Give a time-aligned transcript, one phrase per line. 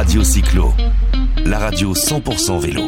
[0.00, 0.72] Radio Cyclo,
[1.44, 2.80] la radio 100% vélo.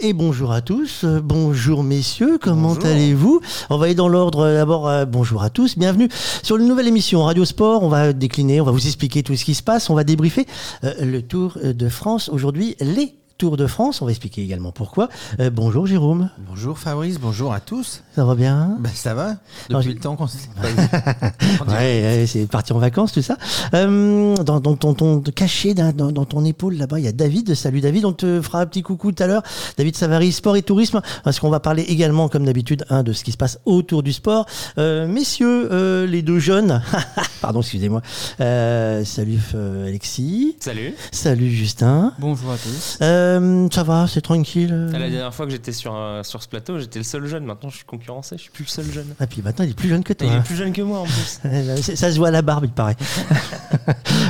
[0.00, 3.42] Et bonjour à tous, euh, bonjour messieurs, comment allez-vous?
[3.68, 4.46] On va aller dans l'ordre.
[4.46, 6.08] Euh, d'abord, euh, bonjour à tous, bienvenue
[6.42, 9.44] sur une nouvelle émission Radio Sport, on va décliner, on va vous expliquer tout ce
[9.44, 10.46] qui se passe, on va débriefer
[10.82, 14.02] le Tour de France, aujourd'hui les Tour de France.
[14.02, 15.08] On va expliquer également pourquoi.
[15.38, 16.28] Euh, bonjour Jérôme.
[16.38, 18.02] Bonjour Fabrice, bonjour à tous.
[18.16, 18.76] Ça va bien?
[18.80, 19.36] Ben, Ça va,
[19.70, 20.48] depuis le temps qu'on s'est
[21.68, 23.36] Ouais, c'est parti en vacances tout ça.
[23.74, 27.54] Euh, dans, ton, ton, caché dans, dans, ton épaule là-bas, il y a David.
[27.54, 29.44] Salut David, on te fera un petit coucou tout à l'heure.
[29.76, 33.22] David Savary, sport et tourisme, parce qu'on va parler également, comme d'habitude, hein, de ce
[33.22, 34.46] qui se passe autour du sport.
[34.78, 36.82] Euh, messieurs, les deux jeunes,
[37.40, 38.02] pardon, excusez-moi.
[38.38, 39.38] salut
[39.86, 40.56] Alexis.
[40.58, 40.92] Salut.
[41.12, 42.14] Salut Justin.
[42.18, 42.98] Bonjour à tous.
[43.28, 44.88] Euh, ça va, c'est tranquille.
[44.92, 47.44] La dernière fois que j'étais sur, sur ce plateau, j'étais le seul jeune.
[47.44, 49.06] Maintenant, je suis concurrencé, je suis plus le seul jeune.
[49.08, 50.26] Et ah, puis maintenant, il est plus jeune que toi.
[50.26, 51.40] il est plus jeune que moi en plus.
[51.96, 52.96] ça se voit à la barbe, il paraît.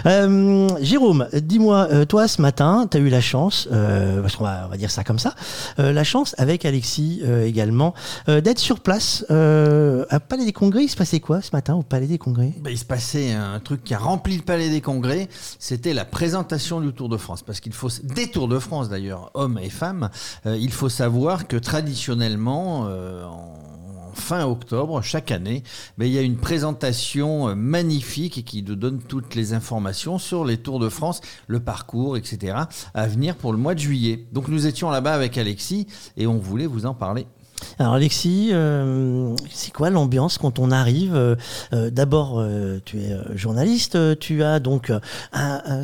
[0.07, 4.65] Euh, Jérôme, dis-moi, euh, toi ce matin, tu as eu la chance, parce qu'on va,
[4.67, 5.35] on va dire ça comme ça,
[5.77, 7.95] la chance avec Alexis également,
[8.27, 10.85] d'être sur place à Palais des Congrès.
[10.85, 12.53] Il se passait quoi ce matin au Palais des Congrès?
[12.61, 15.29] Ben, Il se passait un truc qui a rempli le Palais des Congrès.
[15.59, 17.43] C'était la présentation du Tour de France.
[17.43, 17.89] Parce qu'il faut.
[18.03, 20.11] Des Tours de France d'ailleurs, hommes et femmes,
[20.47, 25.63] euh, il faut savoir que traditionnellement, euh, en fin octobre, chaque année,
[25.97, 30.45] ben, il y a une présentation euh, magnifique qui nous donne toutes les informations sur
[30.45, 32.57] les Tours de France, le parcours, etc.,
[32.95, 34.27] à venir pour le mois de juillet.
[34.33, 37.27] Donc nous étions là-bas avec Alexis et on voulait vous en parler.
[37.79, 41.37] Alors Alexis, euh, c'est quoi l'ambiance quand on arrive euh,
[41.73, 42.45] euh, D'abord,
[42.85, 44.93] tu es journaliste, tu as donc,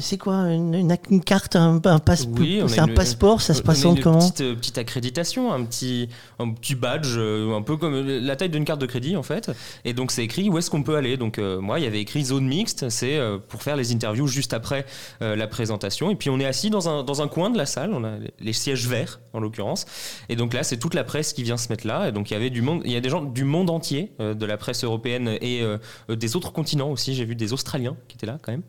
[0.00, 4.78] c'est quoi une, carte, un, passeport C'est un passeport, ça se passe comment petite, petite
[4.78, 6.08] accréditation, un petit,
[6.38, 9.50] un petit badge, un peu comme la taille d'une carte de crédit en fait.
[9.84, 11.16] Et donc c'est écrit où est-ce qu'on peut aller.
[11.16, 14.86] Donc moi, il y avait écrit zone mixte, c'est pour faire les interviews juste après
[15.20, 16.10] la présentation.
[16.10, 18.12] Et puis on est assis dans un, dans un coin de la salle, on a
[18.40, 19.86] les sièges verts en l'occurrence.
[20.28, 22.08] Et donc là, c'est toute la presse qui vient se mettre là.
[22.08, 24.12] Et donc il y avait du monde, il y a des gens du monde entier,
[24.20, 25.78] euh, de la presse européenne et euh,
[26.10, 27.14] euh, des autres continents aussi.
[27.14, 28.62] J'ai vu des Australiens qui étaient là quand même.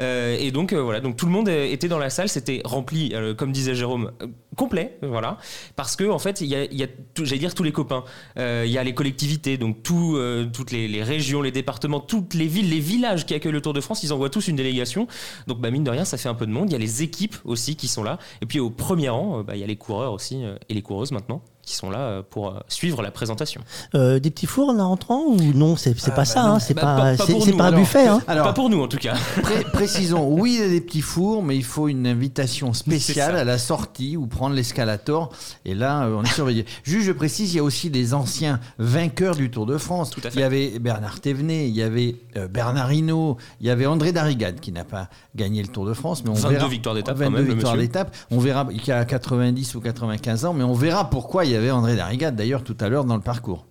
[0.00, 3.74] et donc voilà, donc tout le monde était dans la salle, c'était rempli, comme disait
[3.74, 4.12] Jérôme,
[4.56, 5.38] complet, voilà,
[5.76, 6.86] parce que en fait il y a,
[7.22, 8.04] j'allais dire tous les copains,
[8.36, 10.18] il y a les collectivités, donc tout,
[10.52, 13.80] toutes les, régions, les départements, toutes les villes, les villages qui accueillent le Tour de
[13.80, 15.06] France, ils envoient tous une délégation.
[15.46, 16.68] Donc bah, mine de rien, ça fait un peu de monde.
[16.70, 18.18] Il y a les équipes aussi qui sont là.
[18.42, 21.12] Et puis au premier rang, bah, il y a les coureurs aussi et les coureuses
[21.12, 23.60] maintenant qui sont là euh, pour euh, suivre la présentation.
[23.94, 26.74] Euh, des petits fours en rentrant ou non C'est pas ah, ça, bah hein, c'est
[26.74, 28.06] bah, pas, pas un buffet.
[28.06, 28.22] Hein.
[28.26, 29.14] Alors, pas pour nous en tout cas.
[29.72, 33.44] précisons, oui, il y a des petits fours, mais il faut une invitation spéciale à
[33.44, 35.30] la sortie ou prendre l'escalator.
[35.64, 36.66] Et là, on est surveillé.
[36.82, 40.10] Juste, je précise, il y a aussi des anciens vainqueurs du Tour de France.
[40.10, 40.38] Tout à fait.
[40.38, 42.16] Il y avait Bernard Thévenet, il y avait
[42.50, 46.24] Bernard Hinault, il y avait André Darrigade qui n'a pas gagné le Tour de France.
[46.24, 47.16] Mais on 22 victoires d'étape.
[47.16, 48.16] 22 victoires d'étape.
[48.30, 51.70] On verra, il a 90 ou 95 ans, mais on verra pourquoi il y avait
[51.70, 53.66] André Darrigade d'ailleurs tout à l'heure dans le parcours.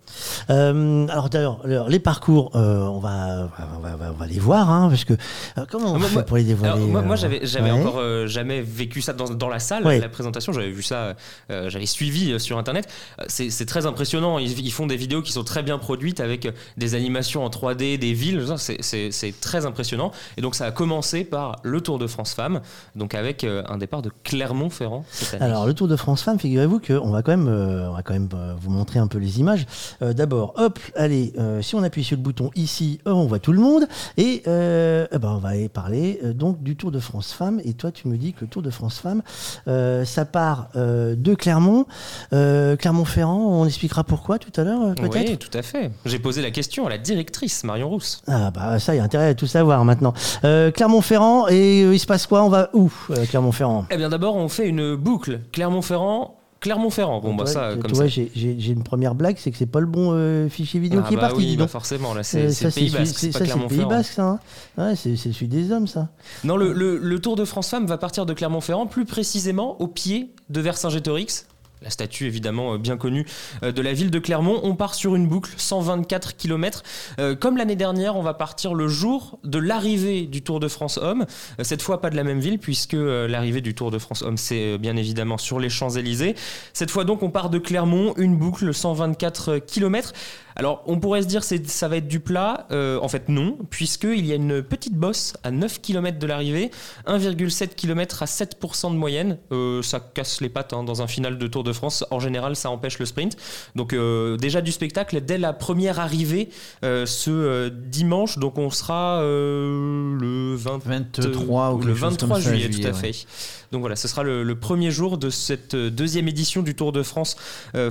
[0.50, 4.90] Euh, alors d'ailleurs, les parcours, euh, on, va, on, va, on, va, les voir, hein,
[4.90, 9.02] parce que euh, comment on fait pour les dévoiler Moi, j'avais, j'avais encore jamais vécu
[9.02, 10.52] ça dans, dans la salle, la présentation.
[10.53, 11.16] J'avais vu ça,
[11.50, 12.88] j'avais suivi sur internet.
[13.28, 14.40] C'est, très impressionnant.
[14.40, 18.14] Ils, font des vidéos qui sont très bien produites avec des animations en 3D, des
[18.14, 18.46] villes.
[18.58, 20.12] C'est, très impressionnant.
[20.38, 22.62] Et donc ça a commencé par le Tour de France Femmes,
[22.96, 25.06] donc avec un départ de Clermont-Ferrand
[25.40, 28.30] Alors le Tour de France Femmes, figurez-vous qu'on va quand même, on va quand même
[28.59, 29.66] vous montrer un peu les images.
[30.02, 33.52] Euh, d'abord, hop, allez, euh, si on appuie sur le bouton ici, on voit tout
[33.52, 33.86] le monde.
[34.18, 37.62] Et euh, eh ben, on va aller parler donc du Tour de France Femmes.
[37.66, 39.22] Et toi, tu me dis que le Tour de France Femmes,
[39.66, 41.86] ça part de Clermont.
[42.32, 45.92] Clermont-Ferrand, on expliquera pourquoi tout à l'heure, peut-être Oui, tout à fait.
[46.06, 48.22] J'ai posé la question à la directrice, Marion Rousse.
[48.28, 50.14] Ah, bah ça, il y a intérêt à tout savoir maintenant.
[50.42, 52.44] Clermont-Ferrand, et il se passe quoi?
[52.44, 52.92] On va où,
[53.30, 53.86] Clermont-Ferrand?
[53.92, 55.42] Eh bien, d'abord, on fait une boucle.
[55.52, 57.22] Clermont-Ferrand, Clermont-Ferrand.
[57.22, 58.08] Bon, bah ça, comme ça.
[58.08, 61.14] j'ai une première blague, c'est que c'est pas le bon euh, fichier vidéo ah qui
[61.14, 61.38] est bah parti.
[61.38, 63.18] Oui, bah forcément, là, c'est euh, Pays Basque.
[63.18, 64.24] C'est Pays Basque, ça.
[64.24, 64.40] Hein.
[64.78, 66.09] ouais, c'est celui des hommes, ça.
[66.44, 69.88] Non, le, le, le, Tour de France Femmes va partir de Clermont-Ferrand, plus précisément au
[69.88, 71.45] pied de Vercingétorix
[71.81, 73.26] la statue évidemment euh, bien connue
[73.64, 74.60] euh, de la ville de Clermont.
[74.64, 76.84] On part sur une boucle 124 km.
[77.20, 80.98] Euh, comme l'année dernière, on va partir le jour de l'arrivée du Tour de France
[80.98, 81.26] Homme.
[81.62, 84.78] Cette fois pas de la même ville puisque l'arrivée du Tour de France Homme c'est
[84.78, 86.36] bien évidemment sur les Champs-Élysées.
[86.74, 90.14] Cette fois donc on part de Clermont, une boucle 124 km
[90.59, 92.67] Alors, on pourrait se dire c'est ça va être du plat.
[92.71, 96.69] Euh, en fait, non, puisqu'il y a une petite bosse à 9 km de l'arrivée,
[97.07, 99.38] 1,7 km à 7% de moyenne.
[99.53, 102.03] Euh, ça casse les pattes hein, dans un final de Tour de France.
[102.11, 103.38] En général, ça empêche le sprint.
[103.75, 106.50] Donc, euh, déjà du spectacle dès la première arrivée
[106.83, 108.38] ce dimanche.
[108.38, 113.25] Donc, on sera le 23 ou le 23 juillet, tout à fait.
[113.71, 117.01] Donc voilà, ce sera le, le, premier jour de cette deuxième édition du Tour de
[117.01, 117.38] France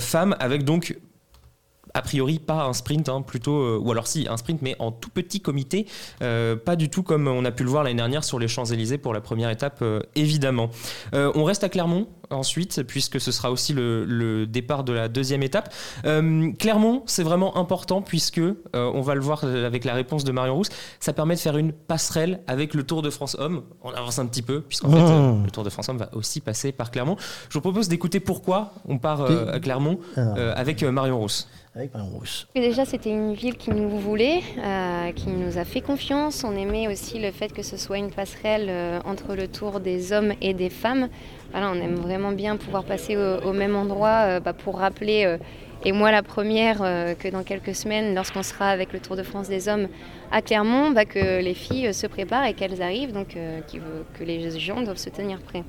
[0.00, 0.96] femmes, avec donc
[1.94, 4.92] a priori pas un sprint, hein, plutôt, euh, ou alors si, un sprint, mais en
[4.92, 5.86] tout petit comité,
[6.22, 8.98] euh, pas du tout comme on a pu le voir l'année dernière sur les Champs-Élysées
[8.98, 10.70] pour la première étape, euh, évidemment.
[11.12, 15.72] on reste à Clermont ensuite, puisque ce sera aussi le, départ de la deuxième étape.
[16.58, 18.40] Clermont, c'est vraiment important, puisque,
[18.74, 20.70] on va le voir avec la réponse de Marion Rousse,
[21.00, 23.62] ça permet de faire une passerelle avec le Tour de France Homme.
[23.82, 25.44] On avance un petit peu, puisqu'en fait, mmh.
[25.44, 27.16] le Tour de France Homme va aussi passer par Clermont.
[27.48, 31.48] Je vous propose d'écouter pourquoi on part à Clermont avec Marion Rousse
[31.78, 32.48] avec Rousse.
[32.54, 36.42] déjà, c'était une ville qui nous voulait, euh, qui nous a fait confiance.
[36.42, 40.12] On aimait aussi le fait que ce soit une passerelle euh, entre le tour des
[40.12, 41.08] hommes et des femmes.
[41.54, 45.36] On aime vraiment bien pouvoir passer au, même endroit euh, bah, pour rappeler,
[45.84, 46.78] et moi la première,
[47.18, 49.88] que dans quelques semaines, lorsqu'on sera avec le Tour de France des hommes
[50.30, 53.36] à Clermont, bah, que les filles se préparent et qu'elles arrivent, donc
[54.14, 55.64] que les gens doivent se tenir prêts.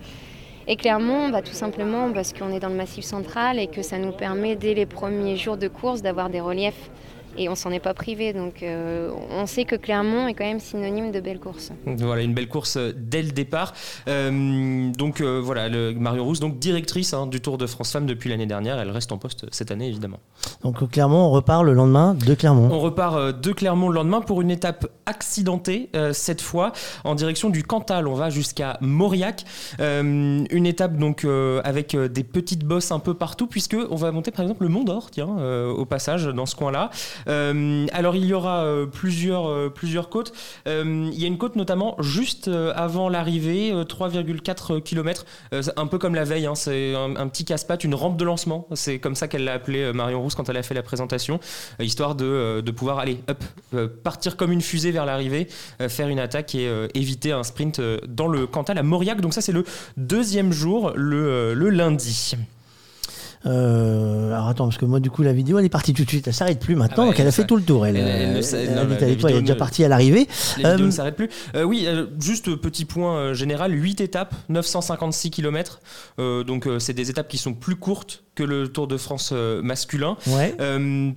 [0.71, 3.97] Et Clermont, bah, tout simplement parce qu'on est dans le massif central et que ça
[3.97, 6.91] nous permet dès les premiers jours de course d'avoir des reliefs
[7.37, 8.33] et on s'en est pas privé.
[8.33, 11.71] Donc euh, on sait que Clermont est quand même synonyme de belle course.
[11.85, 13.73] Voilà, une belle course euh, dès le départ.
[14.07, 18.29] Euh, donc voilà, le, Marion Rousse, donc directrice hein, du Tour de France Femmes depuis
[18.29, 20.19] l'année dernière, elle reste en poste cette année évidemment.
[20.63, 22.69] Donc Clermont, on repart le lendemain de Clermont.
[22.71, 26.71] On repart de Clermont le lendemain pour une étape accidentée cette fois
[27.03, 28.07] en direction du Cantal.
[28.07, 29.45] On va jusqu'à Mauriac,
[29.79, 31.25] une étape donc
[31.63, 34.83] avec des petites bosses un peu partout puisque on va monter par exemple le Mont
[34.83, 36.89] d'Or, tiens, au passage dans ce coin-là.
[37.27, 40.33] Euh, alors il y aura euh, plusieurs, euh, plusieurs côtes.
[40.65, 45.25] il y a une côte notamment juste avant l'arrivée, 3,4 km,
[45.75, 48.67] un peu comme la veille, hein, c'est un, petit casse-pattes, une rampe de lancement.
[48.73, 51.39] C'est comme ça qu'elle l'a appelé Marion Rousse quand elle a fait la présentation,
[51.79, 55.47] histoire de, pouvoir aller hop, partir comme une fusée vers l'arrivée,
[55.87, 59.21] faire une attaque et éviter un sprint dans le Cantal à Mauriac.
[59.21, 59.65] Donc ça c'est le
[59.97, 62.35] deuxième jour, le lundi.
[63.45, 66.09] Euh, alors attends, parce que moi, du coup, la vidéo, elle est partie tout de
[66.09, 66.27] suite.
[66.27, 67.85] Elle s'arrête plus maintenant, ah donc elle a fait tout le tour.
[67.85, 70.27] Elle, elle, est déjà partie à l'arrivée.
[70.57, 71.29] La vidéo ne euh, s'arrête plus.
[71.55, 71.87] Euh, oui,
[72.19, 75.79] juste petit point général 8 étapes, 956 km.
[76.17, 80.17] donc, c'est des étapes qui sont plus courtes que le Tour de France masculin.
[80.27, 80.55] Ouais.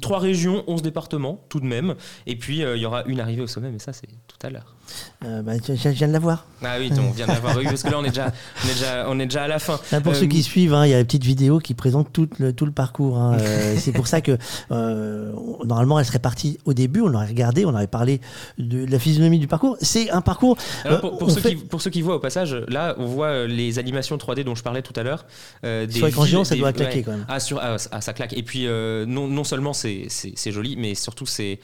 [0.01, 1.95] trois régions, 11 départements, tout de même.
[2.27, 4.75] Et puis, il y aura une arrivée au sommet, mais ça, c'est tout à l'heure.
[5.23, 6.47] bah, je, viens de la voir.
[6.63, 7.57] Ah oui, on vient de la voir.
[7.57, 8.33] Oui, parce que là, on est déjà,
[8.65, 9.79] on est déjà, on est déjà à la fin.
[10.03, 12.53] pour ceux qui suivent, hein, il y a la petite vidéo qui présente tout le,
[12.53, 13.19] tout le parcours.
[13.19, 13.37] Hein.
[13.41, 14.37] Euh, c'est pour ça que
[14.71, 15.33] euh,
[15.65, 18.21] normalement elle serait partie au début, on aurait regardé, on aurait parlé
[18.59, 19.77] de la physionomie du parcours.
[19.81, 20.57] C'est un parcours.
[20.87, 24.17] Euh, pour, ceux qui, pour, ceux qui, voient au passage, là on voit les animations
[24.17, 25.25] 3D dont je parlais tout à l'heure.
[25.63, 27.27] sur écran géant, ça doit claquer quand même.
[27.29, 28.33] Ah, sur, ah, ah, ça claque.
[28.33, 30.09] Et puis non, non seulement c'est
[30.47, 31.59] joli, mais surtout c'est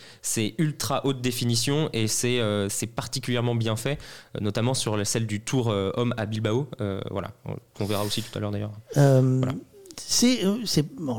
[0.58, 3.98] ultra haute définition et c'est particulièrement bien fait,
[4.40, 6.68] notamment sur celle du Tour Homme à Bilbao.
[7.10, 7.32] voilà,
[7.80, 8.72] on verra aussi tout à l'heure d'ailleurs.
[8.94, 9.52] Voilà
[10.06, 10.56] c'est euh,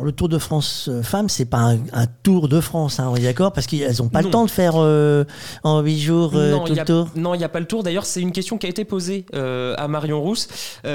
[0.04, 3.24] le Tour de France euh, femmes, c'est pas un, Tour de France, hein, on est
[3.24, 5.24] d'accord, parce qu'elles n'ont pas le temps de faire euh,
[5.64, 7.10] en 8 jours tout le tour.
[7.16, 7.84] Non, il n'y a pas le tour.
[7.84, 10.48] D'ailleurs, c'est une question qui a été posée à Marion Rousse.
[10.84, 10.92] c'est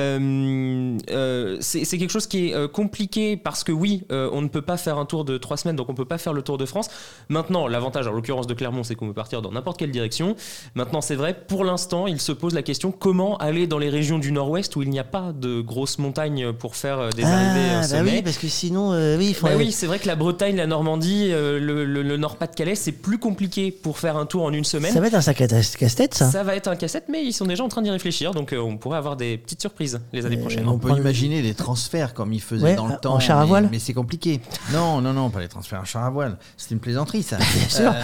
[1.98, 5.24] quelque chose qui est compliqué parce que oui, on ne peut pas faire un tour
[5.24, 6.88] de 3 semaines, donc on ne peut pas faire le Tour de France.
[7.28, 10.36] Maintenant, l'avantage, en l'occurrence de Clermont, c'est qu'on peut partir dans n'importe quelle direction.
[10.74, 14.18] Maintenant, c'est vrai, pour l'instant, il se pose la question comment aller dans les régions
[14.18, 17.73] du Nord-Ouest où il n'y a pas de grosses montagnes pour faire des ah, arrivées
[17.82, 19.46] ah, bah oui, parce que sinon, euh, oui, il faut.
[19.46, 23.70] Bah oui, c'est vrai que la Bretagne, la Normandie, euh, le, Nord-Pas-de-Calais, c'est plus compliqué
[23.70, 24.92] pour faire un tour en une semaine.
[24.92, 26.30] Ça va être un sacré casse-tête, ça.
[26.30, 28.58] Ça va être un casse-tête, mais ils sont déjà en train d'y réfléchir, donc euh,
[28.58, 30.68] on pourrait avoir des petites surprises les années prochaines.
[30.68, 33.14] On, peut imaginer des transferts comme ils faisaient dans le temps.
[33.14, 34.40] En char à voile Mais, c'est compliqué.
[34.72, 36.38] Non, non, non, pas les transferts en char à voile.
[36.56, 37.36] C'est une plaisanterie, ça.
[37.54, 37.94] Bien sûr.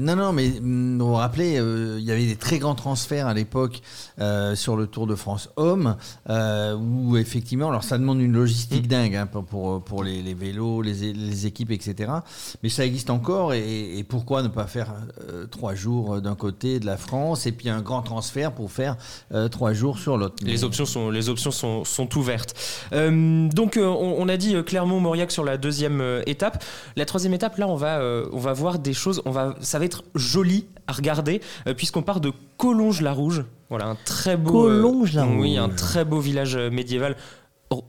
[0.00, 1.60] non, non, mais mm, vous vous rappelez,
[1.98, 3.80] il y avait des très grands transferts à l'époque
[4.54, 5.96] sur le Tour de France Homme,
[6.28, 8.86] où effectivement, alors ça demande une logistique mmh.
[8.86, 9.16] dingue.
[9.16, 12.10] Hein, pour, pour les, vélos, les, les, équipes, etc.
[12.62, 14.94] Mais ça existe encore et, pourquoi ne pas faire
[15.30, 18.96] euh, trois jours d'un côté de la France et puis un grand transfert pour faire
[19.32, 22.54] euh, trois jours sur l'autre Les options sont, les options sont, sont ouvertes.
[22.92, 26.62] Euh, donc on, a dit Clermont-Mauriac sur la deuxième étape.
[26.96, 28.00] La troisième étape, là, on va,
[28.32, 31.40] on va voir des choses, on va, ça va être joli à regarder
[31.76, 33.44] puisqu'on part de Collonges-la-Rouge.
[33.68, 34.62] Voilà, un très beau.
[34.62, 35.36] Collonges-la-Rouge.
[35.40, 37.16] oui, un très beau village médiéval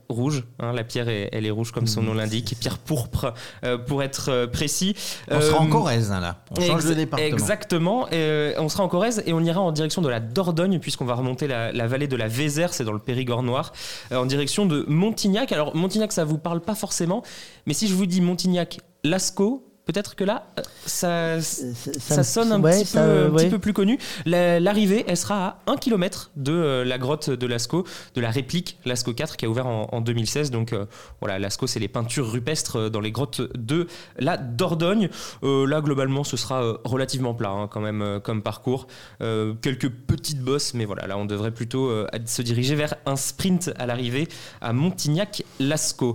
[0.08, 0.44] rouge.
[0.58, 2.56] hein, la pierre, est- elle est rouge comme son nom l'indique.
[2.60, 3.32] Pierre pourpre,
[3.64, 4.94] euh, pour être euh, précis.
[5.30, 6.42] On sera en Euh, Corrèze, hein, là.
[6.50, 7.28] On change de Ex- département.
[7.28, 8.06] Exactement.
[8.12, 11.14] Euh, on sera en Corrèze et on ira en direction de la Dordogne puisqu'on va
[11.14, 13.72] remonter la, la vallée de la Vézère, c'est dans le Périgord noir,
[14.12, 15.52] euh, en direction de Montignac.
[15.52, 17.22] Alors Montignac, ça vous parle pas forcément,
[17.66, 19.64] mais si je vous dis Montignac, Lascaux.
[19.88, 23.36] Peut-être que là, euh, ça, ça, sonne un, ouais, petit, ça, peu, un ouais.
[23.44, 23.98] petit peu plus connu.
[24.26, 28.30] La- L'arrivée, elle sera à 1 km de euh, la grotte de Lascaux, de la
[28.30, 30.50] réplique Lascaux 4 qui a ouvert en, en 2016.
[30.50, 30.84] Donc euh,
[31.22, 33.86] voilà, Lascaux, c'est les peintures rupestres dans les grottes de
[34.18, 35.08] la Dordogne.
[35.42, 38.88] Euh, là, globalement, ce sera relativement plat hein, quand même comme parcours.
[39.22, 41.90] Euh, quelques petites bosses, mais voilà, là, on devrait plutôt
[42.26, 44.28] se diriger vers un sprint à l'arrivée
[44.60, 46.14] à Montignac-Lascaux.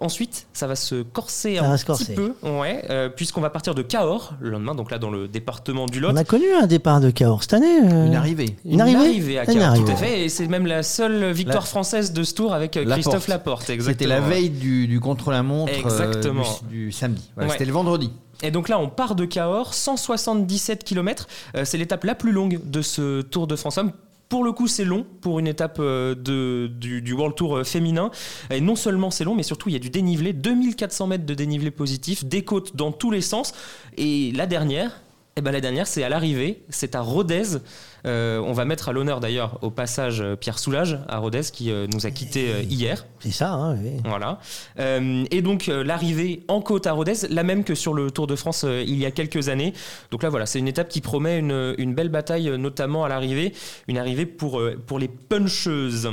[0.00, 2.14] Ensuite, ça va se corser Ça un petit corser.
[2.14, 5.86] peu, ouais, euh, puisqu'on va partir de Cahors le lendemain, donc là dans le département
[5.86, 6.10] du Lot.
[6.12, 7.78] On a connu un départ de Cahors cette année.
[7.82, 8.56] euh, Une arrivée.
[8.66, 9.84] Une arrivée à Une Cahors, arrivée.
[9.86, 10.24] tout à fait.
[10.24, 13.00] Et c'est même la seule victoire La- française de ce tour avec euh, Laporte.
[13.02, 13.70] Christophe Laporte.
[13.70, 13.92] Exactement.
[13.92, 16.42] C'était la veille du, du contre-la-montre euh, Exactement.
[16.68, 17.30] du, du samedi.
[17.34, 17.52] Voilà, Ouais.
[17.54, 18.12] C'était le vendredi.
[18.42, 21.26] Et donc là, on part de Cahors, 177 km.
[21.64, 23.92] c'est l'étape la plus longue de ce Tour de France Homme.
[24.28, 27.64] Pour le coup, c'est long pour une étape euh, de, du, du World Tour euh,
[27.64, 28.10] féminin.
[28.50, 31.34] Et non seulement c'est long, mais surtout il y a du dénivelé, 2400 mètres de
[31.34, 33.52] dénivelé positif, des côtes dans tous les sens.
[33.96, 35.00] Et la dernière,
[35.38, 37.58] eh ben la dernière, c'est à l'arrivée, c'est à Rodez.
[38.06, 41.70] Euh, on va mettre à l'honneur d'ailleurs au passage euh, Pierre Soulages à Rodez qui
[41.70, 43.04] euh, nous a quittés euh, hier.
[43.18, 44.00] C'est ça, hein, oui.
[44.04, 44.38] Voilà.
[44.78, 48.34] Euh, et donc l'arrivée en côte à Rodez, la même que sur le Tour de
[48.34, 49.74] France il y a quelques années.
[50.10, 53.52] Donc là voilà, c'est une étape qui promet une, une belle bataille, notamment à l'arrivée,
[53.88, 56.08] une arrivée pour, pour les puncheuses.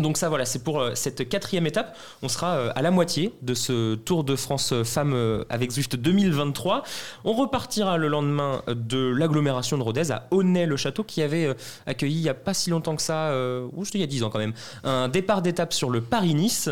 [0.00, 1.96] Donc ça voilà, c'est pour euh, cette quatrième étape.
[2.22, 5.96] On sera euh, à la moitié de ce Tour de France euh, femmes avec Zwift
[5.96, 6.82] 2023.
[7.24, 11.54] On repartira le lendemain de l'agglomération de Rodez à Aunay-le-Château qui avait
[11.86, 13.32] accueilli il n'y a pas si longtemps que ça,
[13.72, 14.52] ou c'était il y a 10 ans quand même,
[14.84, 16.70] un départ d'étape sur le Paris-Nice.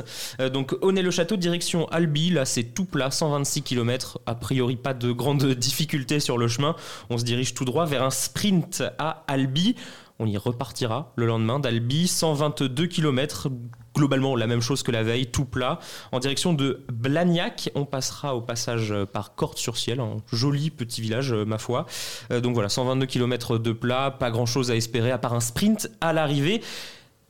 [0.53, 5.47] Donc Aunay-le-Château direction Albi, là c'est tout plat, 126 km, a priori pas de grandes
[5.55, 6.75] difficultés sur le chemin.
[7.11, 9.77] On se dirige tout droit vers un sprint à Albi.
[10.21, 13.49] On y repartira le lendemain d'Albi, 122 km,
[13.95, 15.79] globalement la même chose que la veille, tout plat.
[16.11, 21.45] En direction de Blagnac, on passera au passage par Corte-sur-Ciel, un joli petit village, euh,
[21.45, 21.87] ma foi.
[22.33, 25.89] Euh, donc voilà, 122 km de plat, pas grand-chose à espérer à part un sprint
[26.01, 26.63] à l'arrivée.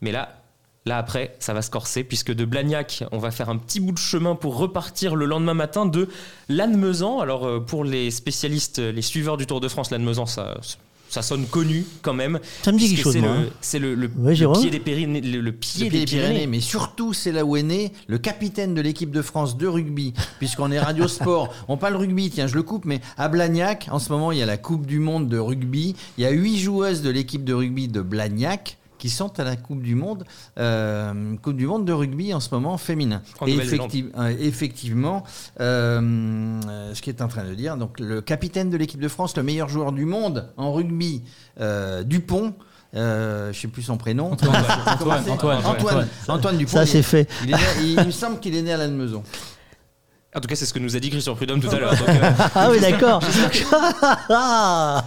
[0.00, 0.34] Mais là,
[0.86, 3.92] Là après, ça va se corser puisque de Blagnac, on va faire un petit bout
[3.92, 6.08] de chemin pour repartir le lendemain matin de
[6.48, 7.20] Lannemezan.
[7.20, 10.58] Alors euh, pour les spécialistes, les suiveurs du Tour de France, Lannemezan, ça,
[11.08, 12.38] ça sonne connu quand même.
[12.62, 13.50] Ça me dit quelque chose, C'est moi, le, hein.
[13.60, 15.20] c'est le, le- Ouais, le Jérôme pied des Pyrénées.
[15.20, 16.28] Le, le pied Le des pied des Pyrénées.
[16.28, 19.66] Pyrénées, mais surtout c'est là où est né le capitaine de l'équipe de France de
[19.66, 21.52] rugby, puisqu'on est Radio Sport.
[21.68, 24.42] On parle rugby, tiens, je le coupe, mais à Blagnac, en ce moment, il y
[24.42, 25.94] a la Coupe du Monde de rugby.
[26.18, 29.56] Il y a huit joueuses de l'équipe de rugby de Blagnac qui sont à la
[29.56, 30.24] Coupe du Monde,
[30.58, 33.22] euh, Coupe du Monde de rugby en ce moment féminin.
[33.40, 33.52] En Et
[33.86, 35.24] effective- euh, effectivement,
[35.60, 36.60] euh,
[36.94, 39.42] ce qui est en train de dire, donc le capitaine de l'équipe de France, le
[39.42, 41.22] meilleur joueur du monde en rugby,
[41.60, 42.54] euh, Dupont.
[42.94, 44.32] Euh, je sais plus son prénom.
[44.32, 44.54] Antoine,
[45.66, 46.70] Antoine, Antoine Dupont.
[46.72, 47.28] Ça, il- c'est fait.
[47.44, 49.22] il, est né- il- il me semble qu'il est né à Lannemezan.
[50.38, 51.96] En tout cas, c'est ce que nous a dit Christian Prudhomme tout à l'heure.
[51.96, 53.20] donc, euh, Ah oui, d'accord.
[54.30, 55.04] Ah,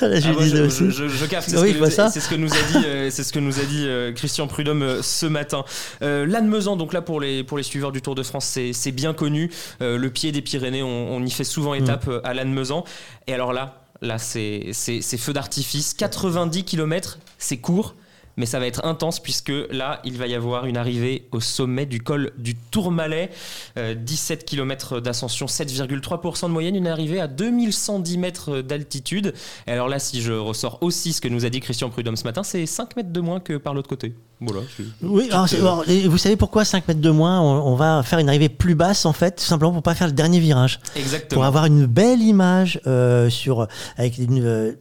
[0.00, 3.22] je Ah, je, capte, c'est Oui, ce, c'est ce que nous a dit, euh, c'est
[3.22, 5.64] ce que nous a dit euh, Christian Prudhomme ce matin.
[6.02, 8.90] Euh, Lannemezan, donc là pour les pour les suiveurs du Tour de France, c'est c'est
[8.90, 9.52] bien connu.
[9.80, 11.82] Le pied des Pyrénées, on, on y fait souvent Mm.
[11.84, 12.82] étape à Lannemezan.
[13.28, 17.94] Et alors là, là c'est feu d'artifice, 90 km, c'est court.
[18.36, 21.86] Mais ça va être intense puisque là, il va y avoir une arrivée au sommet
[21.86, 23.30] du col du Tourmalet.
[23.78, 29.34] Euh, 17 km d'ascension, 7,3% de moyenne, une arrivée à 2110 mètres d'altitude.
[29.66, 32.24] Et alors là, si je ressors aussi ce que nous a dit Christian Prudhomme ce
[32.24, 34.14] matin, c'est 5 mètres de moins que par l'autre côté.
[34.40, 34.60] Voilà.
[35.02, 38.28] Oui, alors, alors, vous savez pourquoi 5 mètres de moins on, on va faire une
[38.28, 40.80] arrivée plus basse en fait, tout simplement pour pas faire le dernier virage.
[40.96, 41.38] Exactement.
[41.38, 44.72] Pour avoir une belle image euh, sur avec une, euh,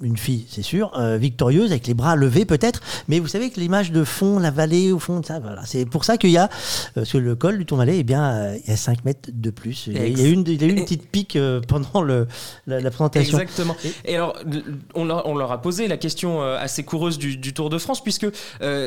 [0.00, 3.60] une fille, c'est sûr, euh, victorieuse, avec les bras levés peut-être, mais vous savez que
[3.60, 6.48] l'image de fond, la vallée au fond, ça, voilà, c'est pour ça qu'il y a,
[6.96, 9.50] euh, sur le col du Tourmalet, eh bien, euh, il y a 5 mètres de
[9.50, 9.86] plus.
[9.86, 12.02] Il y a, il y a une, il y a eu une petite pique pendant
[12.02, 12.26] le,
[12.66, 13.38] la, la présentation.
[13.38, 13.76] Exactement.
[14.04, 14.36] Et alors,
[14.94, 18.02] on leur, on leur a posé la question assez coureuse du, du Tour de France,
[18.02, 18.26] puisque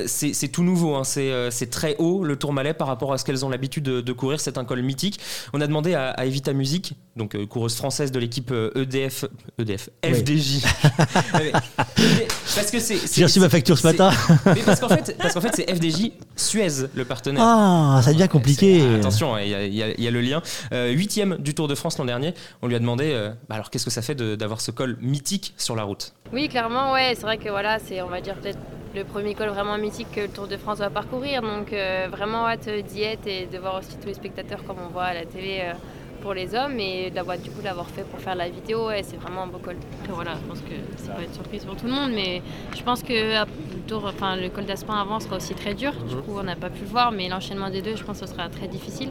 [0.08, 1.04] c'est tout nouveau, hein.
[1.04, 4.40] c'est très haut le Tourmalet par rapport à ce qu'elles ont l'habitude de, de courir,
[4.40, 5.20] c'est un col mythique.
[5.54, 9.26] On a demandé à, à Evita Music, donc coureuse française de l'équipe EDF,
[9.58, 10.62] EDF, Oui.
[10.82, 11.52] FDJ.
[12.02, 12.98] Ouais, parce que c'est.
[12.98, 14.12] c'est- J'ai reçu ma facture ce matin.
[14.48, 17.44] Mais parce qu'en fait, parce qu'en fait c'est FDJ Suez, le partenaire.
[17.46, 18.84] Ah, ça devient compliqué.
[18.96, 20.42] Attention, il y, a- il y a- il y a le lien.
[20.74, 23.70] Euh, Huitième du Tour de France l'an dernier, on lui a demandé euh, bah alors
[23.70, 26.14] qu'est-ce que ça fait de- d'avoir ce col mythique sur la route?
[26.34, 27.14] Oui, clairement, ouais.
[27.16, 28.60] C'est vrai que voilà, c'est, on va dire peut-être
[28.96, 31.42] le premier col vraiment mythique que le Tour de France va parcourir.
[31.42, 34.92] Donc euh, vraiment hâte d'y être et de voir aussi tous les spectateurs comme on
[34.92, 35.74] voit à la télé euh,
[36.22, 38.92] pour les hommes et d'avoir du coup l'avoir fait pour faire la vidéo.
[38.92, 39.75] Et c'est vraiment un beau col.
[39.75, 42.42] Et voilà, je pense que c'est pas une surprise pour tout le monde, mais
[42.75, 45.94] je pense que le, tour, enfin, le col d'Aspin avant sera aussi très dur.
[46.08, 48.25] Du coup, on n'a pas pu le voir, mais l'enchaînement des deux, je pense que
[48.25, 49.10] ce sera très difficile.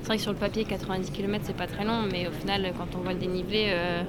[0.00, 2.72] C'est vrai que sur le papier, 90 km, c'est pas très long, mais au final,
[2.76, 4.02] quand on voit le dénivelé, euh,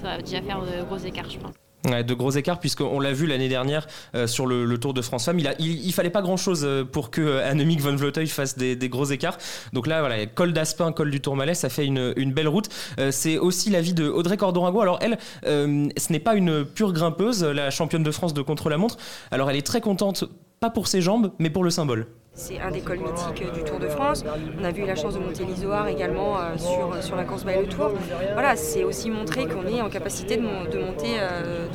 [0.00, 1.63] ça va déjà faire de gros écarts, je pense.
[1.84, 5.40] De gros écarts puisqu'on l'a vu l'année dernière euh, sur le, Tour de France Femmes.
[5.58, 9.38] Il, fallait pas grand chose pour que euh, Annemiek van Vleuten fasse des, gros écarts.
[9.72, 12.68] Donc là, voilà, col d'Aspin, col du Tourmalet, ça fait une, belle route.
[12.98, 14.80] Euh, c'est aussi l'avis de Audrey Cordorago.
[14.80, 18.96] Alors elle, euh, ce n'est pas une pure grimpeuse, la championne de France de contre-la-montre.
[19.30, 20.24] Alors elle est très contente,
[20.60, 22.06] pas pour ses jambes, mais pour le symbole.
[22.36, 24.24] C'est un des cols mythiques du Tour de France.
[24.60, 27.54] On a vu la chance de monter l'Isoire également euh, sur, sur la course by
[27.54, 27.92] le Tour.
[28.32, 31.66] Voilà, c'est aussi montrer qu'on est en capacité de, monter, euh,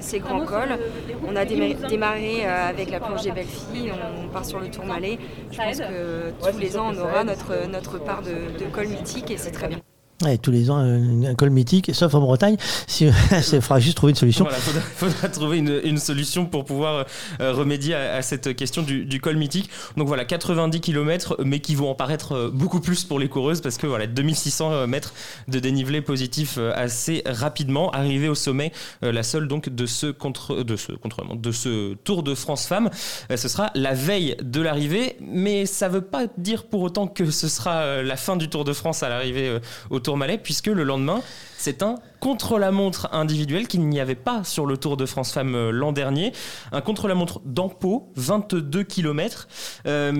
[0.00, 0.78] ces, grands cols.
[1.26, 3.92] On a démarré euh, avec la belles filles,
[4.24, 5.18] on, part sur le Tour Malais.
[5.50, 9.36] Je pense que tous les ans, on aura notre, part de, de cols mythiques et
[9.36, 9.78] c'est très bien.
[10.24, 12.56] Ouais, tous les ans, un col mythique, sauf en Bretagne.
[12.98, 13.12] Il
[13.60, 14.44] faudra juste trouver une solution.
[14.44, 17.06] Voilà, faudra, faudra trouver une, solution pour pouvoir
[17.40, 19.70] euh, remédier à, cette question du, col mythique.
[19.96, 23.76] Donc voilà, 90 km, mais qui vont en paraître beaucoup plus pour les coureuses parce
[23.76, 25.14] que voilà, 2600 mètres
[25.46, 27.92] de dénivelé positif euh, assez rapidement.
[27.92, 28.72] Arrivé au sommet,
[29.04, 32.66] euh, la seule donc de ce contre, de ce contre, de ce Tour de France
[32.66, 32.90] Femmes,
[33.30, 37.46] ce sera la veille de l'arrivée, mais ça veut pas dire pour autant que ce
[37.46, 39.58] sera la fin du Tour de France à l'arrivée
[39.90, 40.00] au
[40.42, 41.20] Puisque le lendemain,
[41.56, 45.92] c'est un contre-la-montre individuel qu'il n'y avait pas sur le Tour de France Femmes l'an
[45.92, 46.32] dernier.
[46.72, 49.48] Un contre-la-montre d'Ampo, 22 km.
[49.86, 50.12] Euh,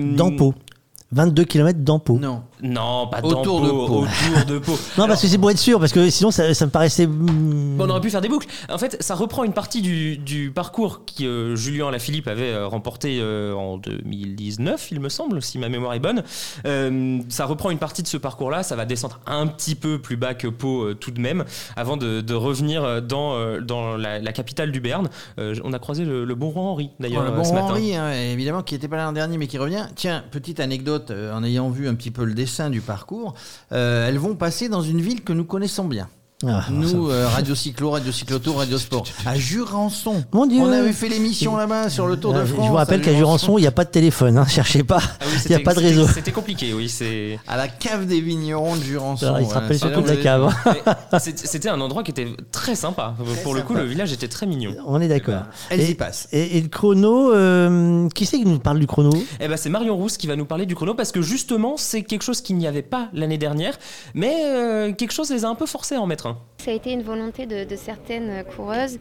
[1.11, 2.19] 22 km d'Ampo.
[2.19, 2.43] Non.
[2.61, 4.03] Non, pas autour de Pau.
[4.03, 4.73] Autour de Pau.
[4.97, 7.07] non, parce que c'est pour être sûr, parce que sinon ça, ça me paraissait.
[7.07, 8.47] Bon, on aurait pu faire des boucles.
[8.69, 12.67] En fait, ça reprend une partie du, du parcours que euh, Julien Alaphilippe avait euh,
[12.67, 16.23] remporté euh, en 2019, il me semble, si ma mémoire est bonne.
[16.65, 18.61] Euh, ça reprend une partie de ce parcours-là.
[18.63, 22.21] Ça va descendre un petit peu plus bas que Pau tout de même, avant de,
[22.21, 25.09] de revenir dans, dans la, la, capitale du Berne.
[25.37, 27.67] on a croisé le, le bon roi Henri, d'ailleurs, le bon ce matin.
[27.69, 29.85] Henri, hein, évidemment, qui n'était pas là l'an dernier, mais qui revient.
[29.95, 33.35] Tiens, petite anecdote euh, en ayant vu un petit peu le dessin du parcours,
[33.71, 36.09] euh, elles vont passer dans une ville que nous connaissons bien.
[36.47, 40.23] Ah, nous, euh, Radio Cyclo, Radio Cyclotour, Radio Sport, à Jurançon.
[40.31, 40.61] Mon Dieu.
[40.61, 42.63] On avait fait l'émission là-bas sur le Tour de France.
[42.63, 45.01] Je vous rappelle qu'à Jurançon, il n'y a pas de téléphone, hein, cherchez pas.
[45.03, 46.07] Ah oui, il n'y a pas de réseau.
[46.07, 46.87] C'était compliqué, oui.
[46.87, 49.25] C'est à la cave des vignerons de Jurançon.
[49.25, 50.49] Alors, il se rappelle surtout de la cave.
[51.19, 53.15] C'était un endroit qui était très sympa.
[53.17, 53.57] Très Pour sympa.
[53.57, 54.75] le coup, le village était très mignon.
[54.87, 55.41] On est d'accord.
[55.69, 56.29] Elle y passe.
[56.31, 59.09] Et, et le chrono, euh, qui c'est qui nous parle du chrono?
[59.41, 62.03] Eh ben, c'est Marion Rousse qui va nous parler du chrono parce que justement, c'est
[62.03, 63.77] quelque chose qu'il n'y avait pas l'année dernière,
[64.13, 66.91] mais euh, quelque chose les a un peu forcés à en mettre Ça a été
[66.91, 68.99] une volonté de, certaines coureuses.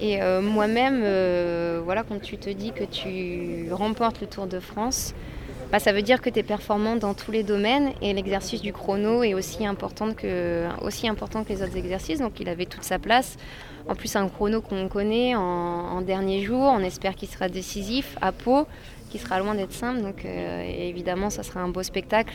[0.00, 4.60] Et euh, moi-même, euh, voilà, quand tu te dis que tu remportes le Tour de
[4.60, 5.14] France,
[5.72, 8.72] bah, ça veut dire que tu es performant dans tous les domaines et l'exercice du
[8.72, 12.18] chrono est aussi important, que, aussi important que les autres exercices.
[12.18, 13.36] Donc il avait toute sa place.
[13.88, 18.16] En plus, un chrono qu'on connaît en, en, dernier jour, on espère qu'il sera décisif
[18.20, 18.66] à Pau,
[19.10, 20.02] qui sera loin d'être simple.
[20.02, 22.34] Donc euh, évidemment, ça sera un beau spectacle.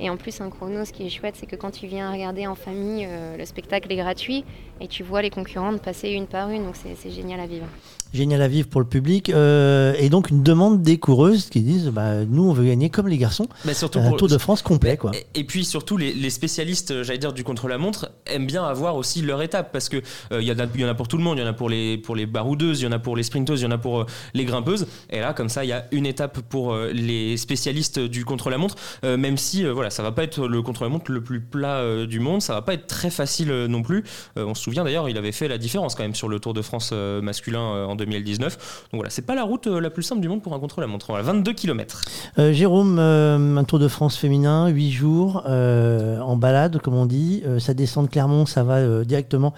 [0.00, 2.46] Et en plus, un chrono, ce qui est chouette, c'est que quand tu viens regarder
[2.46, 4.44] en famille, euh, le spectacle est gratuit
[4.80, 6.64] et tu vois les concurrentes passer une par une.
[6.64, 7.66] Donc c'est génial à vivre.
[8.14, 9.28] Génial à vivre pour le public.
[9.28, 13.08] Euh, et donc une demande des coureuses qui disent bah, nous, on veut gagner comme
[13.08, 13.48] les garçons.
[13.64, 14.16] Mais surtout un pour...
[14.16, 14.96] Tour de France complet.
[14.96, 15.10] Quoi.
[15.14, 19.20] Et, et puis surtout, les, les spécialistes, j'allais dire, du contre-la-montre aiment bien avoir aussi
[19.20, 21.38] leur étape parce qu'il euh, y, y, en a pour tout le monde.
[21.38, 23.24] Il y en a pour les, pour les baroudeuses, il y en a pour les
[23.24, 24.86] sprinteuses, il y en a pour euh, les grimpeuses.
[25.10, 28.76] Et là, comme ça, il y a une étape pour euh, les spécialistes du contre-la-montre.
[29.04, 32.20] Euh, même si voilà, ça va pas être le contre-la-montre le plus plat euh, du
[32.20, 34.04] monde, ça va pas être très facile non plus.
[34.36, 36.62] on se souvient d'ailleurs, il avait fait la différence quand même sur le Tour de
[36.62, 38.88] France masculin en 2019.
[38.92, 41.06] Donc voilà, c'est pas la route la plus simple du monde pour un contre-la-montre.
[41.08, 42.00] Voilà, 22 km.
[42.38, 47.06] Euh, Jérôme, euh, un Tour de France féminin, 8 jours, euh, en balade, comme on
[47.06, 47.42] dit.
[47.58, 49.54] ça descend de Clermont, ça va directement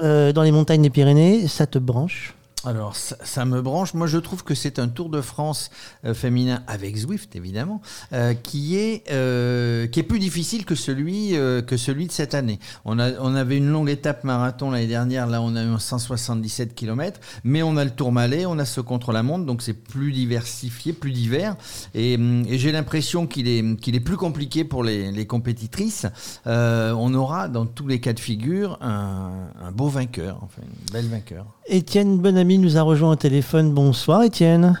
[0.00, 1.46] dans les montagnes des Pyrénées.
[1.48, 2.34] Ça te branche?
[2.64, 3.94] Alors, ça, me branche.
[3.94, 5.70] Moi, je trouve que c'est un Tour de France
[6.04, 7.80] euh, féminin avec Zwift, évidemment,
[8.12, 12.58] euh, qui est euh, qui est plus difficile que celui que celui de cette année.
[12.84, 15.26] On a on avait une longue étape marathon l'année dernière.
[15.26, 18.80] Là, on a eu 177 km, mais on a le Tour Malais, on a ce
[18.82, 21.56] contre la montre, donc c'est plus diversifié, plus divers.
[21.94, 26.06] Et, et j'ai l'impression qu'il est est plus compliqué pour les, les compétitrices.
[26.44, 31.08] On aura dans tous les cas de figure un, un beau vainqueur, enfin une belle
[31.08, 31.46] vainqueur.
[31.66, 32.20] Étienne
[32.58, 33.72] nous a rejoint au téléphone.
[33.72, 34.78] Bonsoir Étienne.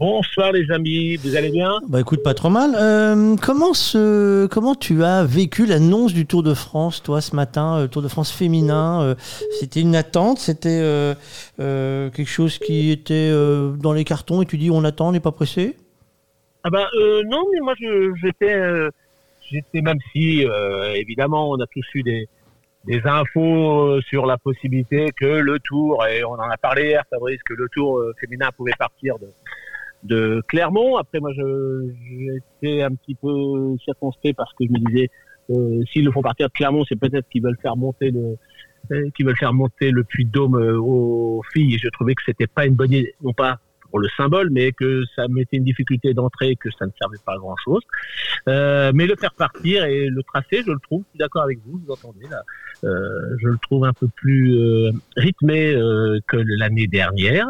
[0.00, 1.78] Bonsoir les amis, vous allez bien?
[1.88, 2.74] Bah écoute, pas trop mal.
[2.76, 7.78] Euh, comment, ce, comment tu as vécu l'annonce du Tour de France, toi, ce matin,
[7.78, 9.14] euh, Tour de France féminin euh,
[9.60, 11.14] C'était une attente C'était euh,
[12.10, 15.32] quelque chose qui était dans les cartons et tu dis on attend, on n'est pas
[15.32, 15.76] pressé?
[16.64, 16.88] Ah bah
[17.26, 17.74] non, mais moi
[18.20, 18.60] j'étais,
[19.48, 20.44] j'étais même si
[20.94, 22.28] évidemment on a tous eu des,
[22.88, 27.04] des infos euh, sur la possibilité que le Tour et on en a parlé hier,
[27.10, 29.14] Fabrice, que le Tour euh, féminin pouvait partir
[30.02, 30.96] de Clermont.
[30.96, 35.10] Après moi j'étais un petit peu circonspect parce que je me disais
[35.50, 38.36] euh, s'ils le font partir de Clermont, c'est peut-être qu'ils veulent faire monter le
[38.92, 41.74] euh, qu'ils veulent faire monter le Puy de Dôme euh, aux filles.
[41.74, 43.58] Et je trouvais que c'était pas une bonne idée, non pas
[43.90, 47.34] pour le symbole, mais que ça mettait une difficulté d'entrée, que ça ne servait pas
[47.34, 47.82] à grand chose.
[48.48, 51.58] Euh, mais le faire partir et le tracer, je le trouve, je suis d'accord avec
[51.64, 52.42] vous, vous entendez là,
[52.84, 57.46] euh, je le trouve un peu plus euh, rythmé euh, que l'année dernière.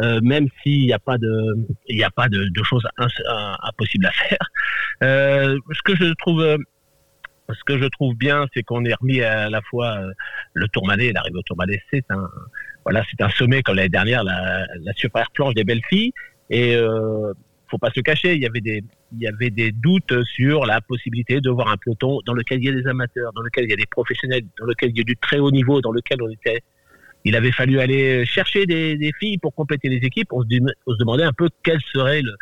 [0.00, 1.54] Euh, même s'il n'y a pas de,
[1.86, 4.38] il n'y a pas de, de choses euh, impossibles à faire.
[5.02, 6.42] Ce que je trouve,
[7.50, 10.00] ce que je trouve bien, c'est qu'on ait remis à la fois
[10.54, 12.26] le Tourmalet, l'arrivée au Tourmalet, c'est un,
[12.84, 16.12] voilà, c'est un sommet comme l'année dernière, la, la super planche des belles filles.
[16.50, 17.32] Et euh,
[17.68, 20.80] faut pas se cacher, il y avait des, il y avait des doutes sur la
[20.80, 23.70] possibilité de voir un peloton dans lequel il y a des amateurs, dans lequel il
[23.70, 26.20] y a des professionnels, dans lequel il y a du très haut niveau, dans lequel
[26.22, 26.60] on était.
[27.24, 30.32] Il avait fallu aller chercher des, des filles pour compléter les équipes.
[30.32, 30.48] On se,
[30.86, 32.34] on se demandait un peu quelle serait le,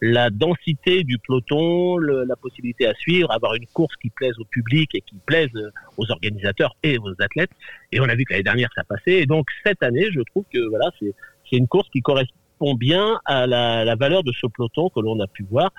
[0.00, 4.90] la densité du peloton, la possibilité à suivre, avoir une course qui plaise au public
[4.94, 7.50] et qui plaise euh, aux organisateurs et aux athlètes.
[7.92, 9.20] Et on a vu que l'année dernière ça passait.
[9.22, 13.46] Et donc cette année, je trouve que voilà, c'est une course qui correspond bien à
[13.46, 15.70] la, la valeur de ce peloton que l'on a pu voir.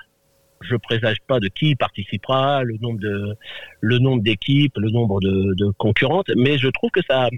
[0.60, 3.36] Je présage pas de qui participera, le nombre de
[3.80, 7.28] le nombre d'équipes, le nombre de, de concurrentes, mais je trouve que ça,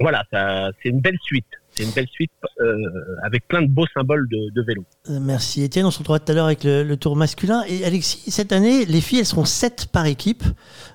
[0.00, 1.46] voilà, ça, c'est une belle suite.
[1.74, 2.30] C'est une belle suite
[2.60, 2.76] euh,
[3.24, 4.84] avec plein de beaux symboles de, de vélo.
[5.08, 7.64] Euh, Merci Étienne, on se retrouvera tout à l'heure avec le, le tour masculin.
[7.68, 10.44] Et Alexis, cette année, les filles, elles seront 7 par équipe.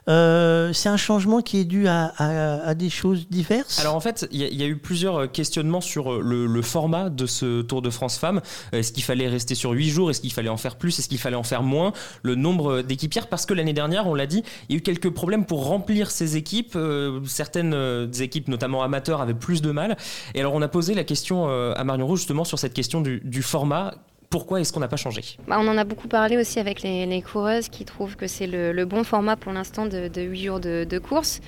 [0.08, 3.80] Euh, c'est un changement qui est dû à, à- à des choses diverses?
[3.80, 6.62] Alors en fait, il y, a- il y a eu plusieurs questionnements sur le, le
[6.62, 8.42] format de ce Tour de France Femmes.
[8.72, 10.12] Est-ce qu'il fallait rester sur 8 jours?
[10.12, 11.00] Est-ce qu'il fallait en faire plus?
[11.00, 11.92] Est-ce qu'il fallait en faire moins?
[12.24, 15.10] Le nombre d'équipières Parce que l'année dernière, on l'a dit, il y a eu quelques
[15.10, 16.74] problèmes pour remplir ces équipes.
[16.76, 17.76] Euh, certaines
[18.20, 19.98] équipes, notamment amateurs, avaient plus de mal.
[20.36, 23.02] Et alors on a posé la question euh, à Marion Rouge justement sur cette question
[23.02, 23.94] du, format.
[24.30, 25.22] Pourquoi est-ce qu'on n'a pas changé?
[25.48, 28.86] Bah, on en a beaucoup parlé aussi avec les, coureuses qui trouvent que c'est le,
[28.86, 31.40] bon format pour l'instant de, de 8 jours de, course.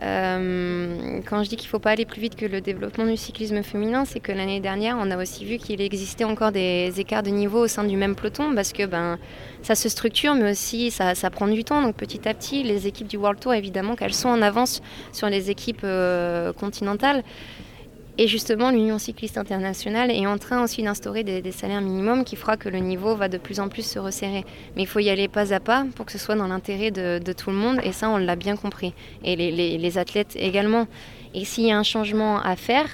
[0.00, 3.16] Euh, quand je dis qu'il ne faut pas aller plus vite que le développement du
[3.16, 7.22] cyclisme féminin, c'est que l'année dernière, on a aussi vu qu'il existait encore des écarts
[7.22, 9.18] de niveau au sein du même peloton parce que ben,
[9.62, 11.82] ça se structure, mais aussi ça, ça prend du temps.
[11.82, 14.80] Donc petit à petit, les équipes du World Tour, évidemment, qu'elles sont en avance
[15.12, 17.22] sur les équipes euh, continentales.
[18.18, 22.58] Et justement, l'Union cycliste internationale est en train aussi d'instaurer des, salaires minimums qui fera
[22.58, 24.44] que le niveau va de plus en plus se resserrer.
[24.76, 27.32] Mais il faut y aller pas à pas pour que ce soit dans l'intérêt de,
[27.32, 27.80] tout le monde.
[27.82, 28.92] Et ça, on l'a bien compris.
[29.24, 30.86] Et les, les- les athlètes également.
[31.34, 32.86] Et s'il y a un changement à faire,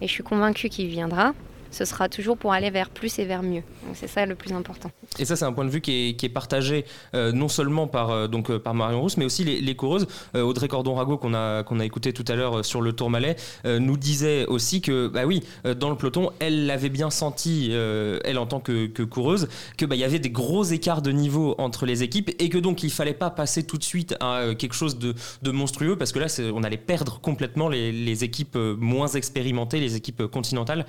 [0.00, 1.34] et je suis convaincue qu'il viendra,
[1.74, 3.62] ce sera toujours pour aller vers plus et vers mieux.
[3.94, 4.90] C'est ça le plus important.
[5.18, 6.84] Et ça, c'est un point de vue qui est, qui est partagé
[7.14, 10.06] euh, non seulement par, euh, donc, euh, par Marion Rousse, mais aussi les, les coureuses.
[10.34, 14.46] Audrey Cordon-Rago, qu'on a, qu'on a écouté tout à l'heure sur le Tourmalet, nous disait
[14.46, 15.42] aussi que, bah oui,
[15.78, 19.96] dans le peloton, elle l'avait bien senti, elle en tant que, que coureuse, que bah,
[19.96, 23.14] y avait des gros écarts de niveau entre les équipes et que donc il fallait
[23.14, 26.62] pas passer tout de suite à quelque chose de, de monstrueux parce que là, on
[26.62, 30.86] allait perdre complètement les, les équipes moins expérimentées, les équipes continentales.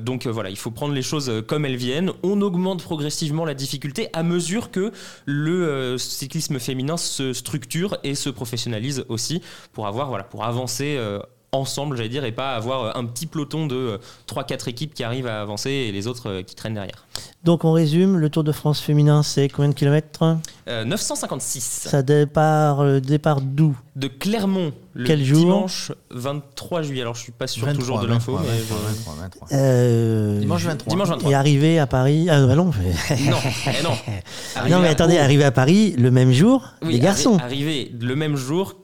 [0.00, 2.12] Donc euh, voilà, il faut prendre les choses euh, comme elles viennent.
[2.22, 4.92] On augmente progressivement la difficulté à mesure que
[5.26, 10.98] le euh, cyclisme féminin se structure et se professionnalise aussi pour avoir voilà pour avancer.
[11.54, 14.94] Euh, ensemble, j'allais dire, et pas avoir euh, un petit peloton de euh, 3-4 équipes
[14.94, 17.06] qui arrivent à avancer et les autres euh, qui traînent derrière.
[17.44, 20.36] Donc on résume, le Tour de France féminin, c'est combien de kilomètres?
[20.68, 21.88] Euh, 956.
[21.88, 23.76] Ça départ, euh, départ d'où?
[23.96, 25.38] De Clermont, le Quel jour?
[25.40, 27.02] dimanche 23 juillet.
[27.02, 28.36] Alors je suis pas sûr 23, toujours de l'info.
[28.36, 29.48] 23, mais 23, je- 23, 23.
[29.52, 30.90] Euh, Dimanche 23.
[30.90, 31.30] Dimanche 23.
[31.30, 32.28] Et arrivé à Paris.
[32.30, 32.66] Ah bah non.
[32.66, 32.72] Non,
[33.10, 33.90] eh non.
[34.80, 37.36] Mais à- attendez, arrivé à Paris le même jour, Oui, les garçons.
[37.38, 38.76] arri- Arrivé le même jour.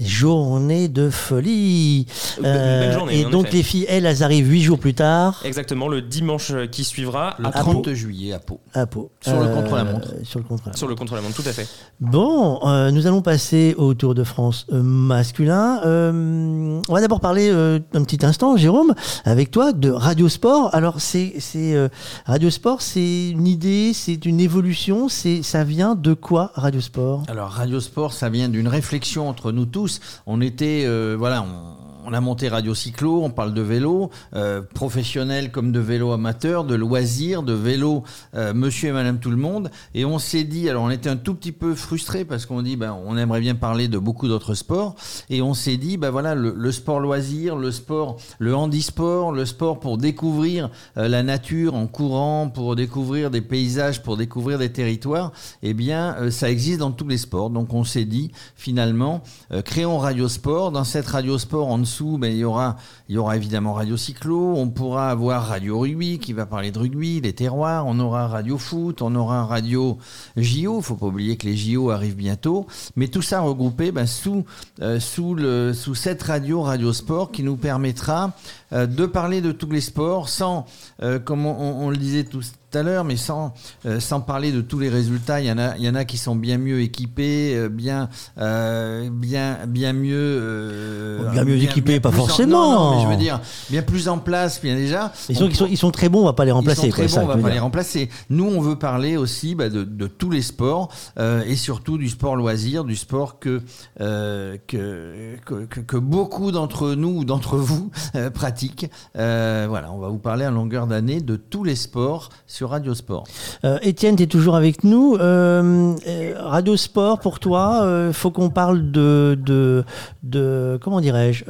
[0.00, 2.06] Journée de folie.
[2.42, 3.56] Journée, et donc effet.
[3.58, 7.36] les filles, elles, elles arrivent huit jours plus tard Exactement, le dimanche qui suivra.
[7.38, 7.94] Le à 30 Pau.
[7.94, 8.60] juillet à Pau.
[8.74, 9.10] à Pau.
[9.20, 10.08] Sur le contre-la-montre.
[10.24, 11.68] Sur le contre Sur le contre-la-montre, tout à fait.
[12.00, 15.80] Bon, euh, nous allons passer au Tour de France euh, masculin.
[15.84, 20.74] Euh, on va d'abord parler euh, un petit instant, Jérôme, avec toi de Radio Sport.
[20.74, 21.88] Alors, c'est c'est euh,
[22.24, 25.08] Radio Sport, c'est une idée, c'est une évolution.
[25.08, 27.24] C'est ça vient de quoi Radio Sport?
[27.28, 29.81] Alors Radio Sport, ça vient d'une réflexion entre nous tous.
[30.26, 34.62] On était, euh, voilà, on, on a monté Radio Cyclo, on parle de vélo, euh,
[34.62, 38.02] professionnel comme de vélo amateur, de loisirs, de vélo
[38.34, 39.70] euh, monsieur et madame tout le monde.
[39.94, 42.76] Et on s'est dit, alors on était un tout petit peu frustré parce qu'on dit,
[42.76, 44.96] ben, on aimerait bien parler de beaucoup d'autres sports.
[45.30, 49.78] Et on s'est dit, ben voilà, le, sport loisir, le sport, le handisport, le sport
[49.78, 55.32] pour découvrir euh, la nature en courant, pour découvrir des paysages, pour découvrir des territoires,
[55.62, 57.50] eh bien, ça existe dans tous les sports.
[57.50, 59.22] Donc on s'est dit, finalement,
[59.64, 60.72] créons Radio Sport.
[60.72, 62.76] Dans cette Radio Sport, en ben, il y aura,
[63.08, 67.32] il évidemment Radio Cyclo, on pourra avoir Radio Rugby qui va parler de rugby, les
[67.32, 69.98] terroirs, on aura Radio Foot, on aura Radio
[70.36, 74.44] JO, faut pas oublier que les JO arrivent bientôt, mais tout ça regroupé ben, sous,
[74.80, 78.32] euh, sous, cette radio, Radio Sport, qui nous permettra
[78.72, 80.66] euh, de parler de tous les sports sans,
[81.02, 82.42] euh, comme on, on, le disait tout,
[82.74, 83.52] à l'heure, mais sans,
[83.86, 86.04] euh, sans parler de tous les résultats, il y en a, il y en a
[86.04, 88.08] qui sont bien mieux équipés, euh, bien,
[88.38, 91.20] euh, bien, bien mieux.
[91.32, 92.72] bien mieux équipés, pas forcément.
[92.72, 95.12] non, mais je veux dire, bien plus en place, bien déjà.
[95.28, 96.86] Ils sont, ils sont, ils sont, très bons, on va pas les remplacer.
[96.86, 98.08] Ils sont très bons, on va pas les remplacer.
[98.30, 102.36] Nous, on veut parler aussi bah, de, de, tous les sports et surtout du sport
[102.36, 103.60] loisir, du sport que,
[103.98, 107.90] que, que, que, beaucoup d'entre nous ou d'entre vous
[108.34, 108.90] pratiquent.
[109.14, 113.24] voilà, on va vous parler à longueur d'année de tous les sports sur Radio Sport.
[113.64, 115.16] Euh, Étienne, tu es toujours avec nous.
[115.16, 119.84] Euh, euh, Radio Sport, pour toi, il faut qu'on parle de, de,
[120.22, 121.44] de comment dirais-je,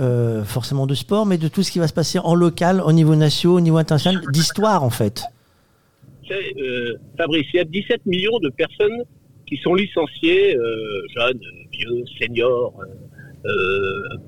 [0.45, 3.15] forcément de sport, mais de tout ce qui va se passer en local, au niveau
[3.15, 5.23] national, au niveau international, d'histoire en fait.
[7.19, 9.03] Fabrice, il y a 17 millions de personnes
[9.47, 10.57] qui sont licenciées,
[11.15, 11.41] jeunes,
[11.73, 12.73] vieux, seniors,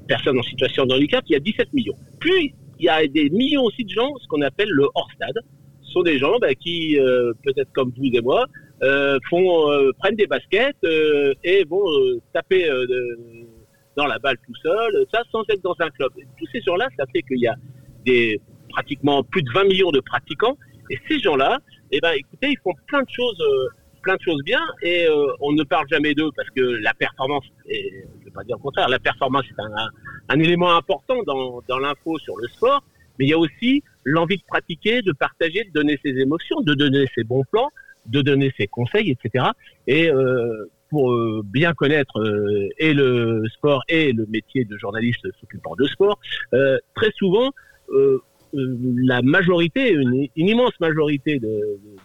[0.08, 1.24] personnes en situation de handicap.
[1.28, 1.96] Il y a 17 millions.
[2.18, 5.38] Puis, il y a des millions aussi de gens, ce qu'on appelle le hors-stade
[5.94, 8.44] sont des gens bah, qui, euh, peut-être comme vous et moi,
[8.82, 10.76] euh, font, euh, prennent des baskets
[11.44, 11.84] et vont
[12.32, 12.68] taper
[13.96, 16.10] dans la balle tout seul, ça sans être dans un club.
[16.36, 17.54] tous ces gens-là, ça fait qu'il y a
[18.04, 20.58] des pratiquement plus de 20 millions de pratiquants.
[20.90, 21.58] Et ces gens-là,
[21.92, 23.40] eh ben, écoutez, ils font plein de choses,
[24.02, 25.06] plein de choses bien, et
[25.40, 28.62] on ne parle jamais d'eux parce que la performance, je ne vais pas dire le
[28.62, 29.88] contraire, la performance est un,
[30.28, 32.82] un élément important dans, dans l'info sur le sport,
[33.18, 36.74] mais il y a aussi l'envie de pratiquer, de partager, de donner ses émotions, de
[36.74, 37.70] donner ses bons plans,
[38.06, 39.46] de donner ses conseils, etc.
[39.86, 45.26] Et euh, pour euh, bien connaître euh, et le sport et le métier de journaliste
[45.40, 46.18] s'occupant de sport,
[46.52, 47.50] euh, très souvent,
[47.90, 51.40] euh, la majorité, une, une immense majorité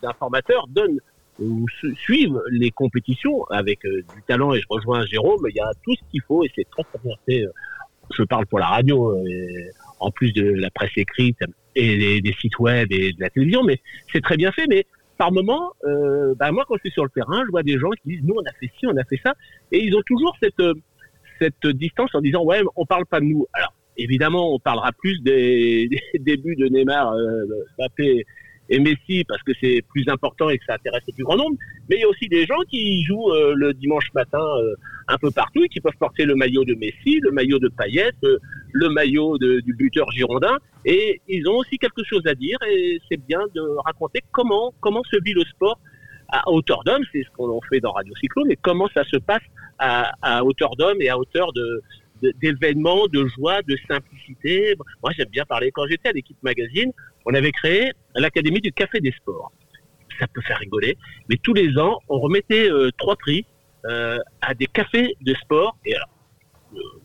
[0.01, 0.99] d'informateurs donnent
[1.39, 5.93] ou suivent les compétitions avec du talent et je rejoins Jérôme, il y a tout
[5.93, 7.43] ce qu'il faut et c'est très très
[8.17, 11.37] Je parle pour la radio, et en plus de la presse écrite
[11.79, 13.79] et des, sites web et de la télévision, mais
[14.11, 14.65] c'est très bien fait.
[14.67, 14.85] Mais
[15.17, 17.89] par moment, euh, bah moi quand je suis sur le terrain, je vois des gens
[17.91, 19.33] qui disent nous on a fait ci, on a fait ça,
[19.71, 20.63] et ils ont toujours cette
[21.39, 23.45] cette distance en disant ouais on parle pas de nous.
[23.53, 27.45] Alors évidemment on parlera plus des, des débuts de Neymar, euh,
[27.77, 28.25] Mbappé
[28.69, 31.57] et Messi parce que c'est plus important et que ça intéresse le plus grand nombre.
[31.89, 34.75] Mais il y a aussi des gens qui jouent euh, le dimanche matin euh,
[35.07, 38.11] un peu partout et qui peuvent porter le maillot de Messi, le maillot de Payet,
[38.23, 38.37] euh,
[38.73, 40.57] le maillot de, du buteur girondin.
[40.85, 45.03] Et ils ont aussi quelque chose à dire et c'est bien de raconter comment comment
[45.03, 45.79] se vit le sport
[46.31, 49.41] à hauteur d'homme, c'est ce qu'on fait dans Radio Cyclo, mais comment ça se passe
[49.79, 51.81] à, à hauteur d'homme et à hauteur de,
[52.41, 54.75] d'événements, de, joie, de simplicité.
[55.03, 55.71] Moi, j'aime bien parler.
[55.71, 56.91] Quand j'étais à l'équipe magazine,
[57.25, 59.51] on avait créé l'Académie du Café des Sports.
[60.19, 60.97] Ça peut faire rigoler,
[61.29, 63.45] mais tous les ans, on remettait euh, trois prix
[63.85, 65.77] euh, à des cafés de sport.
[65.85, 66.09] Et alors,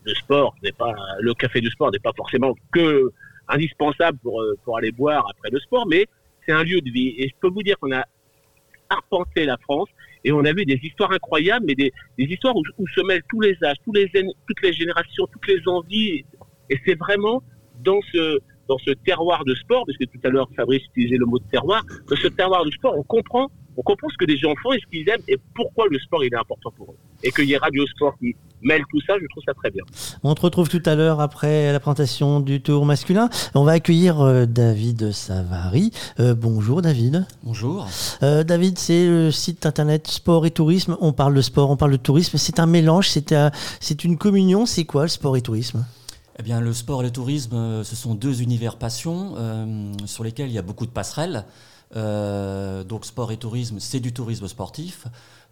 [0.03, 3.11] le, sport n'est pas, le café de sport n'est pas forcément que
[3.47, 6.07] indispensable pour, euh, pour aller boire après le sport, mais
[6.45, 7.15] c'est un lieu de vie.
[7.17, 8.05] Et je peux vous dire qu'on a
[8.89, 9.89] arpenté la France
[10.25, 13.55] et on a vu des histoires incroyables, mais des, histoires où, se mêlent tous les
[13.63, 13.95] âges, toutes
[14.63, 16.25] les générations, toutes les envies.
[16.71, 17.43] Et c'est vraiment
[17.83, 21.27] dans ce, dans ce terroir de sport, parce que tout à l'heure Fabrice utilisait le
[21.27, 24.37] mot de terroir, dans ce terroir de sport, on comprend, on comprend ce que les
[24.37, 26.97] gens font et ce qu'ils aiment et pourquoi le sport est important pour eux.
[27.23, 29.83] Et qu'il y ait Radio Sport qui mêle tout ça, je trouve ça très bien.
[30.23, 33.29] On te retrouve tout à l'heure après la présentation du tour masculin.
[33.53, 35.91] On va accueillir euh, David Savary.
[36.19, 37.25] Euh, bonjour David.
[37.43, 37.87] Bonjour.
[38.23, 40.97] Euh, David, c'est le site internet Sport et Tourisme.
[40.99, 42.37] On parle de sport, on parle de tourisme.
[42.37, 44.65] C'est un mélange, c'est une communion.
[44.65, 45.85] C'est quoi le sport et tourisme?
[46.37, 50.49] Eh bien, le sport et le tourisme, ce sont deux univers passions euh, sur lesquels
[50.49, 51.45] il y a beaucoup de passerelles.
[51.95, 55.05] Euh, donc sport et tourisme, c'est du tourisme sportif.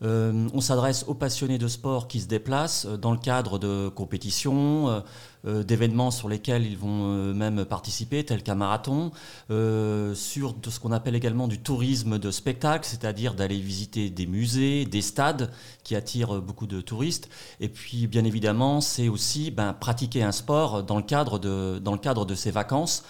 [0.03, 3.89] Euh, on s'adresse aux passionnés de sport qui se déplacent euh, dans le cadre de
[3.89, 5.03] compétitions,
[5.45, 9.11] euh, d'événements sur lesquels ils vont même participer, tels qu'un marathon,
[9.49, 15.01] sur ce qu'on appelle également du tourisme de spectacle, c'est-à-dire d'aller visiter des musées, des
[15.01, 15.51] stades
[15.83, 17.27] qui attirent beaucoup de touristes.
[17.59, 21.91] Et puis, bien évidemment, c'est aussi ben, pratiquer un sport dans le cadre de, dans
[21.91, 23.03] le cadre de ces vacances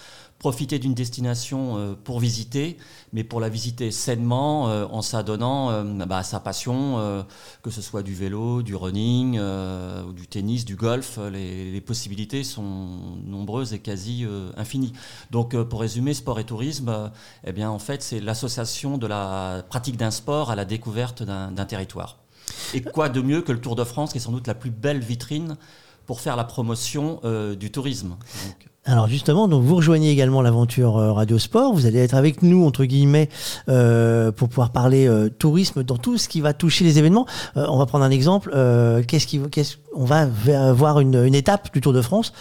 [0.44, 2.76] profiter d'une destination euh, pour visiter,
[3.14, 7.24] mais pour la visiter sainement, euh, en s'adonnant euh, bah, à sa passion,
[7.62, 9.40] que ce soit du vélo, du running,
[10.14, 11.18] du tennis, du golf.
[11.32, 14.26] Les, possibilités sont nombreuses et quasi
[14.56, 14.92] infinies.
[15.30, 17.10] Donc, pour résumer, sport et tourisme,
[17.44, 21.66] eh bien, en fait, c'est l'association de la pratique d'un sport à la découverte d'un
[21.66, 22.18] territoire.
[22.74, 24.70] Et quoi de mieux que le Tour de France, qui est sans doute la plus
[24.70, 25.56] belle vitrine
[26.06, 27.20] pour faire la promotion
[27.58, 28.16] du tourisme.
[28.86, 31.72] Alors justement, donc vous rejoignez également l'aventure euh, Radio Sport.
[31.72, 33.30] Vous allez être avec nous entre guillemets
[33.70, 37.26] euh, pour pouvoir parler euh, tourisme dans tout ce qui va toucher les événements.
[37.56, 38.50] On va prendre un exemple.
[39.06, 42.32] Qu'est-ce qui, qu'est-ce, on va voir une, une étape du Tour de France.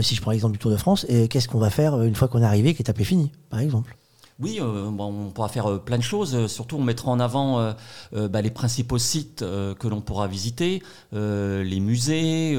[0.00, 2.28] Si je prends l'exemple du Tour de France, et qu'est-ce qu'on va faire une fois
[2.28, 3.96] qu'on est arrivé, que l'étape est finie, par exemple.
[4.40, 6.34] Oui, euh, on pourra faire euh, plein de choses.
[6.34, 7.74] Euh, Surtout, on mettra en avant
[8.12, 12.56] bah, les principaux sites que l'on pourra visiter, les musées,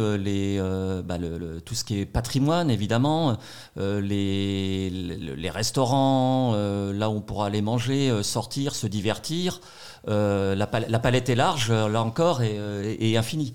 [1.03, 1.17] bah,
[1.65, 3.37] tout ce qui est patrimoine, évidemment,
[3.77, 9.61] les, restaurants, là où on pourra aller manger, sortir, se divertir.
[10.07, 13.53] La, pal- la palette est large, là encore, et infinie.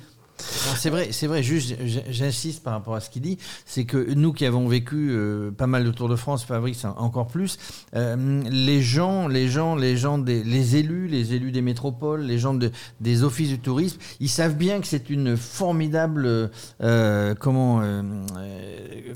[0.76, 1.42] C'est vrai, c'est vrai.
[1.42, 1.74] Juste,
[2.10, 5.66] j'insiste par rapport à ce qu'il dit, c'est que nous qui avons vécu euh, pas
[5.66, 7.58] mal de Tour de France, Fabrice en- encore plus,
[7.94, 12.38] euh, les gens, les gens, les gens, des, les élus, les élus des métropoles, les
[12.38, 16.50] gens de- des offices du tourisme, ils savent bien que c'est une formidable,
[16.82, 17.82] euh, comment,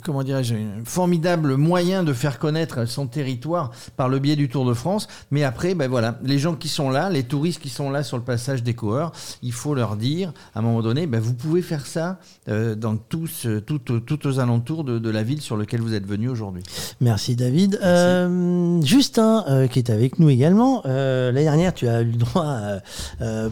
[0.02, 4.64] comment dirais-je, un formidable moyen de faire connaître son territoire par le biais du Tour
[4.66, 5.08] de France.
[5.30, 8.16] Mais après, ben voilà, les gens qui sont là, les touristes qui sont là sur
[8.16, 11.62] le passage des coureurs, il faut leur dire, à un moment donné, ben vous pouvez
[11.62, 15.57] faire ça euh, dans tous, euh, tout, tout aux alentours de, de la ville sur
[15.57, 16.62] laquelle vous êtes venu aujourd'hui.
[17.00, 17.79] Merci David.
[17.83, 20.83] Euh, Justin, euh, qui est avec nous également.
[20.85, 22.59] L'année dernière, tu as eu le droit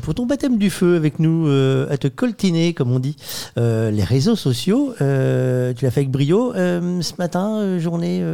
[0.02, 1.48] pour ton baptême du feu avec nous
[1.90, 3.16] à te coltiner, comme on dit,
[3.56, 4.94] les réseaux sociaux.
[4.98, 6.52] Tu l'as fait avec brio.
[6.54, 8.24] Ce matin, journée,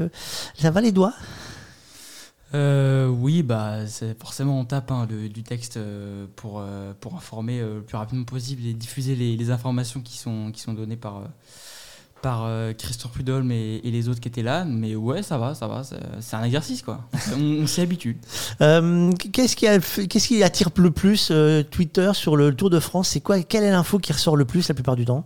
[0.57, 1.14] ça va les doigts
[2.54, 3.80] Euh, oui, bah,
[4.20, 8.64] forcément on tape hein, du texte euh, pour, euh, pour informer le plus rapidement possible
[8.66, 11.22] et diffuser les, informations qui sont, qui sont données par,
[12.22, 14.64] par Christian Prudhomme et, les autres qui étaient là.
[14.64, 15.82] Mais ouais, ça va, ça va.
[16.20, 17.00] C'est un exercice, quoi.
[17.37, 18.18] On, s'y habitue.
[18.61, 21.32] Qu'est-ce qui, attire le plus
[21.70, 23.08] Twitter sur le Tour de France?
[23.08, 25.24] C'est quoi Quelle est l'info qui ressort le plus la plupart du temps?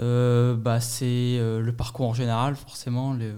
[0.00, 1.04] Euh, bah, c'est
[1.38, 3.12] euh, le parcours en général, forcément.
[3.12, 3.34] le-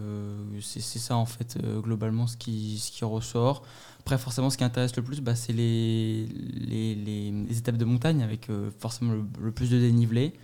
[0.60, 3.62] c'est ça, en fait, euh, globalement, ce qui, ce qui ressort.
[4.00, 8.22] Après, forcément, ce qui intéresse le plus, bah, c'est les, les, les- étapes de montagne
[8.22, 10.34] avec euh, forcément le plus de dénivelé.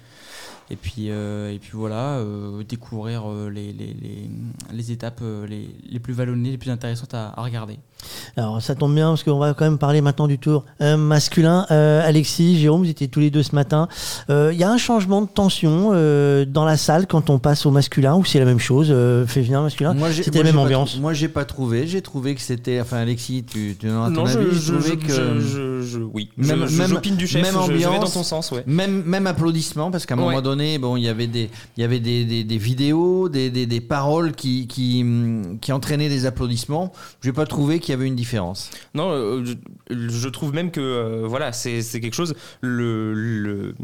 [0.73, 4.31] Et puis, euh, et puis voilà, euh, découvrir euh, les, les, les,
[4.73, 7.79] les étapes euh, les, les plus vallonnées, les plus intéressantes à, à regarder.
[8.37, 11.67] Alors ça tombe bien parce qu'on va quand même parler maintenant du tour euh, masculin.
[11.71, 13.89] Euh, Alexis, Jérôme, vous étiez tous les deux ce matin.
[14.31, 17.67] Euh, Il y a un changement de tension euh, dans la salle quand on passe
[17.67, 19.95] au masculin ou c'est la même chose, euh, féminin, masculin?
[20.13, 20.99] C'était la même ambiance.
[21.01, 21.87] moi, j'ai pas trouvé.
[21.89, 22.81] J'ai trouvé que c'était.
[22.81, 24.49] Enfin, Alexis, tu, tu en as ton Non, je, avis.
[24.59, 25.13] je, trouvais je- que.
[25.13, 26.31] je- je- je- oui.
[26.37, 27.43] Même- Je- je- même- du chef.
[27.43, 28.63] même je, vais dans ambiance, ton sens, ouais.
[28.67, 30.25] Même, même applaudissements, parce qu'à un Ouais.
[30.25, 33.81] moment donné, bon, il y avait des, il y avait des, des, vidéos, des, des,
[33.81, 35.05] paroles qui, qui,
[35.61, 36.93] qui entraînaient des applaudissements.
[37.23, 38.71] J'ai pas trouvé qu'il y avait une différence.
[38.95, 42.35] Non, euh, je, je trouve même que euh, voilà, c'est quelque chose.
[42.61, 43.75] Le-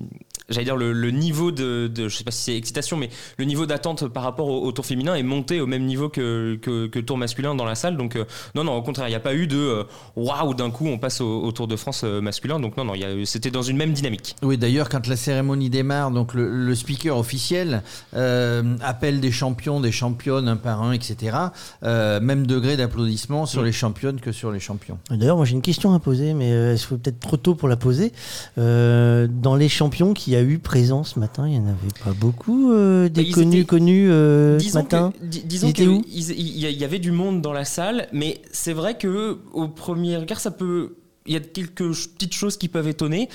[0.49, 3.45] j'allais dire le, le niveau de, de, je sais pas si c'est excitation, mais le
[3.45, 6.87] niveau d'attente par rapport au, au tour féminin est monté au même niveau que, que,
[6.87, 7.97] que le tour masculin dans la salle.
[7.97, 9.85] Donc euh, non, non, au contraire, il n'y a pas eu de euh,
[10.17, 12.61] waouh d'un coup on passe au, au Tour de France euh, masculin.
[12.61, 14.37] Donc non, non, c'était dans une même dynamique.
[14.43, 17.83] Oui, d'ailleurs, quand la cérémonie démarre, donc le, le speaker officiel
[18.15, 21.37] euh, appelle des champions, des championnes un par un, etc.
[21.83, 24.99] Euh, même degré d'applaudissement sur les championnes que sur les champions.
[25.11, 27.69] D'ailleurs, moi j'ai une question à poser, mais euh, il faut peut-être trop tôt pour
[27.69, 28.13] la poser.
[28.59, 31.93] Euh, dans les champions qu'il y a eu présents ce matin, il n'y en avait
[32.05, 35.13] pas beaucoup euh, des Bah, ils connus étaient- connus euh, ce disons matin?
[35.21, 36.03] que, di- disons Ils étaient où?
[36.03, 39.69] que ils- il y, avait du monde dans la salle, mais c'est vrai que au
[39.69, 40.97] premier regard, ça peut.
[41.27, 43.29] Il y a quelques petites choses qui peuvent étonner.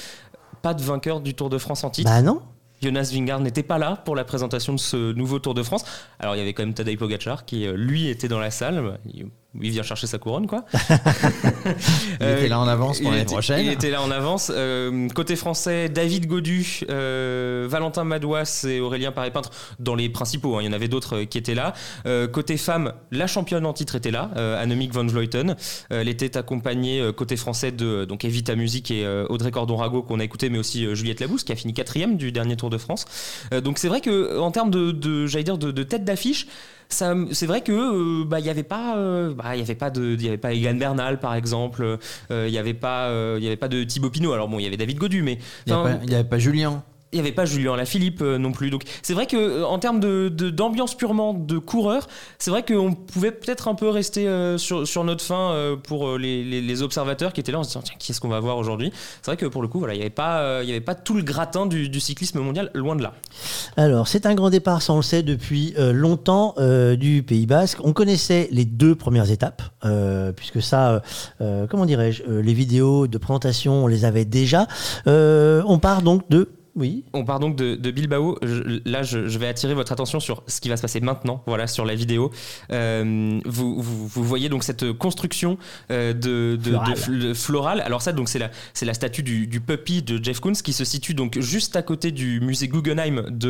[0.62, 2.10] Pas de vainqueur du Tour de France en titre.
[2.10, 2.42] Bah non.
[2.84, 5.84] Jonas Vingard n'était pas là pour la présentation de ce nouveau Tour de France.
[6.20, 9.00] Alors il y avait quand même Tadej Pogacar qui euh, lui était dans la salle.
[9.14, 9.28] Il-
[9.60, 10.64] il vient chercher sa couronne, quoi.
[12.22, 13.66] Il était là en avance pour l'année prochaine.
[13.66, 14.52] Il était là en avance.
[14.54, 20.56] Euh, côté français, David Godu, euh, Valentin Madouas et Aurélien Paré-Peintre dans les principaux.
[20.56, 20.62] hein.
[20.62, 21.74] Il y en avait d'autres euh, qui étaient là.
[22.06, 25.52] Euh, côté femmes, la championne en titre était là, euh, Annemiek van Vleuten.
[25.92, 29.52] Euh, elle était accompagnée euh, côté français de euh, donc Evita Music et euh, Audrey
[29.52, 32.56] Cordon-Rago qu'on a écouté, mais aussi euh, Juliette Labousse qui a fini quatrième du dernier
[32.56, 33.06] Tour de France.
[33.54, 36.48] Euh, donc c'est vrai que en termes de, de j'allais dire de, de tête d'affiche.
[36.92, 39.76] Ça, c'est vrai que euh, bah il y avait pas euh, bah, il y avait
[39.76, 41.98] pas de il y avait pas Egan Bernal par exemple
[42.32, 44.64] euh, il y avait pas il y avait pas de Thibaut Pinot alors bon il
[44.64, 45.74] y avait David Godu mais Il
[46.08, 46.84] n'y avait pas Julien.
[47.12, 48.70] Il n'y avait pas Julien Lafilippe euh, non plus.
[48.70, 52.08] Donc c'est vrai que euh, en termes de, d'ambiance purement de coureur,
[52.40, 56.44] c'est vrai qu'on pouvait peut-être un peu rester euh, sur, sur notre fin pour les,
[56.44, 58.92] les- observateurs qui étaient là en se disant tiens qui est-ce qu'on va voir aujourd'hui?
[59.22, 61.22] C'est vrai que pour le coup voilà il n'y avait pas avait pas tout le
[61.22, 63.14] gratin du, du cyclisme mondial loin de là.
[63.78, 66.56] Alors, c'est un grand départ, ça on le sait depuis longtemps,
[66.98, 67.80] du Pays Basque.
[67.84, 69.62] On connaissait les deux premières étapes,
[70.36, 71.02] puisque ça,
[71.40, 74.68] comment dirais-je, les vidéos de présentation, on les avait déjà.
[75.06, 76.50] On part donc de...
[76.76, 77.04] Oui.
[77.14, 78.38] On part donc de, de Bilbao.
[78.42, 81.44] Je- là, je, je vais attirer votre attention sur ce qui va se passer maintenant.
[81.46, 82.32] Voilà, sur la vidéo.
[82.72, 85.58] Euh, vous, vous, vous voyez donc cette construction
[85.92, 86.90] euh, de, de, Florale.
[86.94, 87.82] de fl- de florale.
[87.82, 90.72] Alors ça, donc c'est la, c'est la statue du, du puppy de Jeff Koons qui
[90.74, 93.50] se situe donc juste à côté du musée Guggenheim de,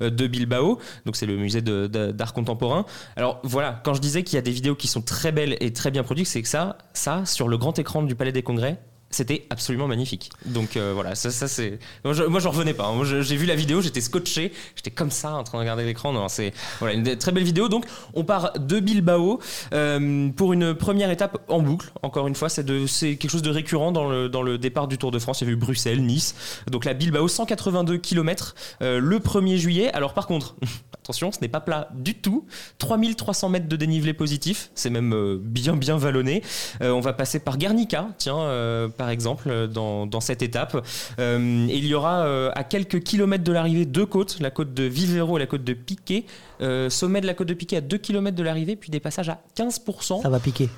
[0.00, 0.78] euh, de Bilbao.
[1.06, 2.84] Donc c'est le musée d'art contemporain.
[3.16, 5.72] Alors voilà, quand je disais qu'il y a des vidéos qui sont très belles et
[5.72, 8.78] très bien produites, c'est que ça, ça sur le grand écran du Palais des Congrès.
[9.14, 10.30] C'était absolument magnifique.
[10.44, 11.78] Donc euh, voilà, ça, ça c'est.
[12.04, 12.88] Moi, je, j'en revenais pas.
[12.88, 13.04] hein.
[13.04, 16.28] J'ai vu la vidéo, j'étais scotché, j'étais comme ça en train de regarder l'écran.
[16.28, 16.52] C'est
[16.82, 17.68] une très belle vidéo.
[17.68, 19.38] Donc, on part de Bilbao
[19.72, 21.92] euh, pour une première étape en boucle.
[22.02, 25.40] Encore une fois, c'est quelque chose de récurrent dans le départ du Tour de France.
[25.42, 26.34] Il y a eu Bruxelles, Nice.
[26.68, 29.92] Donc la Bilbao, 182 km le 1er juillet.
[29.92, 30.56] Alors par contre,
[31.04, 32.46] attention, ce n'est pas plat du tout.
[32.78, 34.70] 3300 mètres de dénivelé positif.
[34.74, 36.42] C'est même euh, bien bien vallonné.
[36.82, 40.82] Euh, on va passer par Guernica, tiens, euh, par exemple, euh, dans, cette étape.
[41.18, 44.84] Euh, il y aura euh, à quelques kilomètres de l'arrivée deux côtes, la côte de
[44.84, 46.24] Vivero et la côte de Piquet.
[46.88, 49.42] Sommet de la côte de Piquet à 2 km de l'arrivée, puis des passages à
[49.58, 50.22] 15%.
[50.22, 50.70] Ça va piquer.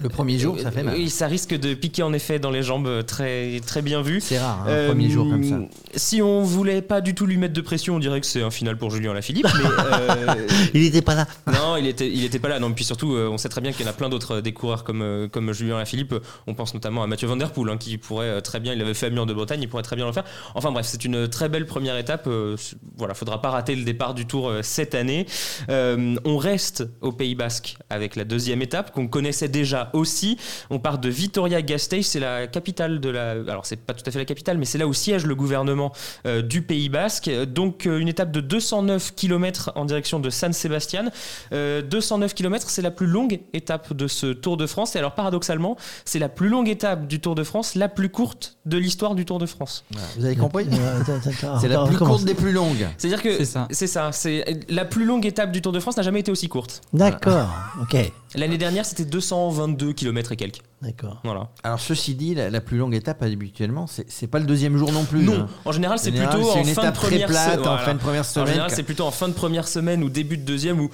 [0.00, 0.94] Le premier jour, ça fait mal.
[0.96, 4.20] Oui, ça risque de piquer en effet dans les jambes, euh, très, très bien vu.
[4.20, 5.56] C'est rare, hein, Euh, premier jour comme ça.
[5.94, 8.50] Si on voulait pas du tout lui mettre de pression, on dirait que c'est un
[8.50, 9.46] final pour Julien Lafilippe.
[9.54, 10.34] mais, euh,
[10.74, 11.26] Il n'était pas là.
[11.46, 12.58] non, il était, il était pas là.
[12.58, 14.40] Non, puis surtout, euh, on sait très bien qu'il y en a plein d'autres euh,
[14.40, 16.14] des coureurs comme, euh, comme Julien Lafilippe.
[16.46, 18.80] On pense notamment à Mathieu Van Der Poel, hein, qui pourrait euh, très bien, il
[18.80, 20.24] avait fait Mur de Bretagne, il pourrait très bien le faire.
[20.54, 22.24] Enfin bref, c'est une très belle première étape.
[22.26, 22.56] euh,
[22.96, 25.26] voilà, faudra pas rater le départ du Tour euh, cette année.
[25.70, 30.36] Euh, on reste au Pays Basque avec la deuxième étape qu'on connaissait déjà aussi.
[30.70, 33.30] On part de Vitoria-Gasteiz, c'est la capitale de la.
[33.32, 35.92] Alors c'est pas tout à fait la capitale, mais c'est là où siège le gouvernement
[36.26, 37.30] euh, du Pays Basque.
[37.46, 41.04] Donc euh, une étape de 209 km en direction de San Sebastian.
[41.52, 44.96] Euh, 209 km, c'est la plus longue étape de ce Tour de France.
[44.96, 48.56] Et alors paradoxalement, c'est la plus longue étape du Tour de France, la plus courte
[48.66, 49.84] de l'histoire du Tour de France.
[50.16, 51.02] Vous avez compris Euh,
[51.60, 52.88] C'est la plus courte des plus longues.
[52.96, 53.68] C'est-à-dire que C'est ça.
[53.70, 56.48] c'est ça, c'est la plus longue étape du Tour de France n'a jamais été aussi
[56.48, 56.80] courte.
[56.92, 57.48] D'accord,
[57.82, 57.96] ok.
[58.34, 60.60] L'année dernière, c'était 222 km et quelques.
[60.80, 61.20] D'accord.
[61.24, 61.50] Voilà.
[61.62, 64.90] Alors ceci dit, la, la plus longue étape habituellement, c'est c'est pas le deuxième jour
[64.92, 65.22] non plus.
[65.22, 65.48] Non, hein.
[65.64, 67.58] en général, c'est général, plutôt c'est en une fin de étape très première plate, se-
[67.60, 67.78] en voilà.
[67.78, 68.46] fin de première En semaine.
[68.48, 70.88] général, c'est plutôt en fin de première semaine ou début de deuxième où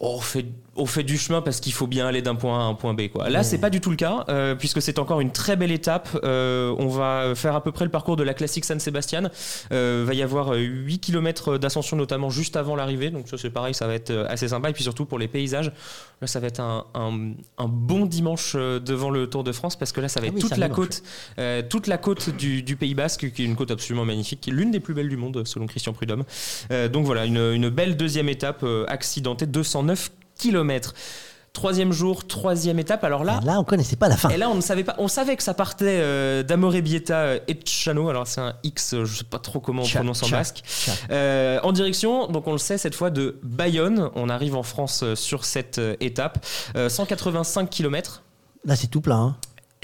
[0.00, 0.46] on fait,
[0.76, 2.94] on fait du chemin parce qu'il faut bien aller d'un point A à un point
[2.94, 3.08] B.
[3.08, 3.28] Quoi.
[3.30, 6.08] Là, c'est pas du tout le cas, euh, puisque c'est encore une très belle étape.
[6.24, 9.30] Euh, on va faire à peu près le parcours de la classique San Sebastian.
[9.72, 13.10] Euh, va y avoir euh, 8 km d'ascension, notamment juste avant l'arrivée.
[13.10, 14.70] Donc, ça, c'est pareil, ça va être euh, assez sympa.
[14.70, 15.72] Et puis surtout pour les paysages,
[16.20, 19.76] là, ça va être un, un- un bon dimanche euh, devant le Tour de France,
[19.76, 21.02] parce que là, ça va Ah être oui, toute la côte,
[21.38, 24.50] euh, toute la côte du, du Pays Basque, qui est une côte absolument magnifique, qui
[24.50, 26.24] est l'une des plus belles du monde, selon Christian Prudhomme.
[26.70, 30.25] Euh, donc voilà, une, une belle deuxième étape euh, accidentée, 209 km.
[31.52, 33.02] Troisième jour, troisième étape.
[33.02, 34.28] Alors là, Là, on connaissait pas la fin.
[34.28, 34.94] et là, on ne savait pas.
[34.98, 38.10] On savait que ça partait euh, d'Amorebieta et Chano.
[38.10, 40.36] Alors c'est un X, euh, je sais pas trop comment on Cha- prononce en cha-
[40.36, 40.62] basque.
[40.66, 40.92] cha.
[41.10, 44.10] Euh, en direction, donc on le sait cette fois de Bayonne.
[44.16, 46.44] On arrive en France euh, sur cette euh, étape,
[46.76, 48.22] Euh, 185 km.
[48.66, 49.16] Là, c'est tout plat.
[49.16, 49.36] Hein.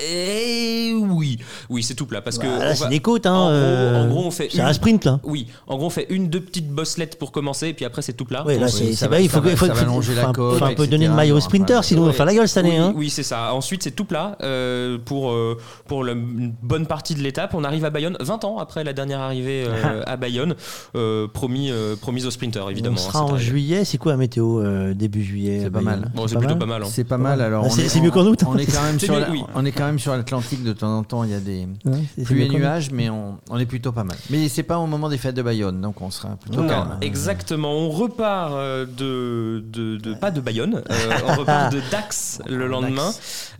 [0.04, 1.38] Et oui,
[1.70, 3.26] oui, c'est tout plat parce que Bah, on là, c'est va- des côtes.
[3.26, 5.20] Hein, en, gros, euh, en gros, on fait C'est une- un sprint, là.
[5.24, 8.12] Oui, en gros, on fait une, deux petites bosselettes pour commencer, et puis après, c'est
[8.14, 8.42] tout plat.
[8.46, 9.72] Oui, là, On- c'est ça c'est va- vrai, il ça faut, va- il faut, ça
[9.72, 11.38] va faut- allonger la faut un- côte, faut un peu etc., donner le maillot au
[11.38, 12.16] enfin, sprinter, sinon on va Ouais.
[12.16, 12.70] faire la gueule cette année.
[12.72, 12.92] Oui, hein.
[12.96, 13.54] oui, c'est ça.
[13.54, 17.54] Ensuite, c'est tout plat euh, pour, euh, pour la- une bonne partie de l'étape.
[17.54, 20.54] On arrive à Bayonne 20 ans après la dernière arrivée euh, à Bayonne,
[20.96, 22.96] euh, promis, euh, promise au sprinter, évidemment.
[22.96, 23.44] on hein, sera cette en arrivée.
[23.44, 23.84] juillet.
[23.84, 25.58] C'est quoi la météo euh, début juillet?
[25.60, 26.12] C'est à pas Bayonne mal.
[26.14, 26.82] Bon, c'est plutôt pas mal.
[26.82, 26.86] hein.
[26.90, 27.66] C'est pas mal alors.
[27.66, 28.40] On c'est- est- c'est mieux qu'en août.
[28.46, 29.42] On est quand même C'est sur mieux, la, oui.
[29.54, 31.98] on est quand même sur l'Atlantique, de temps en temps, il y a des Ouais,
[32.24, 34.16] pluies et nuages, mais on, on est plutôt pas mal.
[34.30, 36.98] Mais c'est pas au moment des fêtes de Bayonne, donc on sera plutôt Non, calme.
[37.00, 37.72] exactement.
[37.72, 42.66] On repart euh, de, de, de- pas de Bayonne, euh, on repart de Dax le
[42.66, 43.10] lendemain.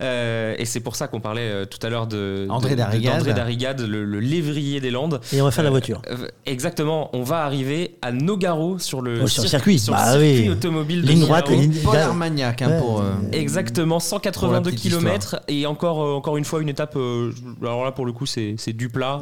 [0.01, 3.81] Euh, et c'est pour ça qu'on parlait tout à l'heure de André de- de- Darrigade.
[3.81, 5.19] le, le lévrier des Landes.
[5.31, 6.01] Et on va faire la voiture.
[6.45, 7.09] exactement.
[7.13, 9.79] On va arriver à Nogaro sur le, Oh, sur le circuit.
[9.79, 10.49] sur le Bah circuit oui.
[10.49, 11.61] automobile de Ligne droite, Nogaro.
[11.61, 12.79] ligne- Armagnac, hein, Ouais.
[12.79, 13.01] pour.
[13.01, 16.95] euh, Exactement, Pour la 182 petite km et encore, euh, encore une fois une étape.
[16.95, 19.21] euh, alors là, pour le coup, c'est c'est du plat.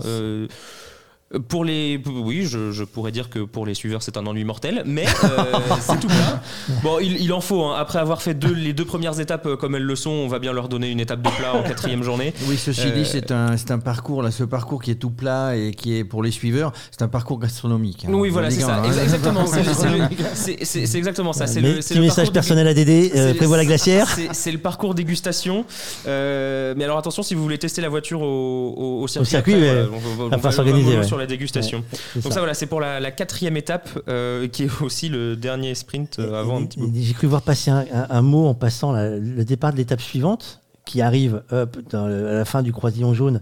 [1.48, 4.84] Pour les, oui, je, je pourrais dire que pour les suiveurs c'est un ennui mortel,
[4.86, 5.44] mais euh,
[5.80, 6.42] c'est tout plat.
[6.84, 7.64] Bon, il, il en faut.
[7.66, 7.76] hein.
[7.78, 10.40] Après avoir fait deux, les deux premières étapes euh, comme elles le sont, on va
[10.40, 12.34] bien leur donner une étape de plat en quatrième journée.
[12.48, 15.10] Oui, ceci Euh, dit, c'est un, c'est un parcours, là, ce parcours qui est tout
[15.12, 18.06] plat et qui est pour les suiveurs, c'est un parcours gastronomique.
[18.06, 18.12] hein.
[18.14, 18.78] Oui, voilà, c'est ça.
[18.84, 18.90] hein.
[18.90, 19.46] Exa- Exactement.
[19.46, 21.48] c'est- exactement ça.
[21.48, 24.08] C'est le, c'est petit le message personnel à Dédé, euh, prévois la glacière.
[24.34, 25.66] C'est le parcours dégustation.
[26.08, 29.54] Euh, mais alors attention, si vous voulez tester la voiture au, au, au circuit, circuit,
[29.56, 29.88] après, ouais.
[29.92, 31.04] on va- on on va s'organiser, ouais.
[31.22, 31.80] La dégustation.
[31.80, 32.32] Ouais, Donc ça.
[32.32, 36.20] ça, voilà, c'est pour la, la quatrième étape euh, qui est aussi le dernier sprint
[36.20, 36.86] euh, avant un petit peu.
[36.96, 39.78] Et J'ai cru voir passer un, un- un mot en passant la- le départ de
[39.78, 43.40] l'étape suivante qui arrive hop, dans le- à la fin du croisillon jaune,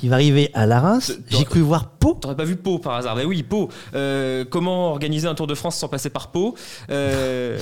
[0.00, 1.12] qui va arriver à la Reims.
[1.28, 2.14] J'ai cru voir Pau.
[2.20, 3.68] T'aurais pas vu Pau par hasard Ben oui, Pau.
[3.94, 6.54] Euh, comment organiser un Tour de France sans passer par Pau?
[6.90, 7.58] Euh,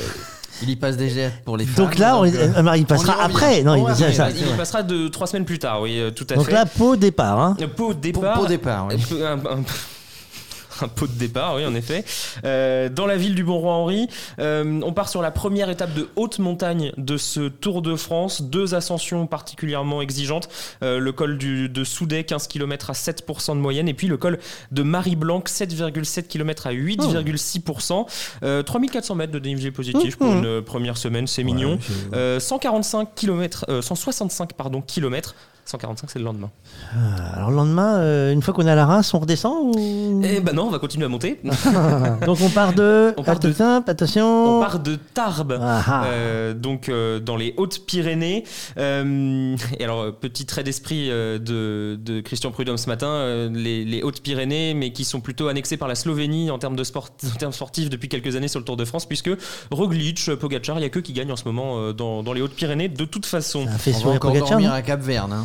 [0.63, 1.85] Il y passe des jets pour les femmes.
[1.87, 3.63] Donc là, on, donc, euh, euh, Marie, il passera on après.
[3.63, 6.47] Non, On il, ça- passera de trois semaines plus tard, oui, euh, tout à Donc
[6.47, 6.53] fait.
[6.53, 7.39] là, Pau départ.
[7.41, 7.57] Hein.
[7.59, 8.35] De départ.
[8.41, 8.97] Pot départ, oui.
[9.23, 9.65] Un, un-
[10.83, 12.05] un- pot de départ, oui, en effet.
[12.45, 14.09] Euh, dans la ville du Bon Roi Henri,
[14.39, 18.43] euh, on part sur la première étape de haute montagne de ce Tour de France.
[18.43, 20.49] Deux ascensions particulièrement exigeantes.
[20.83, 23.89] Euh, le col du, de Soudet, 15 km à 7% de moyenne.
[23.89, 24.39] Et puis le col
[24.73, 28.07] de Marie-Blanc, 7,7 km à 8,6%.
[28.43, 30.45] Euh, 3400 mètres de dénivelé positif pour Mhm.
[30.45, 31.79] une première semaine, c'est mignon.
[32.15, 35.35] Euh, 145 km, euh, 165 pardon, kilomètres.
[35.67, 36.51] 145, c'est le lendemain.
[36.95, 40.21] Ah, Alors le lendemain, euh, une fois qu'on est à la Reims, on redescend ou...
[40.25, 41.41] Eh ben non, on va continuer à monter.
[42.27, 43.13] Donc on part de.
[43.17, 44.59] On part de- Attention, attention.
[44.59, 46.05] On part de Tarbes, Ah ah.
[46.07, 48.45] euh, donc euh, dans les Hautes-Pyrénées.
[48.79, 53.85] Euh, et alors, petit trait d'esprit euh, de, de Christian Prudhomme ce matin, euh, les,
[53.85, 57.39] les Hautes-Pyrénées, mais qui sont plutôt annexées par la Slovénie en termes, de sport, en
[57.39, 59.31] termes sportifs depuis quelques années sur le Tour de France, puisque
[59.71, 62.41] Roglic, Pogacar, il n'y a que qui gagnent en ce moment euh, dans, dans les
[62.43, 63.65] Hautes-Pyrénées de toute façon.
[63.67, 65.33] Ça a fait On va encore Pogacar, dormir à Cap Verne.
[65.33, 65.45] hein.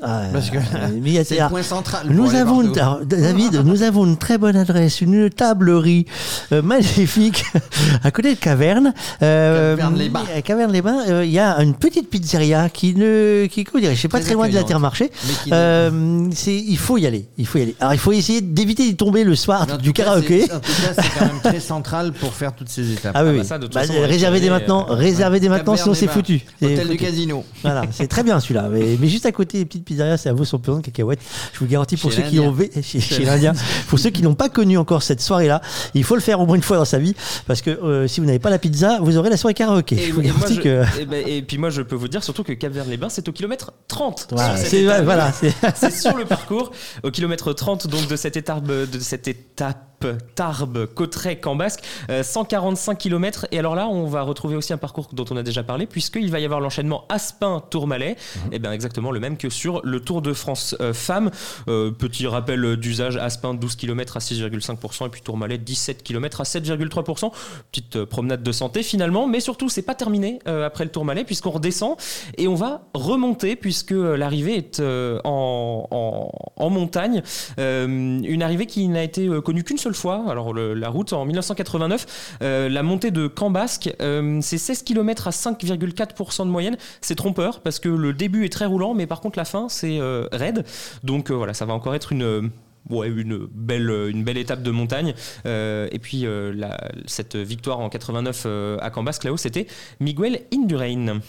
[0.00, 2.06] Ah, Parce que euh, c'est le point central.
[2.08, 6.06] Nous avons, une, alors, David, nous avons une très bonne adresse, une tablerie
[6.50, 7.44] euh, magnifique
[8.02, 8.94] à côté de Caverne.
[9.22, 10.24] Euh, Caverne-les-Bains.
[10.34, 14.00] à Caverne-les-Bains, euh, il y a une petite pizzeria qui ne, qui, comment dire, je
[14.00, 15.10] sais pas Très très loin de l'Intermarché.
[15.52, 17.74] Euh, c'est, il faut y aller, il faut y aller.
[17.78, 20.46] Alors il faut essayer d'éviter d'y tomber le soir en du karaoké.
[20.46, 23.12] c'est- En tout cas, c'est quand même très central pour faire toutes ces étapes.
[23.14, 23.46] Ah oui, bah oui.
[23.46, 26.40] ça, de toute Bah, façon, réservez dès maintenant, euh, réservez dès maintenant, sinon c'est foutu.
[26.60, 27.44] C'est Hôtel du casino.
[27.62, 28.68] Voilà, c'est très bien celui-là.
[28.72, 31.20] Mais, mais juste à côté, les petites pizzerias, ça vaut son pesant de cacahuètes.
[31.52, 33.52] Je vous garantis pour Chez ceux qui ont chez, chez l'Indien,
[33.88, 35.60] pour ceux qui n'ont pas connu encore cette soirée-là,
[35.94, 37.14] il faut le faire au moins une fois dans sa vie
[37.46, 39.96] parce que euh, si vous n'avez pas la pizza, vous aurez la soirée karaoké.
[39.96, 41.94] Et, Je vous et moi, garantis je- que et ben- et puis moi, je peux
[41.96, 44.28] vous dire surtout que Cap-Vert-les-Bains, c'est au kilomètre 30.
[44.32, 46.72] Voilà, c'est- voilà, c'est- c'est sur le parcours,
[47.02, 49.88] au kilomètre 30 donc de cette étape, de cette étape
[50.34, 51.80] Tarbes, Cauterets, Cambasque,
[52.10, 53.46] euh, 145 km.
[53.52, 56.28] Et alors là, on va retrouver aussi un parcours dont on a déjà parlé, puisqu'il
[56.28, 58.16] va y avoir l'enchaînement Aspin-Tourmalet,
[58.50, 61.30] et bien exactement le même que sur le Tour de France euh, Femmes.
[61.68, 66.44] Euh, petit rappel d'usage, Aspin 12 km à 6,5% et puis Tourmalet 17 km à
[66.44, 67.32] 7,3%.
[67.70, 71.24] Petite euh, promenade de santé finalement, mais surtout c'est pas terminé euh, après le Tourmalet
[71.24, 71.96] puisqu'on redescend
[72.36, 74.82] et on va remonter puisque l'arrivée est
[75.24, 77.22] en, montagne.
[77.58, 80.24] Une arrivée qui n'a été connue qu'une seule fois.
[80.28, 83.90] Alors la route en 1989, euh, la montée de Cambasque,
[84.40, 86.76] c'est 16 km à 5,4% de moyenne.
[87.00, 89.98] C'est trompeur parce que le début est très roulant, mais par contre la fin c'est
[90.00, 90.64] euh, raide.
[91.04, 92.42] Donc euh, voilà, ça va encore être une euh,
[92.90, 95.14] Ouais, une belle, une belle étape de montagne.
[95.46, 99.68] Euh, et puis, euh, la- cette victoire en 89 euh, à Cambasque, là-haut, c'était
[100.00, 101.20] Miguel Indurain.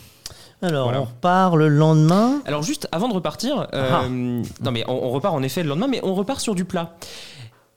[0.64, 1.02] alors Voilà.
[1.02, 2.42] on repart le lendemain.
[2.46, 4.02] Alors, juste avant de repartir, Ah.
[4.10, 6.96] non, mais on, on repart en effet le lendemain, mais on repart sur du plat.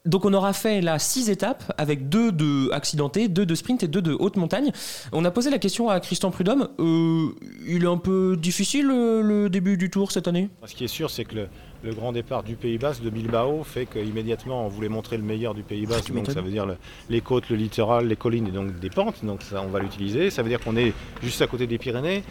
[0.06, 3.88] Donc on aura fait là six étapes avec deux de accidentés, deux de sprint et
[3.88, 4.70] deux de haute montagne.
[5.12, 6.68] On a posé la question à Christian Prudhomme.
[6.78, 7.26] euh,
[7.66, 10.48] il est un peu difficile euh, le début du tour cette année?
[10.66, 11.48] Ce qui est sûr, c'est que le,
[11.82, 15.54] le grand départ du Pays Basque, de Bilbao, fait qu'immédiatement on voulait montrer le meilleur
[15.54, 16.12] du Pays Basque.
[16.12, 16.76] donc ça veut dire le-
[17.10, 19.24] les côtes, le littoral, les collines et donc des pentes.
[19.24, 20.30] Donc ça, on va l'utiliser.
[20.30, 20.92] Ça veut dire qu'on est
[21.22, 22.22] juste à côté des Pyrénées,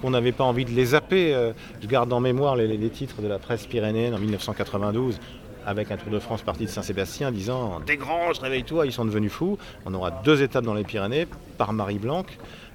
[0.00, 1.34] qu'on n'avait pas envie de les zapper.
[1.34, 5.18] Euh, Je garde en mémoire les, les- les titres de la presse pyrénéenne en 1992
[5.66, 9.58] avec un Tour de France parti de Saint-Sébastien disant Desgranges, réveille-toi, ils sont devenus fous.
[9.86, 11.26] On aura deux étapes dans les Pyrénées
[11.58, 12.24] par Marie-Blanc.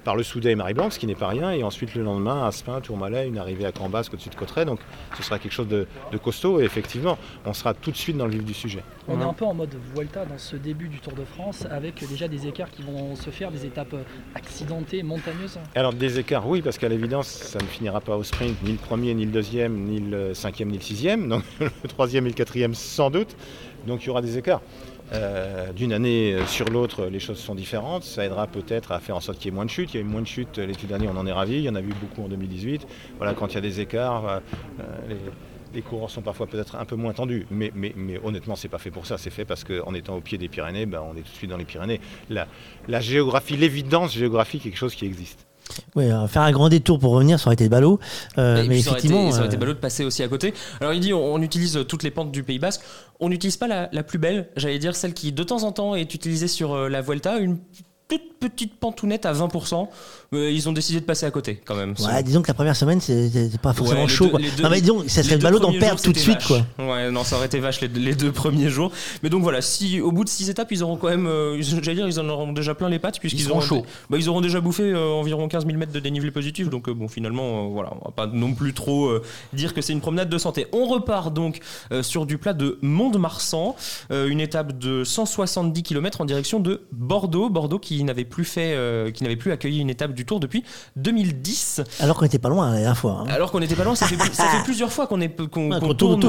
[0.04, 2.80] Par le Soudet et Marie-Blanc, ce qui n'est pas rien, et ensuite le lendemain, Aspin,
[2.80, 4.80] Tourmalet, une arrivée à Cambasque au-dessus de Cotteret, donc
[5.16, 5.86] ce sera quelque chose de,
[6.22, 8.82] costaud, et effectivement, on sera tout de suite dans le vif du sujet.
[9.08, 12.06] On est un peu en mode Vuelta dans ce début du Tour de France, avec
[12.08, 13.94] déjà des écarts qui vont se faire, des étapes
[14.34, 15.58] accidentées, montagneuses.
[15.74, 18.78] Alors des écarts, oui, parce qu'à l'évidence, ça ne finira pas au sprint, ni le
[18.78, 22.34] premier, ni le deuxième, ni le cinquième, ni le sixième, donc le troisième et le
[22.34, 23.36] quatrième sans doute,
[23.86, 24.60] donc il y aura des écarts.
[25.12, 28.04] Euh, d'une année sur l'autre, les choses sont différentes.
[28.04, 29.92] Ça aidera peut-être à faire en sorte qu'il y ait moins de chutes.
[29.94, 31.54] Il y a eu moins de chutes l'été dernier, on en est ravi.
[31.54, 32.86] Il y en a eu beaucoup en 2018.
[33.18, 34.40] Voilà, quand il y a des écarts,
[34.80, 35.18] euh,
[35.74, 37.46] les, coureurs sont parfois peut-être un peu moins tendus.
[37.50, 39.18] Mais, mais, mais honnêtement, c'est pas fait pour ça.
[39.18, 41.50] C'est fait parce qu'en étant au pied des Pyrénées, ben, on est tout de suite
[41.50, 42.00] dans les Pyrénées.
[42.28, 42.46] La,
[42.86, 45.49] la géographie, l'évidence géographique, quelque chose qui existe.
[45.94, 47.98] Oui, faire un grand détour pour revenir, ça aurait été ballot.
[48.38, 50.54] Euh, mais effectivement, ça aurait, été, ballot de passer aussi à côté.
[50.80, 52.82] Alors il dit, on, utilise toutes les pentes du Pays Basque.
[53.18, 55.94] On n'utilise pas la, la, plus belle, j'allais dire celle qui de temps en temps
[55.94, 57.58] est utilisée sur euh, la Vuelta, une
[58.10, 59.88] toute petite pantounette à 20%.
[60.32, 61.94] Mais ils ont décidé de passer à côté quand même.
[61.98, 64.30] Ouais, disons que la première semaine, c'est pas forcément chaud.
[64.62, 66.44] non, mais disons, ça serait ballot d'en perdre tout de suite.
[66.46, 66.64] Quoi.
[66.78, 68.92] Ouais, non, ça aurait été vache les, deux premiers jours.
[69.22, 71.94] Mais donc voilà, si au bout de six étapes, ils auront quand même, euh, j'allais
[71.94, 73.84] dire, ils en auront déjà plein les pattes, puisqu'ils auront, chaud.
[74.08, 76.70] Bah, ils auront déjà bouffé euh, environ 15 000 mètres de dénivelé positif.
[76.70, 79.10] Donc euh, bon, finalement, voilà, on va pas non plus trop
[79.52, 80.66] dire que c'est une promenade de santé.
[80.72, 81.60] On repart donc
[82.02, 83.74] sur du plat de Mont-de-Marsan,
[84.10, 87.50] une étape de 170 km en direction de Bordeaux.
[87.50, 90.64] Bordeaux qui n'avait plus fait euh, qui n'avait plus accueilli une étape du Tour depuis
[90.96, 91.82] 2010.
[92.00, 93.24] Alors qu'on n'était pas loin la dernière fois.
[93.24, 93.30] Hein.
[93.30, 94.16] Alors qu'on n'était pas loin, ça fait,
[94.64, 95.18] plusieurs fois qu'on
[95.94, 96.24] tourne,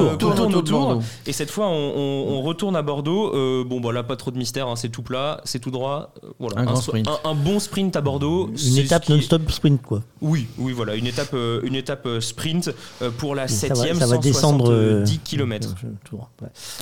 [0.54, 1.02] autour.
[1.26, 3.34] Et cette fois, on, retourne à Bordeaux.
[3.34, 6.12] Euh, bon, bah là, pas trop de mystère, hein, c'est tout plat, c'est tout droit.
[6.24, 6.70] Euh, voilà,
[7.24, 8.50] un, bon sprint à Bordeaux.
[8.66, 10.02] Une étape non-stop sprint, quoi.
[10.20, 12.70] Oui, oui, voilà, une étape, une étape sprint
[13.18, 15.68] pour la 7 septième, ça va, descendre 10 km.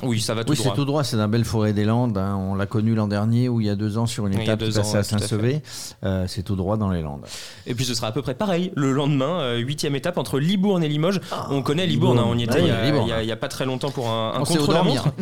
[0.03, 2.16] Oui, ça va tout oui, c'est tout droit, c'est la belle forêt des Landes.
[2.18, 2.36] Hein.
[2.36, 5.03] On l'a connu l'an dernier ou il y a deux ans sur une étape à
[5.03, 5.62] Saint-Sevé.
[6.03, 7.26] Euh, c'est tout droit dans les Landes.
[7.66, 10.83] Et puis ce sera à peu près pareil le lendemain, euh, huitième étape entre Libourne
[10.83, 11.20] et Limoges.
[11.31, 14.09] Ah, on connaît Libourne, hein, on y était il n'y a, pas très longtemps pour
[14.09, 15.09] un, un contre-la-montre.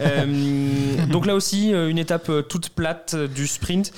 [0.00, 3.92] Euh, donc là aussi, une étape toute plate du sprint,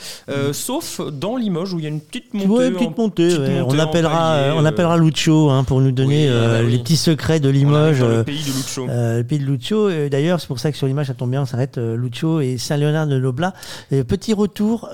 [0.52, 2.48] sauf dans Limoges où il y a une petite montée.
[2.48, 3.62] Ouais, petite montée.
[3.66, 6.28] on, appellera, on appellera Lucho hein, pour nous donner
[6.62, 8.02] les petits secrets de Limoges.
[8.02, 8.86] le pays de Lucho.
[8.86, 10.08] le pays de Lucho.
[10.08, 13.06] D'ailleurs, c'est pour ça que sur l'image, ça tombe bien, on s'arrête Lucho et Saint-Léonard
[13.06, 13.52] de Noblat.
[13.90, 14.88] petit retour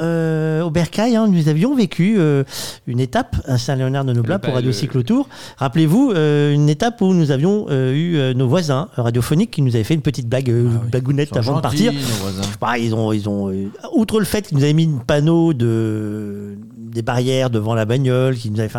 [0.62, 1.16] au Bercail.
[1.16, 2.44] Hein, nous avions vécu euh,
[2.86, 5.28] une étape à Saint-Léonard de Noblat pour Radio Cyclotour.
[5.56, 9.84] Rappelez-vous, euh, une étape où nous avions euh, eu nos voisins radiophoniques qui nous avaient
[9.84, 11.92] fait une petite blague, ah bagounette avant de partir.
[12.60, 13.52] Bah, ils ont, ils ont,
[13.94, 18.34] outre le fait qu'ils nous avaient mis une panneau de des barrières devant la bagnole,
[18.34, 18.70] qui nous avaient,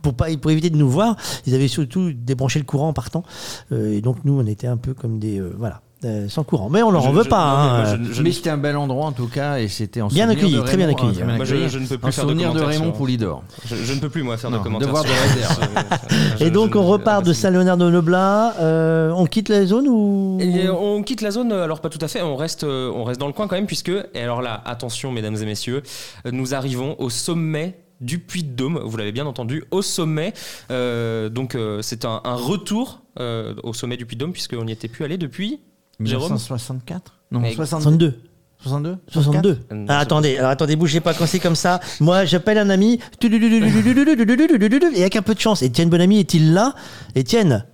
[0.00, 3.22] pour, pas, pour éviter de nous voir, ils avaient surtout débranché le courant en partant.
[3.70, 5.40] et donc nous, on était un peu comme des...
[5.58, 5.83] voilà.
[6.04, 6.68] Euh, sans courant.
[6.68, 7.86] Mais on leur en veut pas.
[7.86, 7.98] Hein.
[8.22, 10.88] mais c'était un bel endroit en tout cas et c'était en bien accueilli, très bien
[10.88, 11.14] accueilli.
[11.14, 13.42] je, ne peux plus faire souvenir de, Raymond Poulidor.
[13.64, 14.88] Je, ne peux plus moi faire de commentaires.
[14.88, 16.40] Devoir de réserve.
[16.40, 18.54] et donc on repart de Saint-Léonard de Noblat.
[18.60, 20.38] Euh, on quitte la zone ou?
[20.78, 21.52] On quitte la zone.
[21.52, 22.20] Alors pas tout à fait.
[22.20, 25.36] On reste, on reste dans le coin quand même puisque et alors là attention mesdames
[25.36, 25.82] et messieurs,
[26.30, 30.34] nous arrivons au sommet du Puy de Dôme, vous l'avez bien entendu, au sommet.
[30.70, 34.88] Euh, donc c'est un, un, retour au sommet du Puy de Dôme puisqu'on n'y était
[34.88, 35.60] plus allé depuis
[36.00, 38.20] 1964 Non, 62.
[38.58, 39.58] 62 62.
[39.88, 41.80] Ah, attendez, alors attendez, bougez pas quand c'est comme ça.
[42.00, 42.98] Moi, j'appelle un ami.
[43.22, 46.74] Et avec un peu de chance, Étienne Bonami est-il là?
[47.14, 47.66] Étienne?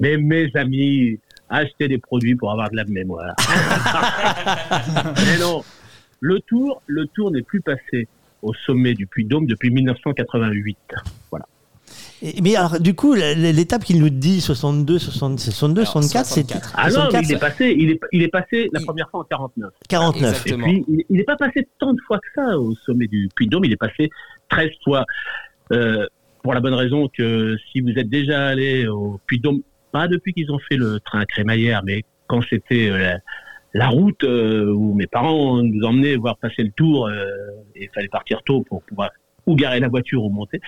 [0.00, 1.18] Mais mes amis,
[1.50, 3.34] achetez des produits pour avoir de la mémoire.
[5.26, 5.62] Mais non,
[6.20, 8.08] le tour, le tour n'est plus passé
[8.40, 10.78] au sommet du Puy-Dôme depuis 1988.
[11.30, 11.44] Voilà
[12.42, 16.46] mais alors, du coup, l'étape qu'il nous dit 62, 62, 64, c'est.
[16.74, 19.24] Ah non, mais il est passé, il est, il est passé la première fois en
[19.24, 19.70] 49.
[19.88, 20.46] 49.
[20.46, 23.64] Et puis, il n'est pas passé tant de fois que ça au sommet du Puy-de-Dôme,
[23.64, 24.10] il est passé
[24.50, 25.04] 13 fois.
[25.72, 26.06] Euh,
[26.42, 29.60] pour la bonne raison que si vous êtes déjà allé au Puy-de-Dôme,
[29.92, 33.16] pas depuis qu'ils ont fait le train à crémaillère, mais quand c'était euh,
[33.74, 38.08] la, route euh, où mes parents nous emmenaient voir passer le tour, et il fallait
[38.08, 39.10] partir tôt pour pouvoir
[39.46, 40.60] ou garer la voiture ou monter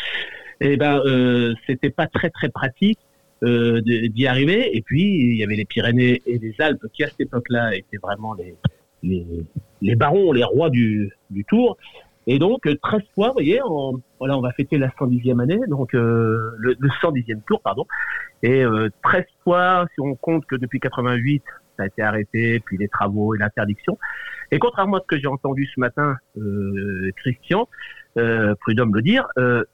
[0.60, 2.98] eh ben euh, c'était pas très très pratique
[3.42, 4.76] euh, d'y arriver.
[4.76, 7.98] Et puis il y avait les Pyrénées et les Alpes qui à cette époque-là étaient
[8.02, 8.54] vraiment les,
[9.02, 9.26] les,
[9.80, 11.76] les barons, les rois du, du Tour.
[12.26, 15.94] Et donc 13 fois, vous voyez, on, voilà, on va fêter la 110e année, donc
[15.94, 17.86] euh, le, le 110e tour, pardon.
[18.42, 21.42] Et euh, 13 fois, si on compte que depuis 88,
[21.76, 23.98] ça a été arrêté, puis les travaux et l'interdiction.
[24.50, 27.68] Et contrairement à ce que j'ai entendu ce matin, euh, Christian,
[28.18, 29.64] euh, Prudhomme le dire, euh,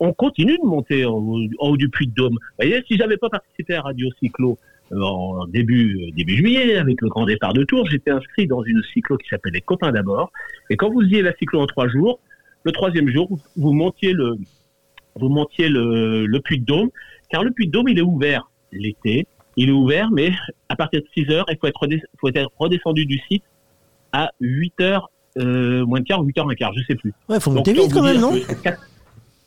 [0.00, 1.18] on continue de monter en,
[1.58, 2.34] haut du Puy de Dôme.
[2.34, 4.58] Vous voyez, si j'avais pas participé à Radio Cyclo
[4.92, 8.62] euh, en début euh, début juillet avec le grand départ de Tours, j'étais inscrit dans
[8.62, 10.30] une cyclo qui s'appelle les copains d'abord.
[10.70, 12.20] Et quand vous y la cyclo en trois jours,
[12.64, 14.36] le troisième jour, vous montiez le,
[15.16, 16.90] vous montiez le, le puits de Dôme,
[17.30, 19.26] car le puits de Dôme, il est ouvert l'été,
[19.56, 20.32] il est ouvert, mais
[20.68, 21.86] à partir de 6 heures, il faut être,
[22.20, 23.44] faut être redescendu du site
[24.12, 27.12] à 8 heures, euh, moins de quart, 8 heures un quart, je sais plus.
[27.28, 28.32] Ouais, faut monter vite quand même, non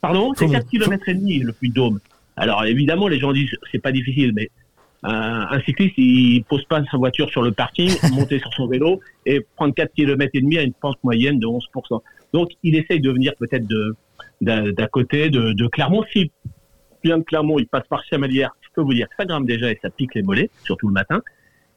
[0.02, 2.00] Pardon, c'est 4 km et demi le puits de Dôme.
[2.36, 4.50] Alors évidemment, les gens disent c'est pas difficile, mais
[5.04, 9.46] un, cycliste, il pose pas sa voiture sur le parking, monter sur son vélo et
[9.56, 12.02] prendre 4 km et demi à une pente moyenne de 11%.
[12.34, 13.96] Donc il essaye de venir peut-être de
[14.42, 16.04] d'à côté de, de Clermont.
[16.14, 16.32] Si
[17.04, 19.72] vient de Clermont, il passe par Chamalières, je peux vous dire que ça grimpe déjà
[19.72, 21.22] et ça pique les mollets, surtout le matin.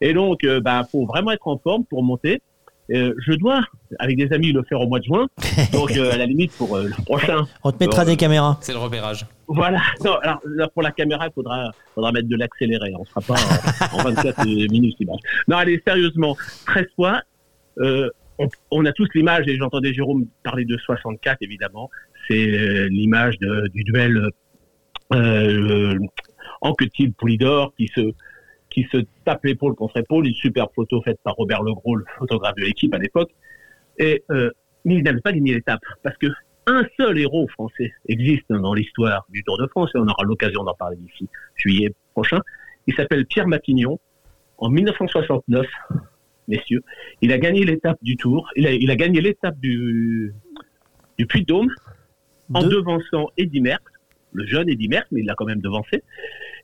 [0.01, 2.41] Et donc, euh, bah, faut vraiment être en forme pour monter.
[2.91, 3.61] Euh, je dois,
[3.99, 5.27] avec des amis, le faire au mois de juin.
[5.71, 7.45] Donc, euh, à la limite, pour euh, le prochain.
[7.63, 8.57] On te mettra des caméras.
[8.61, 9.25] C'est le repérage.
[9.47, 9.81] Voilà.
[10.03, 12.93] Non, alors, là, pour la caméra, il faudra, faudra mettre de l'accéléré.
[12.95, 13.35] On ne sera pas
[13.93, 14.97] en, en 24 minutes.
[15.47, 17.21] Non, allez, sérieusement, 13 fois.
[18.39, 21.89] On, on, a tous l'image, et j'entendais Jérôme parler de 64, évidemment.
[22.27, 24.31] C'est l'image du duel
[25.13, 25.97] euh,
[26.61, 28.13] Anquetil-Poulidor qui se
[28.73, 32.55] qui se tape l'épaule contre épaule, une super photo faite par Robert Legros, le photographe
[32.55, 33.31] de l'équipe à l'époque.
[33.99, 34.49] Et euh,
[34.85, 36.27] mais il n'avait pas gagné l'étape parce que
[36.65, 40.63] un seul héros français existe dans l'histoire du Tour de France et on aura l'occasion
[40.63, 42.39] d'en parler d'ici juillet prochain.
[42.87, 43.99] Il s'appelle Pierre Matignon.
[44.57, 45.65] En 1969,
[46.47, 46.81] messieurs,
[47.21, 48.49] il a gagné l'étape du Tour.
[48.55, 50.33] Il a, il a gagné l'étape du,
[51.17, 51.69] du Puy-de-Dôme
[52.53, 53.83] en devançant Eddy Merckx,
[54.31, 56.01] le jeune Eddy Merckx, mais il l'a quand même devancé.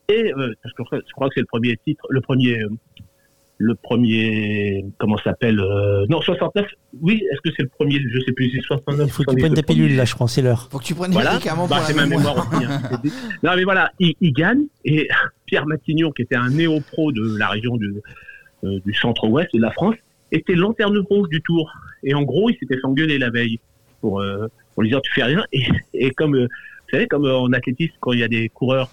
[0.09, 2.69] Et euh, parce que je crois que c'est le premier titre, le premier, euh,
[3.59, 6.65] le premier, comment ça s'appelle euh, Non, 69.
[7.01, 8.49] Oui, est-ce que c'est le premier Je sais plus.
[8.51, 9.07] C'est 69.
[9.07, 10.67] Il faut que tu prennes ta pilule là, je crois, c'est l'heure.
[10.71, 11.33] Faut que tu prennes voilà.
[11.33, 12.49] médicaments bah, pour la ma mémoire.
[12.49, 12.65] mémoire aussi.
[12.65, 13.01] hein.
[13.43, 15.07] non, mais voilà, il, il gagne et
[15.45, 17.93] Pierre Matignon, qui était un néo-pro de la région du,
[18.63, 19.95] euh, du centre-ouest de la France,
[20.31, 21.71] était lanterne rouge du Tour.
[22.03, 23.59] Et en gros, il s'était fait engueuler la veille
[24.01, 25.43] pour, euh, pour lui dire tu fais rien.
[25.51, 28.49] Et, et comme euh, vous savez, comme euh, en athlétisme, quand il y a des
[28.49, 28.89] coureurs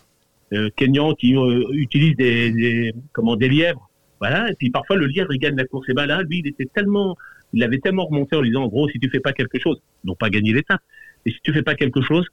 [0.52, 3.90] euh, kenyans qui euh, utilisent des, des, comment, des lièvres,
[4.20, 5.88] voilà, et puis parfois le lièvre il gagne la course.
[5.88, 7.16] Et ben là, lui, il était tellement,
[7.52, 9.80] il avait tellement remonté en lui disant, en gros, si tu fais pas quelque chose,
[10.04, 10.80] non pas gagner l'étape,
[11.24, 12.26] et si tu fais pas quelque chose,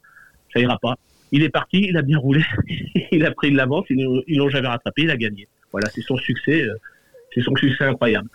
[0.53, 0.95] ça ira pas.
[1.31, 2.41] Il est parti, il a bien roulé,
[3.11, 4.03] il a pris de l'avance, ils
[4.37, 5.47] l'ont- jamais rattrapé, il a gagné.
[5.71, 6.75] Voilà, c'est son succès, euh,
[7.33, 8.29] c'est son succès incroyable.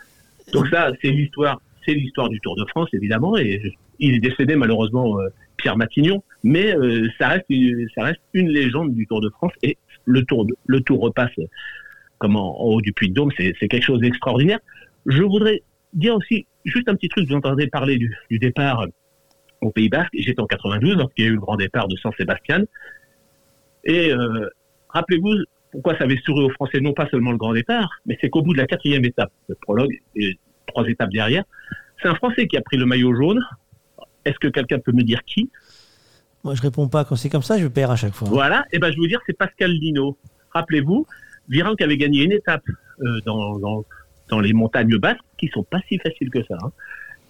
[0.52, 3.62] Donc ça, c'est l'histoire, c'est l'histoire du Tour de France évidemment, et
[4.00, 9.20] il est décédé malheureusement euh, Pierre Matignon, mais euh, ça reste, une, légende du Tour
[9.20, 9.76] de France et
[10.06, 11.34] le Tour, repasse
[12.16, 14.58] comme en, haut du Puy de Dôme, c'est quelque chose d'extraordinaire.
[15.04, 17.28] Je voudrais dire aussi juste un petit truc.
[17.28, 18.86] Vous entendez parler du, départ
[19.60, 20.10] au Pays Basque.
[20.14, 22.64] J'étais en 92 lorsqu'il y a eu le grand départ de San Sébastien.
[23.84, 24.48] Et euh,
[24.88, 28.30] rappelez-vous pourquoi ça avait souri aux Français, non pas seulement le grand départ, mais c'est
[28.30, 31.44] qu'au bout de la quatrième étape, le prologue et trois étapes derrière,
[32.00, 33.40] c'est un Français qui a pris le maillot jaune.
[34.24, 35.50] Est-ce que quelqu'un peut me dire qui?
[36.44, 37.04] Moi, je réponds pas.
[37.04, 38.28] Quand c'est comme ça, je perds à chaque fois.
[38.28, 40.16] Voilà, et ben je vais vous dire, c'est Pascal Lino.
[40.52, 41.06] Rappelez-vous,
[41.48, 42.64] Virin qui avait gagné une étape
[43.00, 43.58] euh, dans,
[44.28, 46.70] dans, les montagnes basques, qui sont pas si faciles que ça, hein,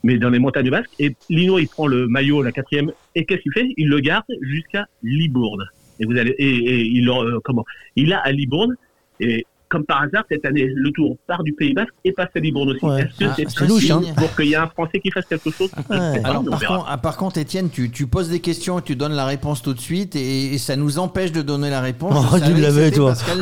[0.03, 3.43] mais dans les montagnes basques, et Lino, il prend le maillot, la quatrième, et qu'est-ce
[3.43, 3.69] qu'il fait?
[3.77, 5.65] Il le garde jusqu'à Libourne.
[6.01, 7.65] Et vous allez, et, il, euh, comment?
[7.97, 8.77] Il a à Libourne,
[9.21, 12.39] et comme par hasard, cette année, le tour part du Pays Basque et passe à
[12.39, 12.85] Libourne aussi.
[12.85, 13.03] Ouais.
[13.03, 14.01] Est-ce que Ah, c'est c'est louche, hein.
[14.17, 16.21] pour qu'il y ait un Français qui fasse quelque chose Ouais.
[16.25, 18.97] Alors, On par, contre, ah, par contre, Étienne, tu, tu poses des questions et tu
[18.97, 22.27] donnes la réponse tout de suite et, et ça nous empêche de donner la réponse.
[22.33, 23.15] Oh, tu l'avais, toi.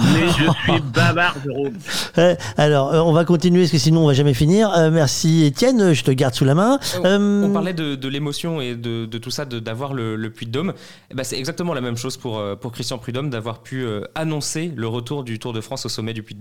[0.00, 1.74] Mais je suis bavard, Jérôme.
[2.18, 4.70] Euh, alors, euh, on va continuer parce que sinon on va jamais finir.
[4.76, 6.78] Euh, merci Étienne, je te garde sous la main.
[7.04, 10.46] Euh, On parlait de, de l'émotion et de, de tout ça, d'avoir le, le Puy
[10.46, 10.72] de Dôme.
[11.10, 14.02] Eh ben, c'est exactement la même chose pour, euh, pour Christian Prudhomme d'avoir pu euh,
[14.16, 16.34] annoncer le retour du Tour de France au sommet du Puy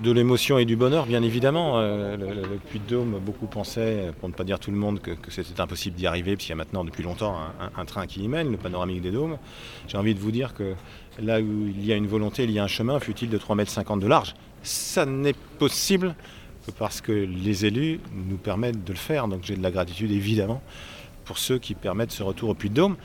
[0.00, 1.78] de l'émotion et du bonheur, bien évidemment.
[1.78, 4.78] Euh, le, le- le Puy de Dôme, beaucoup pensaient, pour ne pas dire tout le
[4.78, 8.06] monde, que, c'était impossible d'y arriver, puisqu'il y a maintenant depuis longtemps un, un- train
[8.06, 9.36] qui y mène, le panoramique des dômes.
[9.86, 10.74] J'ai envie de vous dire que
[11.22, 13.92] là où il y a une volonté, il y a un chemin, fut-il de 3,50
[13.92, 14.34] m de large.
[14.62, 16.14] Ça n'est possible
[16.66, 19.28] que parce que les élus nous permettent de le faire.
[19.28, 20.62] Donc j'ai de la gratitude, évidemment,
[21.26, 22.96] pour ceux qui permettent ce retour au Puy de Dôme.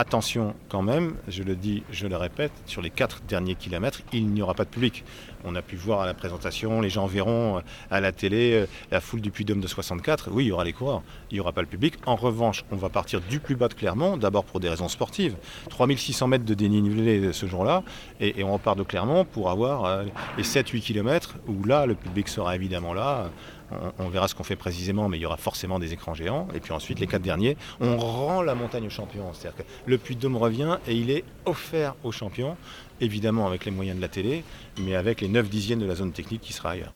[0.00, 4.28] Attention quand même, je le dis, je le répète, sur les quatre derniers kilomètres, il
[4.28, 5.02] n'y aura pas de public.
[5.44, 8.66] On a pu voir à la présentation, les gens verront euh, à la télé euh,
[8.92, 10.30] la foule du Puy-de-Dôme de 64.
[10.30, 11.94] Oui, il y aura les coureurs, il n'y aura pas le public.
[12.06, 15.34] En revanche, on va partir du plus bas de Clermont, d'abord pour des raisons sportives.
[15.68, 17.82] 3600 mètres de dénivelé ce jour-là,
[18.20, 20.04] et, et on repart de Clermont pour avoir euh,
[20.36, 23.30] les 7-8 kilomètres où là, le public sera évidemment là.
[23.70, 26.48] On, on verra ce qu'on fait précisément, mais il y aura forcément des écrans géants.
[26.54, 29.32] Et puis ensuite, les quatre derniers, on rend la montagne aux champions.
[29.32, 32.56] C'est-à-dire que le Puy-de-Dôme revient et il est offert aux champions,
[33.00, 34.44] évidemment avec les moyens de la télé,
[34.80, 36.94] mais avec les 9 dixièmes de la zone technique qui sera ailleurs.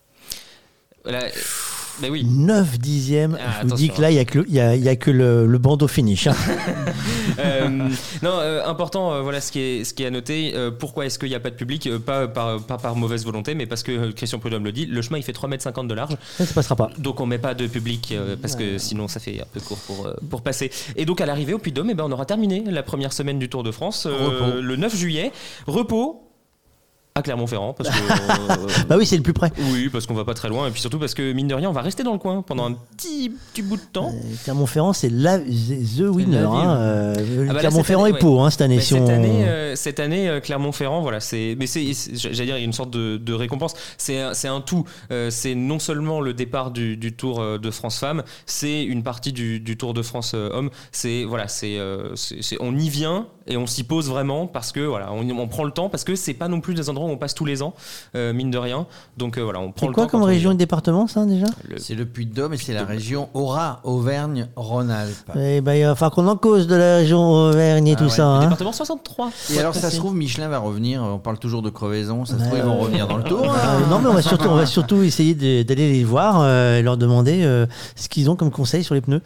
[1.04, 1.28] Voilà.
[2.00, 2.24] Mais oui.
[2.24, 3.38] 9 dixièmes.
[3.40, 4.82] Ah, je vous dis que là, il n'y a que, le, il y a, il
[4.82, 6.26] y a que le, le bandeau finish.
[6.26, 6.34] hein.
[7.38, 7.68] Euh,
[8.22, 10.54] non, euh, important, euh, voilà ce qui est, ce qui est à noter.
[10.78, 11.88] Pourquoi est-ce qu'il n'y a pas de public?
[11.98, 15.18] Pas, par, pas par mauvaise volonté, mais parce que Christian Prudhomme le dit, le chemin
[15.18, 16.16] il fait 3,50 m de large.
[16.36, 16.90] Ça, ça passera pas.
[16.98, 20.08] Donc on met pas de public parce que sinon ça fait un peu court pour,
[20.28, 20.70] pour passer.
[20.96, 23.48] Et donc à l'arrivée au Puy-de-Dôme, eh ben, on aura terminé la première semaine du
[23.48, 25.32] Tour de France le 9 juillet.
[25.66, 26.22] Repos
[27.14, 29.52] à Clermont-Ferrand parce que euh, Bah oui, c'est le plus près.
[29.72, 31.68] oui parce qu'on va pas très loin et puis surtout parce que mine de rien
[31.68, 34.12] on va rester dans le coin pendant un petit, petit bout de temps.
[34.44, 36.38] Clermont-Ferrand, c'est la, the winner.
[36.38, 36.76] hein.
[36.76, 38.44] Euh, Ah bah Clermont-Ferrand est année, pour ouais.
[38.46, 38.76] hein, cette année.
[38.76, 41.84] Mais si cette, on- année euh, cette année, euh, Clermont-Ferrand, voilà, c'est, mais c'est,
[42.14, 43.74] j'allais dire, il y a une sorte de, de récompense.
[43.98, 44.84] C'est, un- c'est un tout.
[45.10, 49.02] Euh, c'est non seulement le départ du, du Tour euh, de France Femmes, c'est une
[49.02, 50.70] partie du, du Tour de France euh, Hommes.
[50.92, 55.12] C'est voilà, euh, c'est- on y vient et on s'y pose vraiment parce que voilà,
[55.12, 57.16] on, on prend le temps parce que c'est pas non plus des endroits où on
[57.16, 57.74] passe tous les ans,
[58.16, 58.86] euh, mine de rien.
[59.16, 60.10] Donc euh, voilà, on prend le quoi temps.
[60.10, 61.46] comme on y région et département, ça, déjà
[61.78, 65.30] C'est le Puy-de-Dôme et c'est la région Aura, Auvergne-Rhône-Alpes.
[65.36, 68.04] Eh ben, il va falloir qu'on en cause de la région Auvergne et Ah tout
[68.04, 68.10] ouais.
[68.10, 68.26] ça.
[68.26, 68.40] hein.
[68.40, 69.30] Département 63.
[69.54, 71.02] Et alors, ça se trouve, Michelin va revenir.
[71.02, 72.24] On parle toujours de crevaison.
[72.24, 73.44] Ça se trouve, ils vont revenir dans le tour.
[73.50, 73.56] hein.
[73.82, 75.34] Euh, non, mais on va surtout, on va surtout essayer
[75.64, 77.66] d'aller les voir euh, et leur demander euh,
[77.96, 79.20] ce qu'ils ont comme conseil sur les pneus.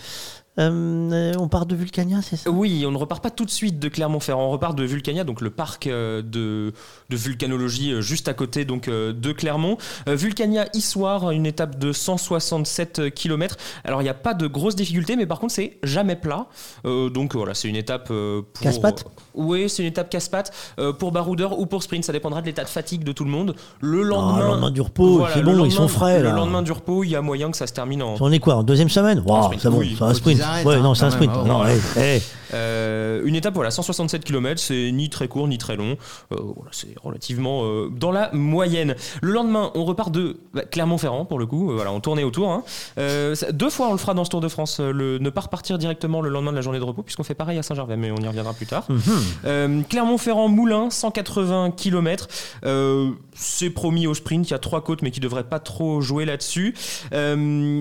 [0.59, 2.51] Euh, on part de Vulcania, c'est ça?
[2.51, 5.41] Oui, on ne repart pas tout de suite de Clermont-Ferrand, on repart de Vulcania, donc
[5.41, 6.73] le parc euh, de,
[7.11, 9.77] de vulcanologie euh, juste à côté donc de Clermont.
[10.07, 13.57] Vulcania Issoire, une étape de 167 km.
[13.85, 16.47] Alors il n'y a pas de grosses difficultés, mais par contre c'est jamais plat.
[16.85, 18.63] Euh, donc voilà, c'est une étape pour...
[18.63, 19.05] Casse-pattes?
[19.35, 20.53] Oui, c'est une étape casse-pattes
[20.99, 23.55] pour baroudeur ou pour sprint, ça dépendra de l'état de fatigue de tout le monde.
[23.81, 26.33] Le lendemain, le lendemain du repos, c'est bon, ils sont frais, Le là.
[26.33, 28.15] lendemain du repos, il y a moyen que ça se termine en...
[28.21, 29.23] On est quoi En deuxième semaine?
[29.27, 29.95] Wow, sprint, c'est bon, oui.
[29.99, 30.46] c'est un sprint.
[30.47, 31.33] Arrêtent, Ouais, hein, non, c'est un sprint.
[31.35, 31.75] même, Non, voilà.
[31.97, 32.23] eh, eh.
[32.55, 35.97] Euh, une étape, voilà, 167 km, c'est ni très court ni très long.
[36.33, 38.95] Euh, voilà, c'est relativement euh, dans la moyenne.
[39.21, 41.73] Le lendemain, on repart de bah, Clermont-Ferrand pour le coup.
[41.73, 42.51] Voilà, on tournait autour.
[42.51, 42.63] hein.
[42.99, 44.79] Euh, ça- deux fois, on le fera dans ce Tour de France.
[44.79, 47.59] Le, ne pas repartir directement le lendemain de la journée de repos, puisqu'on fait pareil
[47.59, 48.85] à Saint-Gervais, mais on y reviendra plus tard.
[48.89, 49.01] Mhm.
[49.45, 52.29] Euh, Clermont-Ferrand, Moulin, 180 km.
[52.65, 54.49] Euh, c'est promis au sprint.
[54.49, 56.75] Il y a trois côtes, mais qui devraient pas trop jouer là-dessus.
[57.13, 57.35] Euh,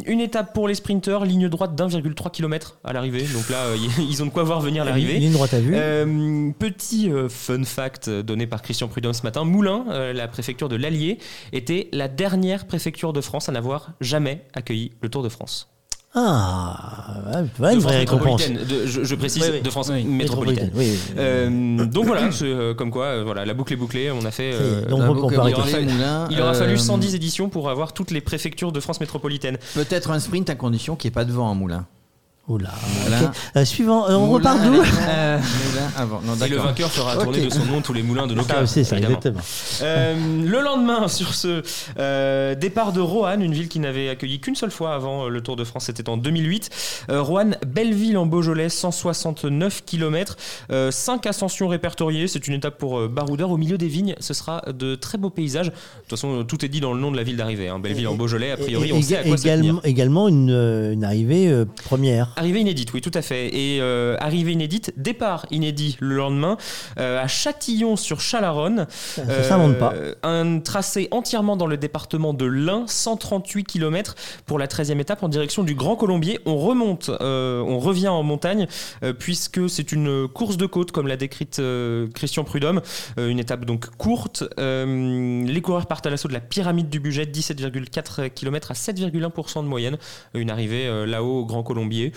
[0.05, 3.23] une étape pour les sprinteurs, ligne droite d'1,3 km à l'arrivée.
[3.33, 5.19] Donc là, euh, ils ont de quoi voir venir l'arrivée.
[5.19, 5.73] Ligne droite à vue.
[5.75, 9.43] Euh, petit euh, fun fact donné par Christian Prudhomme ce matin.
[9.43, 11.17] Moulins, euh, la préfecture de l'Allier,
[11.53, 15.69] était la dernière préfecture de France à n'avoir jamais accueilli le Tour de France.
[16.17, 18.47] Ah, de une France vraie récompense.
[18.47, 19.61] métropolitaine, de- je, je précise, Oui, oui.
[19.61, 20.71] de France Oui, métropolitaine.
[20.73, 21.13] oui, oui.
[21.17, 24.09] Euh, donc voilà, euh, comme quoi, euh, voilà, la boucle est bouclée.
[24.11, 24.51] On a fait.
[24.53, 25.37] Euh, donc boucle bouclée.
[25.37, 29.57] Moulin, Moulin, Il aura fallu 110 éditions pour avoir toutes les préfectures de France métropolitaine.
[29.73, 31.85] Peut-être un sprint à condition qu'il n'y ait pas de vent à Moulin.
[32.47, 32.69] Oula.
[33.03, 33.23] Moulin.
[33.23, 33.35] ok.
[33.55, 36.21] Euh, suivant, euh, on Moulin, repart d'où euh, Moulin avant.
[36.23, 38.67] Non, Et le vainqueur fera tourner de son nom tous les moulins de nos Ah,
[38.67, 39.39] c'est ça, exactement.
[39.81, 40.13] Euh,
[40.45, 41.63] le lendemain, sur ce
[41.97, 45.41] euh, départ de Roanne, une ville qui n'avait accueilli qu'une seule fois avant euh, le
[45.41, 46.69] Tour de France, c'était en 2008.
[47.09, 50.37] Euh, Roanne, Belleville en Beaujolais, 169 km,
[50.91, 52.27] 5 ascensions répertoriées.
[52.27, 54.13] C'est une étape pour euh, baroudeur au milieu des vignes.
[54.19, 55.67] Ce sera de très beaux paysages.
[55.67, 57.69] De toute façon, tout est dit dans le nom de la ville d'arrivée.
[57.69, 57.79] hein.
[57.79, 59.53] Belleville en Beaujolais, a priori, Et- on sait à quoi tenir.
[59.55, 62.33] également, également une, une arrivée euh, première.
[62.35, 63.47] Arrivée inédite, oui, tout à fait.
[63.55, 66.57] Et euh, arrivée inédite, départ inédit le lendemain
[66.99, 68.87] euh, à Châtillon sur Chalaronne.
[68.89, 69.93] Ça, ça s'invente pas.
[69.95, 74.15] Euh, Un tracé entièrement dans le département de l'Ain, 138 km
[74.45, 76.39] pour la 13e étape en direction du Grand Colombier.
[76.45, 78.67] On remonte, euh, on revient en montagne
[79.03, 82.81] euh, puisque c'est une course de côte comme l'a décrite euh, Christian Prudhomme.
[83.17, 84.43] Euh, une étape donc courte.
[84.59, 89.63] Euh, les coureurs partent à l'assaut de la pyramide du budget, 17,4 km à 7,1%
[89.63, 89.97] de moyenne.
[90.33, 92.11] Une arrivée euh, là-haut au Grand Colombier.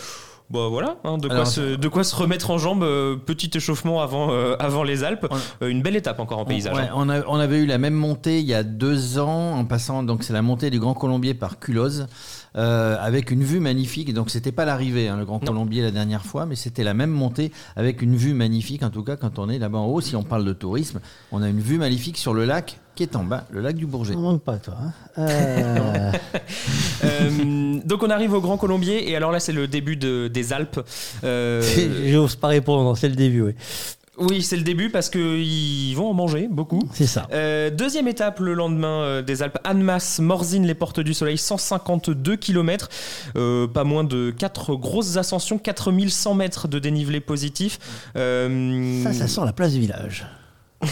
[0.51, 3.51] Bon voilà, hein, de, quoi Alors, se, de quoi se remettre en jambe, euh, petit
[3.55, 5.26] échauffement avant, euh, avant les Alpes.
[5.61, 6.74] Euh, une belle étape encore en paysage.
[6.74, 6.92] Ouais, hein.
[6.94, 10.03] on, a- on avait eu la même montée il y a deux ans en passant
[10.03, 12.07] donc c'est la montée du Grand Colombier par Culose
[12.57, 16.24] euh, avec une vue magnifique donc c'était pas l'arrivée hein, le Grand Colombier la dernière
[16.24, 19.51] fois mais c'était la même montée avec une vue magnifique en tout cas quand on
[19.51, 22.32] est là-bas en haut si on parle de tourisme on a une vue magnifique sur
[22.32, 24.74] le lac qui est en bas le lac du Bourget On manque pas, toi.
[24.82, 24.92] hein.
[25.18, 26.12] Euh,
[27.05, 30.53] Euh, donc on arrive au Grand Colombier et alors là c'est le début de- des
[30.53, 30.80] Alpes.
[31.22, 31.62] Euh,
[32.11, 33.53] J'ose pas répondre, c'est le début, oui.
[34.18, 36.82] oui c'est le début parce qu'ils vont en manger beaucoup.
[36.92, 37.28] C'est ça.
[37.32, 42.34] Euh, deuxième étape le lendemain euh, des Alpes, Annemasse, Morzine, les Portes du Soleil, 152
[42.34, 42.88] km,
[43.72, 47.78] pas moins de 4 grosses ascensions, 4100 mètres de dénivelé positif.
[48.16, 50.26] Euh, Ça, ça sent la place du village.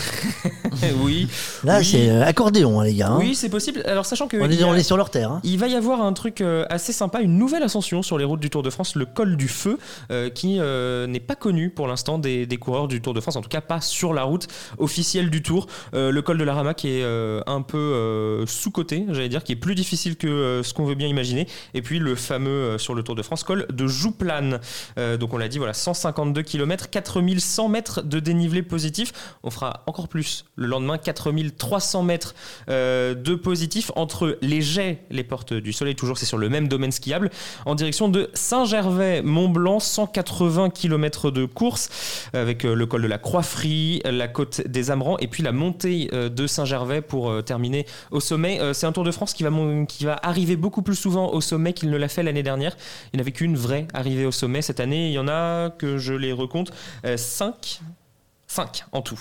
[1.03, 1.28] oui.
[1.64, 1.84] Là, oui.
[1.84, 3.09] c'est euh, accordéon, hein, les gars.
[3.11, 3.18] hein.
[3.18, 3.82] Oui, c'est possible.
[3.87, 4.37] Alors, sachant que.
[4.37, 5.30] On est, a- on est sur leur terre.
[5.30, 5.41] hein.
[5.45, 8.41] Il va y avoir un truc euh, assez sympa, une nouvelle ascension sur les routes
[8.41, 9.78] du Tour de France, le col du feu,
[10.11, 13.37] euh, qui euh, n'est pas connu pour l'instant des, des coureurs du Tour de France,
[13.37, 15.66] en tout cas pas sur la route officielle du Tour.
[15.93, 17.05] Le col de la Rama qui est
[17.47, 21.47] un peu sous-côté, j'allais dire, qui est plus difficile que ce qu'on veut bien imaginer.
[21.74, 24.61] Et puis le fameux sur le Tour de France col de Jouplane.
[25.20, 29.12] Donc on l'a dit, voilà, 152 km, 4100 mètres de dénivelé positif.
[29.43, 32.34] On fera encore plus le lendemain, 4300 mètres
[32.68, 36.68] euh, de positif entre les jets, les portes du soleil, toujours c'est sur le même
[36.68, 37.30] domaine skiable,
[37.64, 43.18] en direction de Saint-Gervais, Mont-Blanc, 180 km de course, avec euh, le col de la
[43.18, 48.20] Croix-Frie, la côte des Amerans, et puis la montée euh, de Saint-Gervais pour terminer au
[48.20, 48.60] sommet.
[48.72, 49.50] C'est un Tour de France qui va,
[49.86, 52.76] qui va arriver beaucoup plus souvent au sommet qu'il ne l'a fait l'année dernière.
[53.12, 55.08] Il n'y avait qu'une vraie arrivée au sommet cette année.
[55.08, 56.72] Il y en a, que je les recompte,
[57.16, 57.80] 5
[58.46, 59.20] 5 en tout.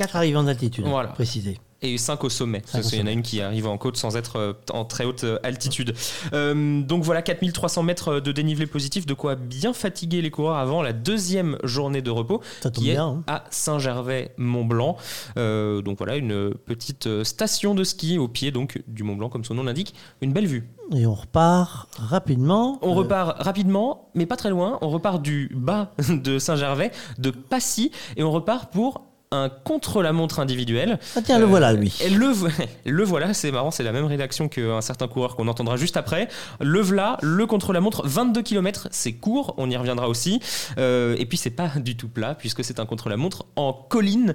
[0.00, 1.10] 4 arrivants d'altitude, Voilà.
[1.10, 1.58] précisé.
[1.82, 2.60] Et 5 au sommet.
[2.66, 4.84] Cinq Parce qu'il y en a une qui arrive en côte sans être euh, en
[4.84, 5.94] très haute euh, altitude.
[6.34, 10.82] Euh, donc voilà, 4300 mètres de dénivelé positif, de quoi bien fatiguer les coureurs avant
[10.82, 13.22] la deuxième journée de repos, Ça tombe qui bien, est hein.
[13.26, 14.96] à Saint-Gervais-Mont-Blanc.
[15.38, 19.44] Euh, donc voilà, une petite station de ski au pied donc du Mont Blanc, comme
[19.44, 19.94] son nom l'indique.
[20.20, 20.68] Une belle vue.
[20.94, 22.78] Et on repart rapidement.
[22.82, 24.76] On Euh, repart rapidement, mais pas très loin.
[24.82, 30.98] On repart du bas de Saint-Gervais, de Passy, et on repart pour un contre-la-montre individuel.
[31.14, 31.96] Ah tiens, le voilà, lui.
[32.00, 32.32] Et le,
[32.84, 36.28] le voilà, c'est marrant, c'est la même rédaction qu'un certain coureur qu'on entendra juste après.
[36.60, 40.40] Le voilà, le contre-la-montre, 22 km, c'est court, on y reviendra aussi.
[40.78, 44.34] Euh, et puis c'est pas du tout plat, puisque c'est un contre-la-montre en colline.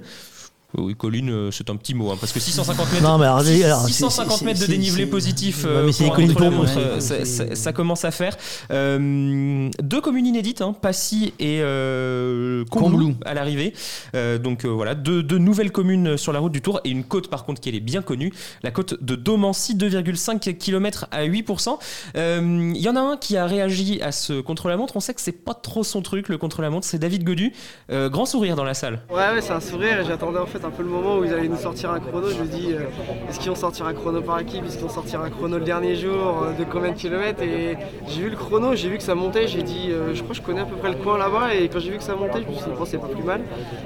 [0.76, 3.40] Oui, colline, euh, c'est un petit mot, hein, parce que 650 mètres, Non, mais alors,
[3.42, 7.24] six- alors, c'est- 650 c'est- mètres de dénivelé positif euh, pour un pour- euh, ça,
[7.24, 8.36] ça- ça commence à faire.
[8.72, 13.72] Euh, deux communes inédites, hein, Passy et euh, Combloux, à l'arrivée.
[14.14, 17.04] Euh, donc euh, voilà, deux, deux nouvelles communes sur la route du Tour et une
[17.04, 21.78] côte par contre qui est bien connue, la côte de Domancy, 2,5 km à 8%.
[22.16, 25.20] Euh, Il y en a un qui a réagi à ce contre-la-montre, on sait que
[25.20, 27.52] c'est pas trop son truc le contre-la-montre, c'est David Godu.
[27.90, 29.00] Euh, grand sourire dans la salle.
[29.10, 31.32] Ouais, ouais, c'est un sourire et j'attendais en fait un peu le moment où ils
[31.32, 32.28] allaient nous sortir un chrono.
[32.28, 32.80] Je me dis, euh,
[33.28, 35.64] est-ce qu'ils vont sortir un chrono par équipe Est-ce qu'ils vont sortir un chrono le
[35.64, 37.76] dernier jour euh, de combien de kilomètres Et
[38.08, 40.40] j'ai vu le chrono, j'ai vu que ça montait, j'ai dit, euh, je crois que
[40.40, 41.54] je connais à peu près le coin là-bas.
[41.54, 43.24] Et quand j'ai vu que ça montait, je me suis dit, bon, c'est pas plus
[43.24, 43.42] mal.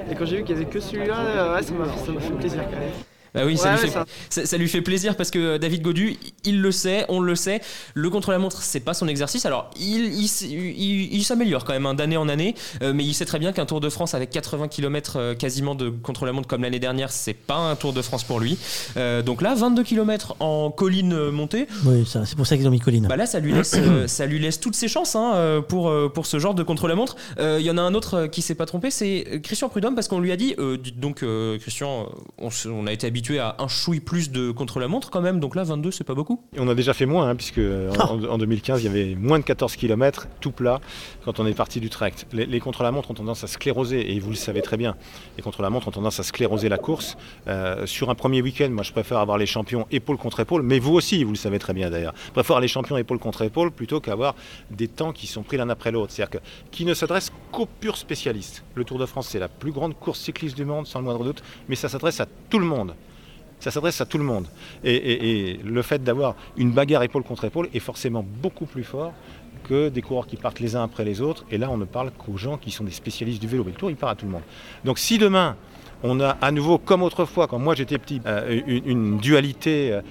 [0.09, 3.10] Et quand j'ai vu qu'il y avait que celui-là, ça m'a fait plaisir quand même.
[3.33, 5.81] Bah oui, ça, lui ouais, fait, ça- ça- ça lui fait plaisir parce que David
[5.81, 7.61] Godu, il le sait, on le sait.
[7.93, 9.45] Le contre-la-montre, c'est pas son exercice.
[9.45, 13.13] Alors, il, il, il- il s'améliore quand même hein, d'année en année, euh, mais il
[13.13, 16.63] sait très bien qu'un Tour de France avec 80 km euh, quasiment de contre-la-montre comme
[16.63, 18.57] l'année dernière, c'est pas un Tour de France pour lui.
[18.97, 21.67] Euh, donc là, 22 km en colline montée.
[21.85, 23.07] Oui, c'est pour ça qu'ils ont mis colline.
[23.07, 26.25] Bah là, ça lui laisse, euh, ça lui laisse toutes ses chances hein, pour, pour
[26.25, 27.15] ce genre de contre-la-montre.
[27.39, 30.07] Euh, Il y en a un autre qui s'est pas trompé, c'est Christian Prudhomme, parce
[30.07, 33.55] qu'on lui a dit, euh, dites donc euh, Christian, on, on a été habitué à
[33.59, 36.43] un chouille plus de contre-la-montre quand même, donc là 22 c'est pas beaucoup.
[36.55, 39.39] Et on a déjà fait moins, hein, puisque en, en 2015, il y avait moins
[39.39, 40.81] de 14 km, tout plat,
[41.25, 42.27] quand on est parti du tract.
[42.33, 44.95] Les, les contre-la-montre ont tendance à scléroser, et vous le savez très bien,
[45.37, 47.17] les contre-la-montre ont tendance à scléroser la course.
[47.47, 50.79] Euh, sur un premier week-end, moi je préfère avoir les champions épaule contre épaule, mais
[50.79, 52.13] vous aussi, vous le savez très bien d'ailleurs.
[52.27, 54.35] Je préfère avoir les champions épaule contre épaule plutôt qu'avoir
[54.69, 56.11] des temps qui sont pris l'un après l'autre.
[56.11, 56.41] C'est-à-dire
[56.71, 58.63] qui ne s'adresse qu'aux purs spécialistes.
[58.75, 61.23] Le Tour de France, c'est la plus grande course cycliste du monde, sans le moindre
[61.23, 62.95] doute, mais ça s'adresse à tout le monde.
[63.61, 64.47] Ça s'adresse à tout le monde.
[64.83, 69.13] Et, le fait d'avoir une bagarre épaule contre épaule est forcément beaucoup plus fort
[69.69, 71.45] que des coureurs qui partent les uns après les autres.
[71.51, 73.63] Et là, on ne parle qu'aux gens qui sont des spécialistes du vélo.
[73.63, 74.41] Mais le tour, il part à tout le monde.
[74.83, 75.55] Donc si demain,
[76.01, 80.01] on a à nouveau, comme autrefois, quand moi j'étais petit, euh, une, une dualité euh,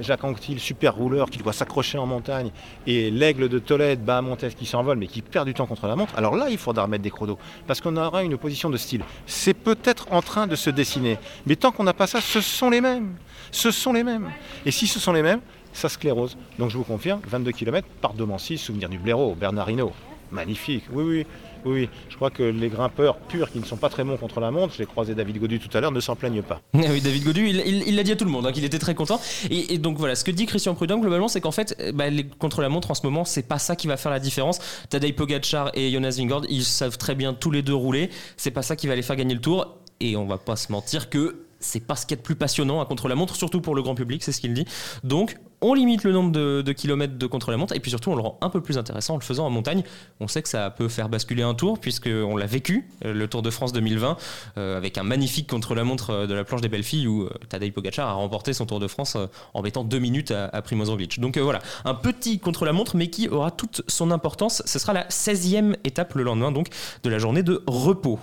[0.00, 2.50] Jacques Anquetil, super rouleur, qui doit s'accrocher en montagne,
[2.86, 6.16] et l'aigle de Tolède, Bahamontes qui s'envole, mais qui perd du temps contre la montre,
[6.16, 7.38] alors là, il faudra remettre des chronos.
[7.66, 9.02] Parce qu'on aura une opposition de style.
[9.26, 11.18] C'est peut-être en train de se dessiner.
[11.46, 13.14] Mais tant qu'on n'a pas ça, ce sont les mêmes.
[13.50, 14.30] Ce sont les mêmes.
[14.66, 15.40] Et si ce sont les mêmes,
[15.72, 16.36] ça sclérose.
[16.58, 19.92] Donc je vous confirme, 22 km par Domancy, souvenir du blaireau, Bernard Hinault.
[20.30, 21.26] Magnifique, oui, oui,
[21.64, 21.88] oui.
[22.08, 24.74] Je crois que les grimpeurs purs qui ne sont pas très bons contre la montre,
[24.74, 26.60] je l'ai croisé David Godu tout à l'heure, ne s'en plaignent pas.
[26.88, 28.94] Ah oui, David Godu, il l'a dit à tout le monde, hein, qu'il était très
[28.94, 29.20] content.
[29.50, 32.24] Et, donc voilà, ce que dit Christian Prudhomme globalement, c'est qu'en fait, euh, bah, les
[32.24, 34.58] contre-la-montre en ce moment, c'est pas ça qui va faire la différence.
[34.88, 38.10] Tadej Pogacar et Jonas Vingegaard, ils savent très bien tous les deux rouler.
[38.36, 39.76] C'est pas ça qui va les faire gagner le tour.
[40.00, 42.36] Et on va pas se mentir que c'est pas ce qu'il y a de plus
[42.36, 44.64] passionnant à contre-la-montre, surtout pour le grand public, c'est ce qu'il dit.
[45.04, 48.38] Donc, on limite le nombre de, kilomètres de contre-la-montre et puis surtout on le rend
[48.40, 49.82] un peu plus intéressant en le faisant en montagne.
[50.20, 53.42] On sait que ça peut faire basculer un tour puisqu'on l'a vécu, euh, le Tour
[53.42, 54.16] de France 2020,
[54.56, 58.08] euh, avec un magnifique contre-la-montre euh, de la planche des belles filles où Tadej Pogacar
[58.08, 59.16] a remporté son Tour de France
[59.54, 61.18] en mettant deux minutes à, à Primoz Roglic.
[61.18, 64.62] Donc voilà, un petit contre-la-montre mais qui aura toute son importance.
[64.64, 66.68] Ce sera la 16e étape le lendemain donc
[67.02, 68.18] de la journée de repos.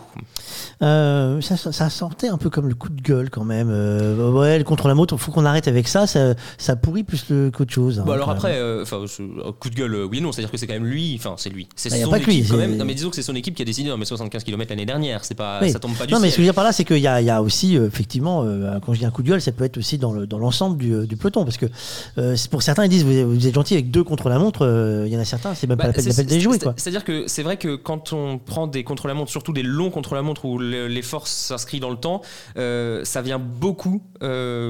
[0.79, 3.69] Ça, ça- sortait un peu comme le coup de gueule quand même.
[3.69, 6.07] Ouais, le contre-la-montre, il faut qu'on arrête avec ça.
[6.07, 7.99] Ça, ça pourrit plus qu'autre chose.
[7.99, 9.03] hein, Bah alors après, euh, enfin,
[9.59, 11.67] coup de gueule, euh, oui non, c'est-à-dire que c'est quand même lui, enfin c'est lui,
[11.75, 12.75] c'est Bah, son pas que lui, équipe quand même.
[12.77, 14.85] Non mais disons que c'est son équipe qui a décidé d'en mettre 75 km l'année
[14.85, 15.71] dernière, c'est pas, Oui.
[15.71, 16.31] ça tombe pas du non, mais ciel.
[16.31, 17.77] ce que je veux dire par là, c'est qu'il y a, il y a aussi,
[17.77, 20.11] euh, effectivement, euh, quand je dis un coup de gueule, ça peut être aussi dans
[20.13, 21.43] le- dans l'ensemble du, du peloton.
[21.45, 21.65] Parce que
[22.49, 25.03] pour certains, ils disent vous, vous êtes gentil avec deux contre la montre.
[25.05, 26.53] Il y en a certains, c'est même Bah, pas la peine jouets.
[26.57, 26.73] c'est- Quoi.
[26.77, 30.57] C'est-à-dire que c'est vrai que quand on prend des contre-la-montre, surtout des longs contre-la-montre où
[30.57, 32.21] le- l'effort s'inscrit dans le temps,
[32.55, 34.01] ça vient beaucoup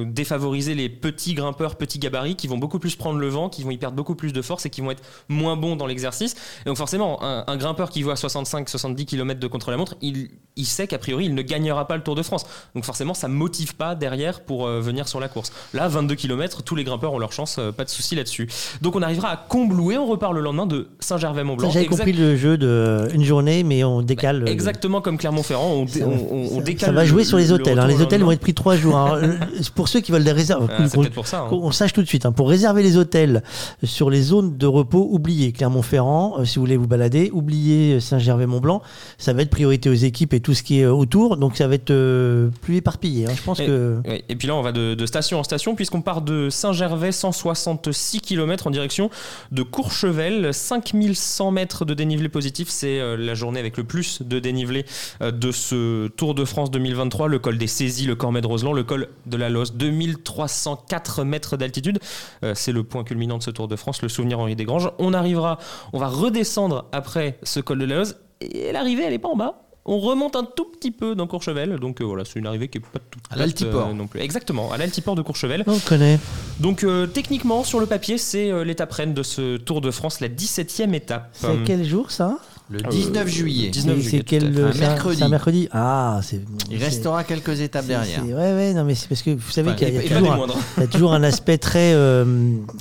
[0.03, 3.71] défavoriser les petits grimpeurs, petits gabarits qui vont beaucoup plus prendre le vent, qui vont
[3.71, 6.35] y perdre beaucoup plus de force et qui vont être moins bons dans l'exercice.
[6.65, 10.85] Et donc forcément, un, un grimpeur qui voit 65-70 km de contre-la-montre, il, il sait
[10.87, 12.45] qu'a priori, il ne gagnera pas le Tour de France.
[12.75, 15.51] Donc forcément, ça motive pas derrière pour euh, venir sur la course.
[15.73, 18.47] Là, 22 km, tous les grimpeurs ont leur chance, euh, pas de souci là-dessus.
[18.81, 21.71] Donc on arrivera à Combloux et on repart le lendemain de Saint-Gervais-Mont-Blanc.
[21.71, 24.43] J'avais Exact- compris le jeu de une journée, mais on décale.
[24.43, 26.89] euh, Exactement comme Clermont-Ferrand, on, dé- on- on- on décale.
[26.89, 27.79] Ça va le- jouer sur les le hôtels.
[27.79, 27.83] hein.
[27.83, 28.95] retour Les le hôtels vont être pris trois jours.
[28.97, 29.21] hein.
[29.75, 30.83] Pour ceux qui veulent des réserves, Ah,
[31.13, 31.47] pour ça, hein.
[31.49, 32.25] qu'on- on sache tout de suite.
[32.35, 33.43] Pour réserver les hôtels
[33.83, 36.39] sur les zones de repos, oubliez Clermont-Ferrand.
[36.39, 38.81] euh, si vous voulez vous balader, oubliez Saint-Gervais-Mont-Blanc.
[39.17, 41.37] Ça va être priorité aux équipes et tout ce qui est euh, autour.
[41.37, 43.25] Donc ça va être euh, plus éparpillé.
[43.25, 43.33] hein.
[43.35, 44.01] Je pense Et, que.
[44.07, 47.11] oui, et puis là, on va de, de station en station, puisqu'on part de Saint-Gervais,
[47.11, 49.09] 166 km en direction
[49.51, 52.67] de Courchevel, 5100 mètres de dénivelé positif.
[52.69, 54.85] C'est euh, la journée avec le plus de dénivelé
[55.21, 57.27] euh, de ce Tour de France 2023.
[57.27, 61.57] Le col des Saisies, le Cormet de Roseland, le col de la Losse, 2304 mètres
[61.57, 61.99] d'altitude.
[62.43, 64.91] Euh, C'est le point culminant de ce Tour de France, le souvenir Henri Desgranges.
[64.99, 65.57] On arrivera,
[65.93, 69.35] on va redescendre après ce col de la Losse, et l'arrivée, elle est pas en
[69.35, 69.61] bas.
[69.87, 72.79] On remonte un tout petit peu dans Courchevel, donc euh, voilà, c'est une arrivée qui
[72.79, 73.93] est pas tout À l'altiport.
[73.93, 74.19] non plus.
[74.19, 75.63] Exactement, à l'altiport de Courchevel.
[75.67, 76.17] On connaît.
[76.59, 80.21] Donc euh, techniquement, sur le papier, c'est euh, l'étape reine de ce Tour de France,
[80.21, 81.29] la 17e étape.
[81.33, 82.39] C'est quel jour ça?
[82.67, 83.69] Le Euh, 19 juillet.
[83.69, 84.59] 19 C'est- juillet, C'est quel tout à fait.
[84.61, 85.17] euh, Un c'est mercredi.
[85.17, 85.69] C'est un mercredi.
[85.71, 86.41] Ah, c'est.
[86.71, 88.21] Il c'est- restera quelques étapes c'est- derrière.
[88.25, 89.95] c'est- Ouais, ouais, non, mais c'est parce que vous savez Enfin, qu'il y a, il
[89.97, 90.57] y a et pas toujours un- moindres.
[90.77, 92.25] il y a toujours un aspect très, euh,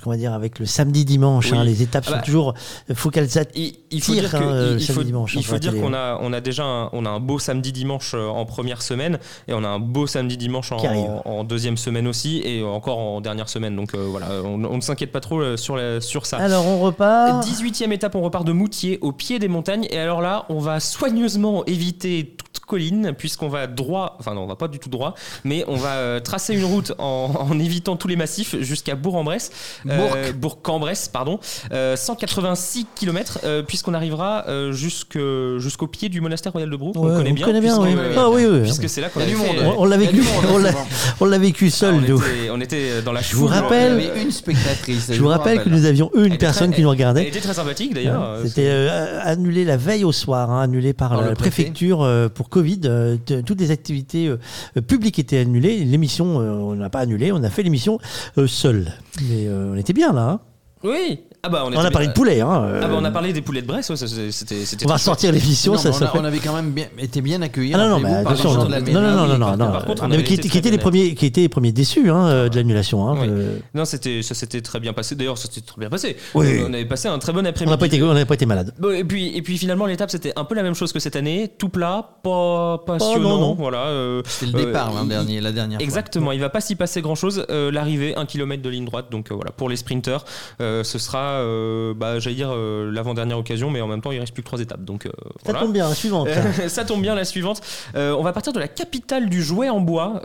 [0.02, 1.52] comment dire, avec le samedi-dimanche.
[1.52, 1.58] Oui.
[1.58, 2.54] hein, les étapes Ah bah, sont toujours
[2.94, 3.42] focalisées.
[3.54, 5.52] Il, il faut Tire, dire que hein, euh, il, il faut, samedi-dimanche, il hein, faut
[5.52, 8.12] la dire télé, qu'on a on a déjà un, on a un beau samedi dimanche
[8.14, 9.18] euh, en première semaine
[9.48, 11.04] et on a un beau samedi dimanche en, Qui arrive.
[11.04, 14.76] en- en deuxième semaine aussi et encore en dernière semaine donc euh, voilà on, on
[14.76, 16.38] ne s'inquiète pas trop euh, sur la, sur ça.
[16.38, 17.44] Alors on repart.
[17.46, 19.73] 18e étape, on repart de Moutier au pied des montagnes.
[19.82, 24.46] Et alors là, on va soigneusement éviter toute colline, puisqu'on va droit, enfin non, on
[24.46, 27.96] va pas du tout droit, mais on va euh, tracer une route en, en évitant
[27.96, 29.50] tous les massifs jusqu'à Bourg-en-Bresse.
[29.88, 31.38] Euh, Bourg-en-Bresse, pardon.
[31.72, 37.34] Euh, 186 km, puisqu'on arrivera euh, jusqu'au pied du monastère royal de Brou, connaît on
[37.34, 37.46] bien.
[37.46, 37.90] connaît bien, oui.
[38.16, 38.60] Ah oui, oui.
[38.62, 40.72] Puisque c'est là qu'on Il y a avait du fait- monde, On, l'a vécu, monde,
[41.20, 44.30] on l'a- vécu seul, on, était, on était dans la Je vous rappelle- avait une
[44.30, 45.10] spectatrice.
[45.12, 47.28] Je vous rappelle que nous avions une Elle personne très- qui nous Elle regardait.
[47.28, 48.22] était très sympathique d'ailleurs.
[48.22, 52.48] Euh, C'était euh, annulé la veille au soir, hein, annulé par la préfecture euh, pour
[52.54, 52.80] Covid.
[52.84, 55.84] Euh, toutes les activités euh, publiques étaient annulées.
[55.84, 57.98] L'émission, euh, on n'a pas annulé, on a fait l'émission
[58.38, 58.92] euh, seul.
[59.28, 60.22] Mais euh, on était bien là.
[60.30, 60.40] hein.
[60.84, 61.18] Oui.
[61.44, 62.40] Ah bah on, a parlé de poulet.
[62.40, 62.80] Hein, euh.
[62.82, 65.30] Ah bah on a parlé des poulets de Bresse, ouais, c'était c'était On va sortir
[65.32, 67.72] l'émission, ça, on, ça a- fait- on avait quand même bien, été bien accueillis.
[67.74, 70.08] Ah non, non, par attention, non, non, non, non, mairie, non, non, Par contre, on
[70.08, 72.56] mais avait qui, qui étaient les premiers, qui étaient les premiers déçus hein, euh, de
[72.56, 73.06] l'annulation.
[73.08, 73.26] hein, Oui.
[73.28, 73.58] euh.
[73.74, 75.14] Non, c'était ça s'était très bien passé.
[75.14, 76.16] D'ailleurs, ça s'était très bien passé.
[76.34, 76.62] Oui.
[76.66, 77.76] On avait passé un très bon On n'a après-midi.
[77.78, 78.72] pas été, on n'a pas été malade.
[78.78, 81.16] Bon, et puis et puis finalement l'étape c'était un peu la même chose que cette
[81.16, 83.54] année, tout plat, pas passionnant, Oh, non, non.
[83.54, 83.86] voilà.
[83.88, 85.84] euh, C'était le euh, départ l'an il- dernier, la dernière fois.
[85.84, 87.44] Exactement, il va pas s'y passer grand chose.
[87.50, 90.24] L'arrivée, un kilomètre de ligne droite, donc euh, voilà pour les sprinters,
[90.60, 94.18] euh, ce sera, euh, bah, j'allais dire euh, l'avant-dernière occasion, mais en même temps il
[94.20, 95.60] reste plus que trois étapes, donc euh, Ça voilà.
[95.60, 96.28] tombe bien, la suivante.
[96.68, 97.60] Ça tombe bien la suivante.
[97.94, 100.20] On va partir de la capitale du jouet en bois,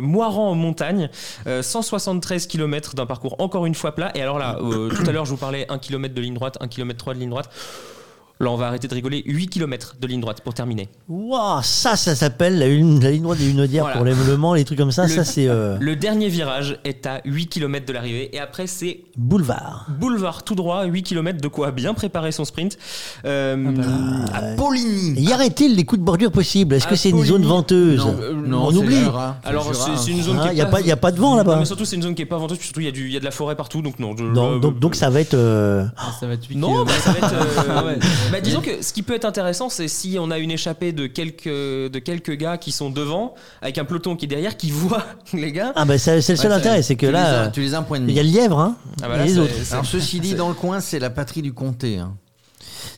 [0.00, 1.10] Moiran en montagne,
[1.46, 4.10] Euh, 173 km d'un parcours encore une fois plat.
[4.14, 6.68] Et alors là, tout à l'heure je vous parlais 1 km de ligne droite, 1
[6.68, 7.50] km 3 de ligne droite.
[8.42, 10.88] Là on va arrêter de rigoler, 8 km de ligne droite pour terminer.
[11.08, 14.14] Waouh, ça, ça s'appelle la, la ligne droite des Hunaudières Voilà.
[14.14, 15.04] pour Mans, les trucs comme ça.
[15.04, 18.66] Le- Ça, c'est euh, Le dernier virage est à 8 km de l'arrivée et après
[18.66, 19.86] c'est boulevard.
[19.98, 22.76] boulevard tout droit, 8 km de quoi bien préparer son sprint.
[23.24, 23.72] Euh,
[24.32, 25.14] Ah, À Poligny.
[25.18, 28.16] Et y aurait-il les coups de bordure possibles Est-ce que c'est une zone venteuse Non,
[28.20, 28.96] Euh, non, On oublie.
[28.96, 31.20] Jura, Alors c'est une zone Ah, qui est y a pas- y a pas de
[31.20, 31.56] vent, là-bas.
[31.58, 33.06] Mais surtout c'est une zone qui est pas venteuse, puis surtout il y a du
[33.06, 34.14] il y a de la forêt partout donc non.
[34.16, 35.34] je- Non, euh, donc, donc ça va être.
[35.34, 37.34] euh, Ah, ça va être 8 Non, bah, ça va être.
[37.34, 37.96] euh,
[38.32, 41.06] Bah, disons que ce qui peut être intéressant, c'est si on a une échappée de
[41.06, 45.04] quelques, de quelques gars qui sont devant, avec un peloton qui est derrière, qui voit
[45.34, 45.72] les gars.
[45.76, 47.60] Ah bah c'est c'est le seul Ouais, intérêt, c'est que tu les là, as- tu
[47.60, 49.38] les as un point de il y a le lièvre, hein, Ah, et les c'est-
[49.38, 49.52] autres.
[49.72, 51.98] Alors ceci dit, dans le coin, c'est la patrie du comté.
[51.98, 52.14] hein.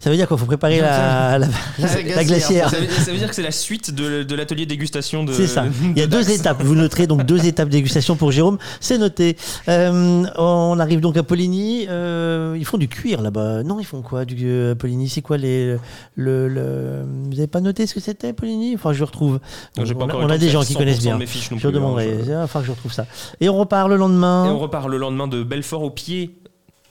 [0.01, 1.47] Ça veut dire qu'il faut préparer la, la,
[1.79, 2.71] la- la glacière.
[2.71, 5.33] Ça veut, ça veut dire que c'est la suite de, de l'atelier dégustation de.
[5.33, 5.65] C'est ça.
[5.95, 6.63] Il y a de deux étapes.
[6.63, 8.59] Vous noterez donc deux étapes dégustation pour Jérôme.
[8.81, 9.37] C'est noté.
[9.69, 11.87] Euh, on arrive donc à Poligny.
[11.89, 13.63] Euh, ils font du cuir là-bas.
[13.63, 15.09] Non, ils font quoi du euh, Poligny?
[15.09, 15.77] C'est quoi les
[16.17, 18.75] le, le- Vous avez pas noté ce que c'était Poligny?
[18.75, 19.41] Enfin, je retrouve.
[19.77, 21.19] Non, j'ai pas on, a, on a des de gens qui connaissent 100% bien.
[21.19, 21.25] non
[21.59, 22.19] je hein, demanderai.
[22.21, 23.07] je- Il va falloir que je retrouve ça.
[23.41, 24.47] Et on repart le lendemain.
[24.47, 26.35] Et on repart le lendemain de Belfort au pied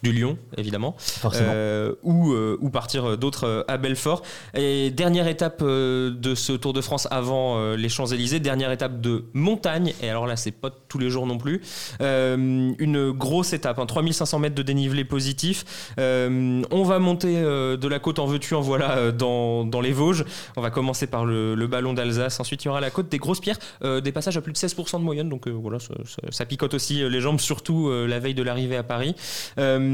[0.03, 0.95] du Lion, évidemment.
[1.41, 4.21] Euh, ou, euh, ou partir d'autres euh, à Belfort.
[4.53, 8.99] Et dernière étape euh, de ce Tour de France avant euh, les Champs-Élysées, dernière étape
[9.01, 9.93] de montagne.
[10.01, 11.61] Et alors là, c'est pas tous les jours non plus.
[12.01, 15.63] Euh, une grosse étape, hein, 3500 mètres de dénivelé positif.
[15.99, 19.79] Euh, on va monter euh, de la côte en veux-tu, en voilà, euh, dans, dans
[19.81, 20.25] les Vosges.
[20.57, 22.39] On va commencer par le, le ballon d'Alsace.
[22.41, 24.57] Ensuite, il y aura la côte des grosses pierres, euh, des passages à plus de
[24.57, 25.29] 16% de moyenne.
[25.29, 28.33] Donc euh, voilà, ça, ça- ça picote aussi euh, les jambes, surtout euh, la veille
[28.33, 29.15] de l'arrivée à Paris.
[29.59, 29.91] Euh,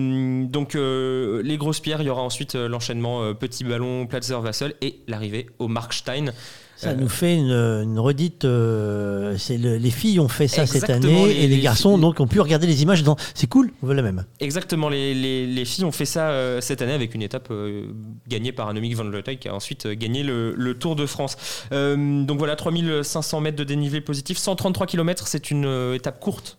[0.49, 4.39] donc euh, les grosses pierres, il y aura ensuite euh, l'enchaînement euh, petit ballon, Platzer
[4.41, 6.33] Vassel et l'arrivée au Markstein.
[6.81, 8.45] Ça nous fait une, une redite.
[8.45, 11.97] euh, c'est le- les filles ont fait ça cette année les- et les, les garçons
[11.97, 13.03] donc ont pu regarder les images.
[13.03, 14.25] dans C'est cool, on veut la même.
[14.39, 17.87] Exactement, les, les- les filles ont fait ça euh, cette année avec une étape euh,
[18.27, 21.35] gagnée par Annemiek van Vleuten qui a ensuite gagné le, le Tour de France.
[21.71, 26.57] Donc voilà, 3500 mètres de dénivelé positif, 133 km, c'est une étape courte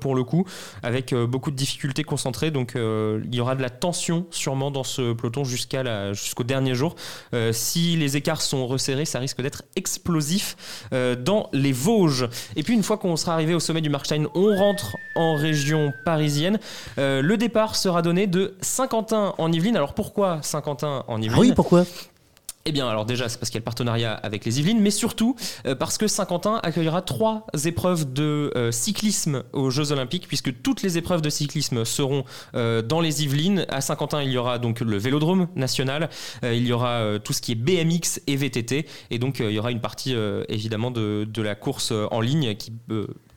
[0.00, 0.44] pour le coup,
[0.82, 2.50] avec beaucoup de difficultés concentrées.
[2.50, 6.74] Donc il y aura de la tension sûrement dans ce peloton jusqu'à la- jusqu'au dernier
[6.74, 6.94] jour.
[7.52, 12.28] Si les écarts sont resserrés, ça risque d'être explosif euh, dans les Vosges.
[12.56, 15.92] Et puis une fois qu'on sera arrivé au sommet du Markstein, on rentre en région
[16.04, 16.58] parisienne.
[16.98, 19.76] Euh, le départ sera donné de Saint-Quentin en Yvelines.
[19.76, 21.34] Alors pourquoi Saint-Quentin en Yvelines?
[21.36, 21.84] Ah oui, pourquoi?
[22.68, 24.90] Eh bien, alors déjà, c'est parce qu'il y a le partenariat avec les Yvelines, mais
[24.90, 25.34] surtout
[25.66, 30.82] euh, parce que Saint-Quentin accueillera trois épreuves de euh, cyclisme aux Jeux Olympiques, puisque toutes
[30.82, 32.24] les épreuves de cyclisme seront
[32.54, 33.64] euh, dans les Yvelines.
[33.70, 36.10] À Saint-Quentin, il y aura donc le Vélodrome national,
[36.42, 39.70] il y aura tout ce qui est BMX et VTT, et donc il y aura
[39.70, 40.14] une partie
[40.48, 42.72] évidemment de, de la course en ligne qui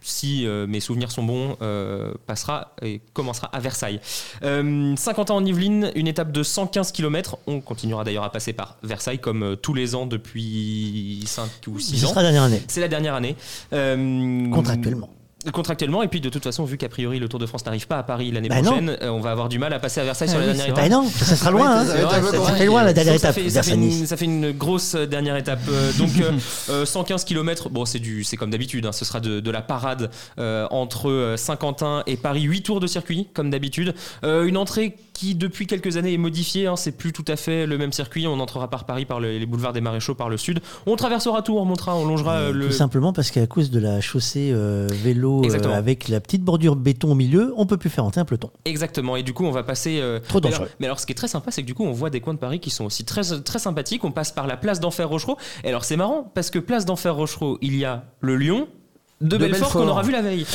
[0.02, 4.00] si euh, mes souvenirs sont bons, euh, passera et commencera à Versailles.
[4.44, 7.38] Euh, Saint-Quentin en Yvelines, une étape de 115 km.
[7.48, 11.98] On continuera d'ailleurs à passer par Versailles comme tous les ans depuis 5 ou 6
[12.00, 12.10] Ce ans.
[12.10, 12.62] sera la dernière année.
[12.68, 13.36] C'est la dernière année.
[13.72, 15.10] Contractuellement.
[15.54, 17.98] Contractuellement, et puis de toute façon, vu qu'a priori le Tour de France n'arrive pas
[17.98, 20.28] à Paris l'année Bah prochaine, euh, on va avoir du mal à passer à Versailles
[20.30, 20.84] Ah sur la dernière étape.
[20.84, 21.86] Bah non, ça sera loin, hein.
[21.86, 21.96] Ça
[22.30, 24.10] vrai, fait loin, la dernière Ça étape, fait, ça, fait une, Versailles-Nice.
[24.10, 25.62] ça fait une grosse dernière étape.
[25.70, 26.32] Euh, donc euh,
[26.70, 28.86] euh, 115 km, bon, c'est du, c'est comme d'habitude.
[28.86, 32.42] hein, ce sera de, de la parade euh, entre Saint-Quentin et Paris.
[32.44, 33.96] 8 tours de circuit, comme d'habitude.
[34.24, 36.66] Euh, une entrée qui depuis quelques années est modifiée.
[36.66, 38.26] hein, c'est plus tout à fait le même circuit.
[38.26, 40.62] On entrera par Paris, par le- les boulevards des Maréchaux, par le sud.
[40.88, 42.66] On traversera tout, on remontera, on longera euh, le.
[42.68, 46.76] Tout simplement parce qu'à cause de la chaussée euh, vélo euh, avec la petite bordure
[46.76, 48.50] béton au milieu, on peut plus faire entrer un peloton.
[48.66, 50.00] Exactement, et du coup on va passer.
[50.02, 50.64] euh, Trop mais dangereux.
[50.64, 52.20] alors- Mais alors, ce qui est très sympa, c'est que du coup on voit des
[52.20, 54.04] coins de Paris qui sont aussi très, très sympathiques.
[54.04, 55.38] On passe par la place d'Enfer Rochereau.
[55.64, 58.68] Et alors c'est marrant parce que place d'Enfer Rochereau, il y a le lion
[59.22, 59.82] de, De Belfort, Belfort.
[59.84, 60.46] qu'on aura vu la veille.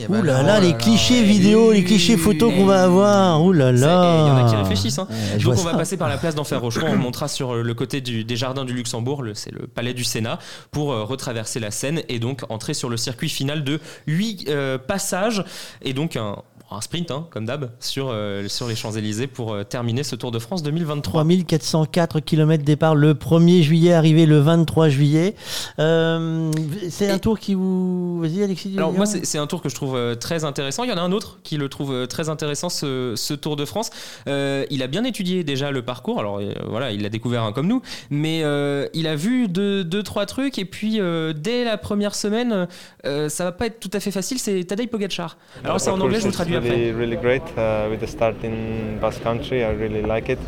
[0.00, 3.42] Eh Ouh là là, les clichés vidéo, les clichés photos qu'on va avoir.
[3.44, 4.48] Ouh là Il y en a là.
[4.48, 4.98] qui réfléchissent.
[4.98, 5.08] hein.
[5.42, 6.86] Donc on va passer par la place d'Enfer Rochereau.
[6.88, 10.04] On montera sur le côté du- des jardins du Luxembourg, le- c'est le palais du
[10.04, 10.38] Sénat,
[10.70, 14.48] pour euh, retraverser la Seine et donc entrer sur le circuit final de 8
[14.86, 15.44] passages
[15.82, 16.36] et donc un,
[16.70, 20.30] un sprint, hein, comme d'hab, sur, euh, sur les Champs-Élysées pour euh, terminer ce Tour
[20.30, 21.24] de France 2023.
[21.24, 25.34] 3404 km départ le 1er juillet, arrivé le 23 juillet.
[25.78, 26.50] Euh,
[26.90, 28.20] c'est un tour qui vous.
[28.20, 28.74] Vas-y, Alexis.
[28.76, 30.84] Alors moi c'est un tour que je trouve euh, très intéressant.
[30.84, 33.56] Il y en a un autre qui le trouve euh, très intéressant ce, ce Tour
[33.56, 33.90] de France.
[34.28, 36.18] Euh, il a bien étudié déjà le parcours.
[36.18, 39.84] Alors euh, voilà, il l'a découvert un comme nous, mais euh, il a vu deux,
[39.84, 42.66] deux trois trucs et puis euh, dès la première semaine,
[43.06, 44.38] euh, ça va pas être tout à fait facile.
[44.38, 45.36] C'est Tadej Pogacar.
[45.64, 48.98] Alors c'est en anglais, je vous traduis really, really great uh, with the start in
[49.00, 49.64] Basque Country.
[49.64, 50.38] I really like it,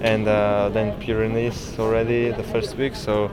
[0.00, 3.30] and uh, then Pyrenees already the first week, so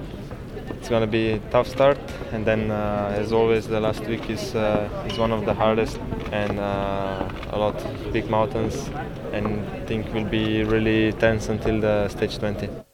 [0.69, 1.99] it's gonna be a tough start.
[2.31, 5.99] And then, uh, as always, the last week is uh, is one of the hardest,
[6.31, 8.89] and uh, a lot of big mountains,
[9.31, 12.92] and I think will be really tense until the stage 20.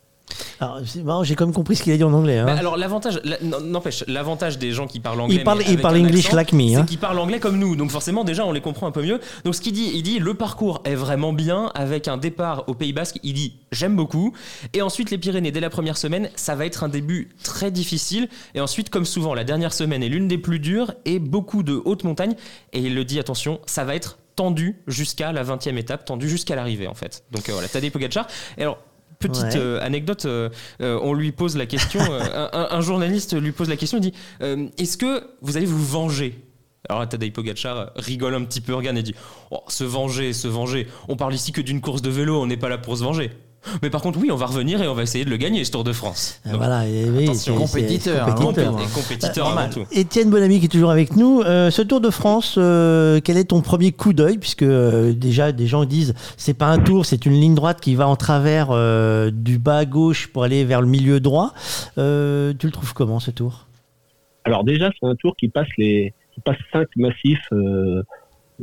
[0.60, 2.38] Alors, c'est marrant, j'ai quand même compris ce qu'il a dit en anglais.
[2.40, 2.46] hein.
[2.46, 5.70] Bah, alors l'avantage, la- n'empêche, l'avantage des gens qui parlent anglais, Il parle- mais il
[5.72, 6.80] avec parle un English accent, like me, hein.
[6.82, 7.76] c'est qu'ils parlent anglais comme nous.
[7.76, 9.20] Donc forcément déjà on les comprend un peu mieux.
[9.46, 12.74] Donc ce qu'il dit, il dit le parcours est vraiment bien avec un départ au
[12.74, 13.20] Pays Basque.
[13.24, 14.34] Il dit j'aime beaucoup.
[14.74, 18.28] Et ensuite les Pyrénées dès la première semaine, ça va être un début très difficile.
[18.56, 21.82] Et ensuite comme souvent la dernière semaine est l'une des plus dures et beaucoup de
[21.86, 22.36] hautes montagnes.
[22.74, 26.56] Et il le dit attention, ça va être tendu jusqu'à la 20e étape, tendu jusqu'à
[26.56, 27.24] l'arrivée en fait.
[27.32, 28.26] Donc euh, voilà, Tadej Pogacar.
[28.58, 28.78] Et alors
[29.20, 29.58] petite Ouais.
[29.58, 30.50] euh, anecdote, euh,
[30.82, 34.14] euh, on lui pose la question, euh, un, journaliste lui pose la question, il dit
[34.42, 36.42] euh, Est-ce que vous allez vous venger?
[36.88, 39.14] Alors Tadej Pogacar rigole un petit peu, regarde et dit
[39.52, 40.88] oh, Se venger, se venger.
[41.10, 43.32] On parle ici que d'une course de vélo, on n'est pas là pour se venger.
[43.82, 45.72] Mais par contre, oui, on va revenir et on va essayer de le gagner, ce
[45.72, 46.42] Tour de France.
[46.46, 47.56] Donc, voilà, et oui, attention.
[47.56, 48.36] Compétiteur, c'est hein.
[48.36, 48.94] compétiteur.
[48.94, 49.86] Compétiteur avant tout.
[49.92, 51.42] Étienne Bonamy qui est toujours avec nous.
[51.42, 54.38] Euh, ce Tour de France, euh, quel est ton premier coup d'œil?
[54.38, 57.96] Puisque euh, déjà des gens disent c'est pas un tour, c'est une ligne droite qui
[57.96, 61.54] va en travers euh, du bas à gauche pour aller vers le milieu droit.
[61.98, 63.68] Euh, tu le trouves comment ce tour?
[64.46, 68.04] Alors déjà, c'est un tour qui passe les qui passe cinq massifs euh,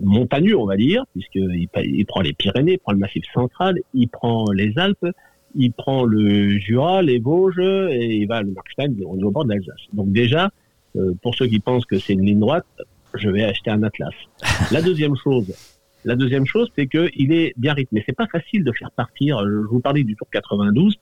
[0.02, 4.09] montagneux, on va dire, puisqu'il il prend les Pyrénées, il prend le massif central, il
[4.09, 5.06] prend les Alpes,
[5.55, 9.44] il prend le Jura, les Vosges, et il va à le Markstein au au bord
[9.44, 9.81] de l'Alsace.
[9.93, 10.51] Donc déjà,
[10.97, 12.66] euh, pour ceux qui pensent que c'est une ligne droite,
[13.14, 14.14] je vais acheter un atlas.
[14.70, 15.52] La deuxième chose,
[16.05, 18.02] la deuxième chose, c'est qu'il est bien rythmé.
[18.06, 19.40] C'est pas facile de faire partir.
[19.40, 20.94] Je vous parlais du Tour 92.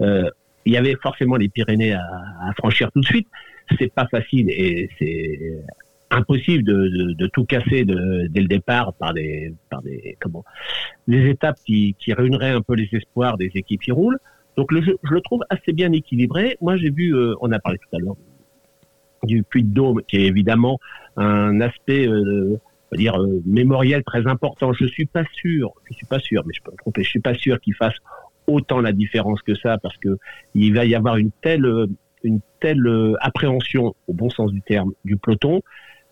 [0.00, 0.30] euh,
[0.64, 2.04] il y avait forcément les Pyrénées à,
[2.40, 3.26] à franchir tout de suite.
[3.76, 5.64] C'est pas facile et c'est
[6.12, 10.44] impossible de, de- de tout casser de- dès le départ par des, par des, comment,
[11.08, 14.18] des étapes qui, qui réuniraient un peu les espoirs des équipes qui roulent.
[14.56, 16.56] Donc le jeu, je le trouve assez bien équilibré.
[16.60, 18.16] Moi, j'ai vu, euh, on a parlé tout à l'heure
[19.22, 20.78] du Puy de Dôme, qui est évidemment
[21.16, 24.72] un aspect, euh, on va dire, euh, mémoriel très important.
[24.72, 27.20] Je suis pas sûr, je suis pas sûr, mais je peux me tromper, je suis
[27.20, 27.94] pas sûr qu'il fasse
[28.46, 30.18] autant la différence que ça, parce que
[30.54, 31.64] il va y avoir une telle,
[32.24, 35.62] une telle euh, appréhension, au bon sens du terme, du peloton,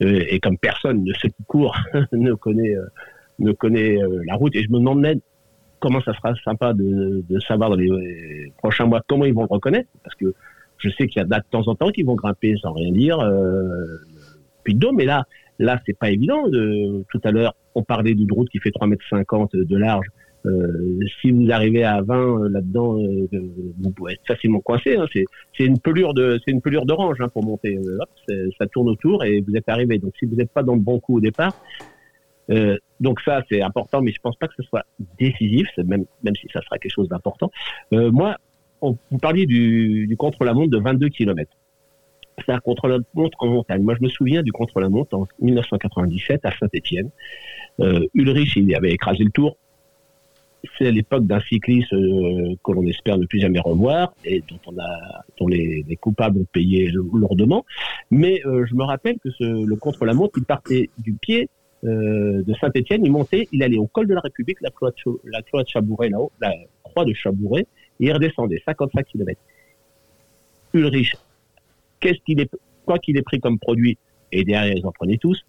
[0.01, 1.45] et comme personne de ceux qui
[2.13, 2.87] ne connaît, euh,
[3.39, 5.21] ne connaît euh, la route, et je me demande même
[5.81, 9.43] comment ça sera sympa de, de savoir dans les euh, prochains mois comment ils vont
[9.43, 10.35] le reconnaître, parce que
[10.79, 13.19] je sais qu'il y a de temps en temps qui vont grimper sans rien dire,
[13.21, 13.99] euh,
[14.63, 15.25] puis de mais là,
[15.59, 16.49] là c'est pas évident.
[16.49, 20.07] De, tout à l'heure, on parlait d'une route qui fait 3 mètres 50 de large.
[20.47, 23.29] Euh, si vous arrivez à 20 euh, là-dedans, euh,
[23.79, 24.97] vous pouvez être facilement coincé.
[24.97, 25.07] Hein.
[25.13, 27.79] C'est, une pelure de, c'est une pelure d'orange hein, pour monter.
[27.79, 28.09] Hop,
[28.59, 29.99] ça tourne autour et vous êtes arrivé.
[29.99, 31.55] Donc si vous n'êtes pas dans le bon coup au départ,
[32.51, 34.85] euh, donc ça c'est important, mais je pense pas que ce soit
[35.19, 37.51] décisif, même même si ça sera quelque chose d'important.
[37.93, 38.37] Euh, moi,
[38.81, 41.51] on, vous parliez du, du contre-la-montre de 22 km.
[42.45, 43.83] C'est un contre-la-montre en montagne.
[43.83, 47.11] Moi, je me souviens du contre-la-montre en 1997 à Saint-Étienne.
[47.81, 49.57] Euh, Ulrich, il avait écrasé le tour.
[50.79, 54.79] C'est l'époque d'un cycliste euh, que l'on espère ne plus jamais revoir et dont on
[54.79, 57.65] a, dont les, les coupables ont payé lourdement.
[58.11, 61.49] Mais euh, je me rappelle que ce, le contre-la-montre, il partait du pied
[61.85, 65.21] euh, de Saint-Étienne, il montait, il allait au col de la République, la croix de,
[65.25, 67.67] la croix de Chabouret là-haut, la croix de Chabouret,
[68.01, 69.41] et il redescendait 55 km.
[70.75, 71.15] Ulrich,
[72.01, 72.51] qu'est-ce qu'il est,
[72.85, 73.97] quoi qu'il ait pris comme produit,
[74.31, 75.41] et derrière ils en prenaient tous,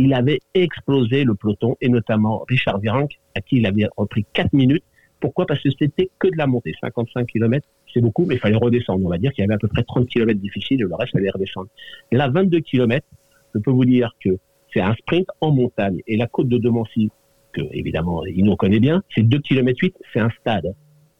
[0.00, 4.52] il avait explosé le peloton, et notamment Richard Virenque, à qui il avait repris 4
[4.54, 4.84] minutes.
[5.20, 5.44] Pourquoi?
[5.44, 6.72] Parce que c'était que de la montée.
[6.80, 9.04] 55 km, c'est beaucoup, mais il fallait redescendre.
[9.04, 11.28] On va dire qu'il y avait à peu près 30 km difficiles, le reste, fallait
[11.28, 11.68] redescendre.
[12.12, 13.06] Là, 22 km,
[13.54, 14.30] je peux vous dire que
[14.72, 16.00] c'est un sprint en montagne.
[16.06, 17.10] Et la côte de Demancy,
[17.52, 20.74] que évidemment, il nous connaît bien, c'est 2 km 8, c'est un stade.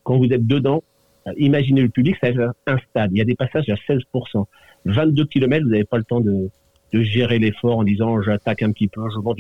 [0.05, 0.83] Quand vous êtes dedans,
[1.27, 2.35] euh, imaginez le public, c'est
[2.67, 3.11] un stade.
[3.13, 4.47] Il y a des passages à 16%.
[4.87, 6.49] 22 km, vous n'avez pas le temps de,
[6.93, 9.39] de gérer l'effort en disant j'attaque un petit peu, je monte.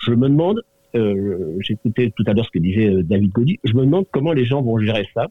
[0.00, 0.62] je- me demande,
[0.94, 4.32] euh, j'écoutais tout à l'heure ce que disait euh, David Gaudy, je me demande comment
[4.32, 5.26] les gens vont gérer ça,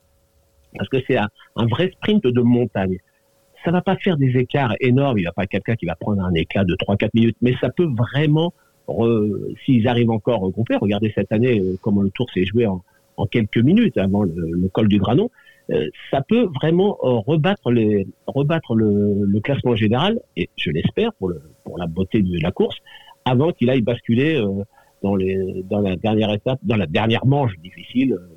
[0.78, 2.98] parce que c'est un, vrai sprint de montagne.
[3.66, 6.24] Ça va pas faire des écarts énormes, il n'y a pas quelqu'un qui va prendre
[6.24, 8.54] un éclat de 3-4 minutes, mais ça peut vraiment,
[9.66, 12.84] s'ils arrivent encore regroupés, regardez cette année euh, comment le tour s'est joué en,
[13.18, 15.30] en quelques minutes avant le, le col du Granon,
[16.12, 21.32] ça peut vraiment euh, rebattre, le, classement général, et je l'espère pour,
[21.78, 22.78] la beauté de la course,
[23.26, 24.64] avant qu'il aille basculer euh,
[25.04, 28.30] dans, la dernière étape, dans la dernière manche difficile euh,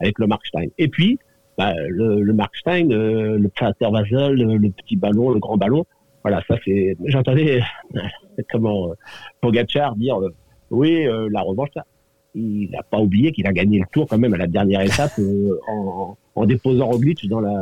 [0.00, 0.68] avec le Markstein.
[0.78, 1.18] Et puis,
[1.58, 3.50] bah, le, le Markstein, euh, le
[3.90, 5.84] Vazel, le, le petit ballon, le grand ballon,
[6.22, 6.96] voilà, ça c'est.
[7.06, 7.60] J'entendais
[8.50, 8.94] comment euh,
[9.40, 10.34] Pogacar dire euh,
[10.70, 11.84] oui, euh, la revanche, ça.
[12.34, 15.18] Il n'a pas oublié qu'il a gagné le tour quand même à la dernière étape
[15.18, 17.54] euh, en, en déposant Roglic dans la,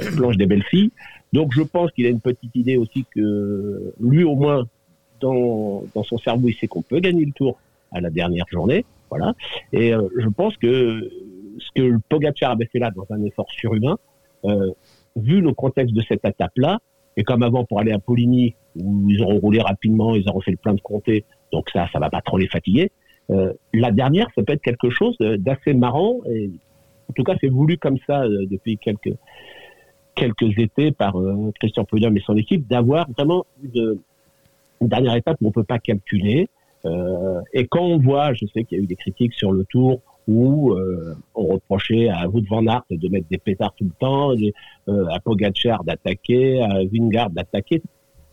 [0.00, 0.90] la planche des belles filles.
[1.32, 4.66] Donc je pense qu'il a une petite idée aussi que lui au moins
[5.20, 7.58] dans, dans son cerveau il sait qu'on peut gagner le tour
[7.90, 8.84] à la dernière journée.
[9.10, 9.34] Voilà.
[9.72, 11.10] Et euh, je pense que
[11.58, 13.98] ce que Pogacar avait fait là dans un effort surhumain,
[14.44, 14.70] euh,
[15.16, 16.78] vu le contexte de cette étape-là,
[17.16, 20.50] et comme avant pour aller à Poligny, où ils auront roulé rapidement, ils auront fait
[20.52, 22.90] le plein de comté, donc ça, ça va pas trop les fatiguer.
[23.30, 26.50] Euh, la dernière, ça peut être quelque chose d'assez marrant, et
[27.08, 29.14] en tout cas, c'est voulu comme ça euh, depuis quelques
[30.14, 33.98] quelques étés par euh, Christian Prudhomme et son équipe, d'avoir vraiment une,
[34.82, 36.48] une dernière étape où on peut pas calculer.
[36.84, 39.64] Euh, et quand on voit, je sais qu'il y a eu des critiques sur le
[39.64, 43.98] tour, où euh, on reprochait à Wout van Aert de mettre des pétards tout le
[43.98, 47.82] temps, euh, à Pogacar d'attaquer, à Vingard d'attaquer.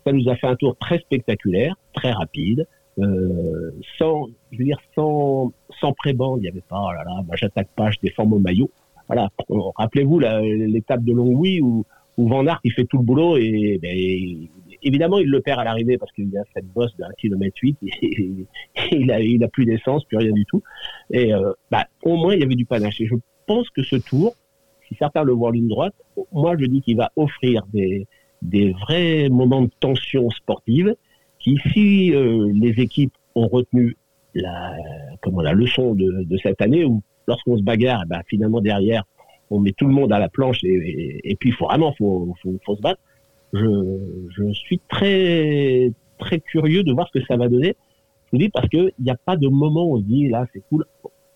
[0.05, 2.67] Ça nous a fait un tour très spectaculaire, très rapide,
[2.99, 6.39] euh, sans, je veux dire, sans, sans prébande.
[6.39, 8.69] Il n'y avait pas, oh là là, moi j'attaque pas, je défends mon maillot.
[9.07, 9.29] Voilà.
[9.75, 11.85] Rappelez-vous l'étape de Longwy où,
[12.17, 13.95] où Van Aert il fait tout le boulot et ben,
[14.83, 17.77] évidemment il le perd à l'arrivée parce qu'il a cette bosse d'un kilomètre huit.
[17.81, 20.61] il a, il a plus d'essence, plus rien du tout.
[21.09, 23.01] Et euh, bah, au moins il y avait du panache.
[23.01, 23.15] Et je
[23.47, 24.35] pense que ce tour,
[24.87, 25.95] si certains le voient en ligne droite,
[26.31, 28.05] moi je dis qu'il va offrir des,
[28.43, 30.95] des vrais moments de tension sportive
[31.39, 33.97] qui, si euh, les équipes ont retenu
[34.35, 34.75] la,
[35.21, 39.03] comment, la leçon de, de cette année, où lorsqu'on se bagarre, ben, finalement derrière,
[39.49, 42.59] on met tout le monde à la planche et, et, puis faut vraiment faut, faut,
[42.65, 43.01] faut, se battre.
[43.53, 47.75] Je, je suis très très curieux de voir ce que ça va donner.
[48.25, 50.27] Je vous dis parce que il n'y a pas de moment où on se dit
[50.27, 50.85] là c'est cool.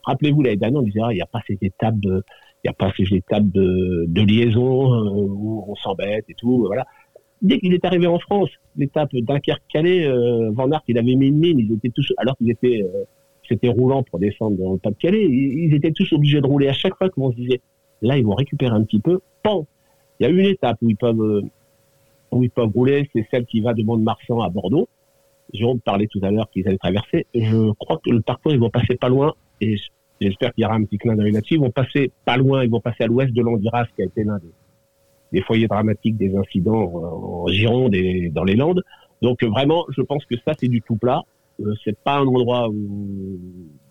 [0.04, 2.22] Rappelez-vous l'année dernière on disait ah, il n'y a pas cette étape il
[2.66, 6.66] n'y a pas ces étapes de, de liaison euh, où on s'embête et tout.
[6.68, 6.86] Voilà
[7.44, 11.38] dès qu'il est arrivé en France, l'étape Dunkerque-Calais, euh, Van Aert, il avait mis une
[11.38, 13.03] mine, ils étaient tous, alors qu'ils étaient, euh,
[13.48, 16.95] c'était roulant pour descendre dans le Pas-de-Calais, ils, étaient tous obligés de rouler à chaque
[16.95, 17.61] fois, comme on se disait.
[18.02, 19.20] Là, ils vont récupérer un petit peu.
[19.44, 19.65] Pan
[20.20, 21.41] Il y a une étape où ils peuvent, euh,
[22.32, 24.88] où ils peuvent rouler, c'est celle qui va de Mont-de-Marsan à Bordeaux.
[25.53, 27.28] Jérôme parlait tout à l'heure qu'ils allaient traverser.
[27.36, 29.76] Je crois que le parcours, ils vont passer pas loin, et
[30.20, 31.56] j'espère qu'il y aura un petit clin d'œil là-dessus.
[31.56, 34.24] Ils vont passer pas loin, ils vont passer à l'ouest de Landiras, qui a été
[34.24, 34.52] l'un des
[35.34, 38.84] des foyers dramatiques des incidents en Gironde et dans les Landes.
[39.22, 41.22] Donc vraiment, je pense que ça c'est du tout plat.
[41.60, 43.40] Euh, c'est pas un endroit où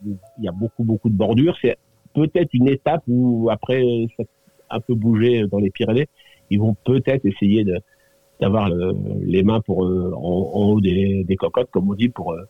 [0.05, 1.56] il y a beaucoup beaucoup de bordures.
[1.60, 1.77] C'est
[2.14, 3.82] peut-être une étape où après
[4.16, 4.24] ça
[4.73, 6.09] un peu bougé dans les Pyrénées,
[6.51, 7.64] ils vont peut-être essayer
[8.40, 8.70] d'avoir
[9.20, 12.43] les mains pour euh, en, haut des, cocottes, comme on dit, pour euh,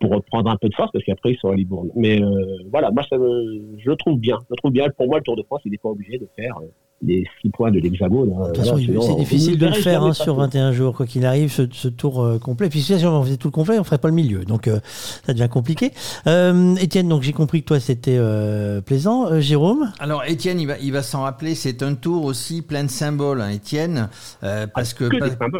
[0.00, 1.90] pour reprendre un peu de force, parce qu'après ils sont à Libourne.
[1.96, 4.38] Mais euh, voilà, moi ça je trouve bien.
[4.42, 4.88] Je le trouve bien.
[4.90, 6.58] Pour moi, le Tour de France, il n'est pas obligé de faire
[7.02, 8.32] les six points de l'hexagone.
[8.32, 8.48] Hein.
[8.48, 11.50] De toute façon, c'est difficile de le faire hein, sur 21 jours, quoi qu'il arrive,
[11.50, 12.68] ce, tour euh, complet.
[12.68, 14.44] Puis si on faisait tout le complet, on ferait pas le milieu.
[14.44, 14.80] Donc euh,
[15.26, 15.92] ça devient compliqué.
[16.26, 18.18] Euh, Étienne, donc j'ai compris que toi c'était
[18.84, 19.40] plaisant.
[19.40, 19.92] Jérôme?
[19.98, 23.40] Alors Étienne, il va, il va s'en rappeler, c'est un tour aussi plein de symboles,
[23.40, 24.08] hein, Étienne,
[24.74, 25.04] parce que,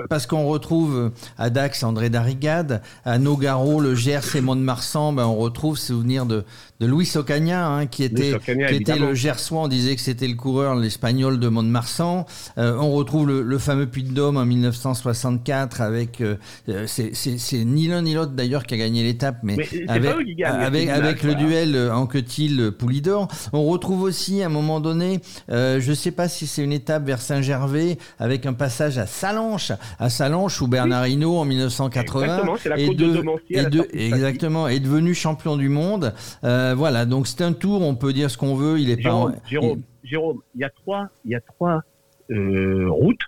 [0.08, 5.36] parce qu'on retrouve à Dax André Darrigade, à Nogaro, le Gers et Mont-de-Marsan, ben, on
[5.36, 6.44] retrouve souvenir de,
[6.84, 9.62] de Louis Ocaña, hein, qui était, qui était le Gersois.
[9.62, 12.26] On disait que c'était le coureur, l'espagnol de Mont-de-Marsan.
[12.58, 16.20] Euh, on retrouve le, fameux Puy de Dôme en 1964 avec.
[16.20, 16.36] Euh,
[16.68, 19.56] euh, c'est ni l'un ni l'autre d'ailleurs qui a gagné l'étape, mais,
[19.88, 23.28] avec, avec, le duel Anquetil-Poulidor.
[23.52, 27.06] On retrouve aussi à un moment donné, je ne sais pas si c'est une étape
[27.06, 32.42] vers Saint-Gervais, avec un passage à Salanches, à Salanches où Bernard Hinault en 1980
[32.76, 36.12] est, de, exactement, est devenu champion du monde.
[36.44, 38.78] Euh, voilà, donc c'est un tour, on peut dire ce qu'on veut.
[38.78, 39.38] Il est Jérôme, pas.
[39.48, 41.82] Jérôme, Jérôme, il y a trois, il y a trois
[42.30, 43.22] euh, routes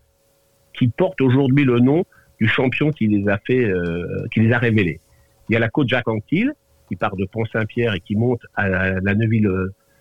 [0.75, 2.05] qui portent aujourd'hui le nom
[2.41, 5.01] du champion qui les a fait, euh, qui les a révélées.
[5.49, 6.53] Il y a la côte Jacques Anquetil
[6.89, 9.51] qui part de Pont-Saint-Pierre et qui monte à la, Neuville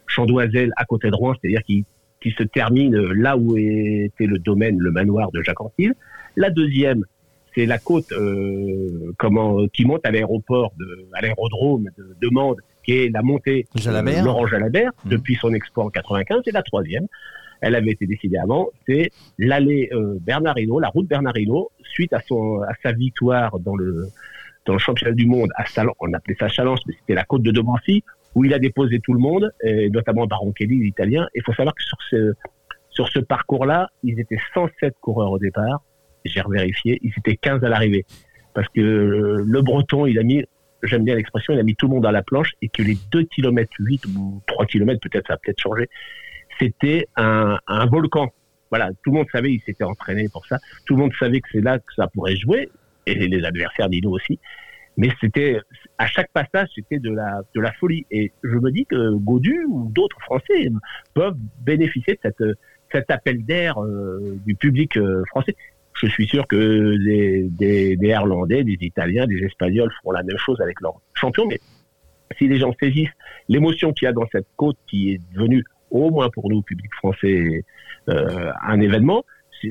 [0.05, 1.83] Chandoiselle à côté de Rouen, c'est-à-dire qui,
[2.21, 5.93] qui se termine là où était le domaine, le manoir de Jacques Anquetil.
[6.35, 7.03] La deuxième,
[7.55, 8.13] c'est la côte
[9.17, 13.65] comment qui monte à l'aéroport de à l'aérodrome de, de Mende qui est la montée
[13.75, 15.09] de Laurent Jalabert mmh.
[15.09, 16.41] depuis son exploit en 95.
[16.45, 17.07] Et la troisième,
[17.61, 22.61] elle avait été décidée avant, c'est l'allée euh, Bernardino, la route Bernardino, suite à son
[22.61, 24.07] à sa victoire dans le
[24.65, 27.43] dans le championnat du monde à Salon, on appelait ça Challenge, mais c'était la côte
[27.43, 28.03] de Domancy,
[28.33, 31.27] où il a déposé tout le monde, et notamment Baron Kelly, l'Italien.
[31.35, 32.33] Il faut savoir que sur ce
[32.89, 35.83] sur ce parcours-là, ils étaient 107 coureurs au départ.
[36.23, 38.05] J'ai revérifié, ils étaient 15 à l'arrivée.
[38.53, 40.43] Parce que euh, le Breton, il a mis
[40.85, 42.97] j'aime bien l'expression, il a mis tout le monde à la planche et que les
[43.11, 45.89] 2 km 8 ou 3 km, peut-être ça a peut-être changé,
[46.59, 48.31] c'était un, volcan.
[48.69, 50.59] Voilà, tout le monde savait, il s'était entraîné pour ça.
[50.85, 52.69] Tout le monde savait que c'est là que ça pourrait jouer,
[53.05, 54.39] et les adversaires d'Ino aussi.
[54.97, 55.59] Mais c'était,
[55.97, 58.05] à chaque passage, c'était de la, de la folie.
[58.11, 60.69] Et je me dis que Godu ou d'autres Français
[61.13, 62.43] peuvent bénéficier de cette,
[62.91, 65.55] cet appel d'air euh, du public euh, français
[65.95, 70.37] je suis sûr que des, des, des Irlandais, des Italiens, des Espagnols feront la même
[70.37, 71.45] chose avec leur champion.
[71.47, 71.59] Mais
[72.37, 73.15] si les gens saisissent
[73.47, 76.93] l'émotion qu'il y a dans cette côte qui est devenue, au moins pour nous, public
[76.95, 77.63] français,
[78.09, 79.23] euh, un événement,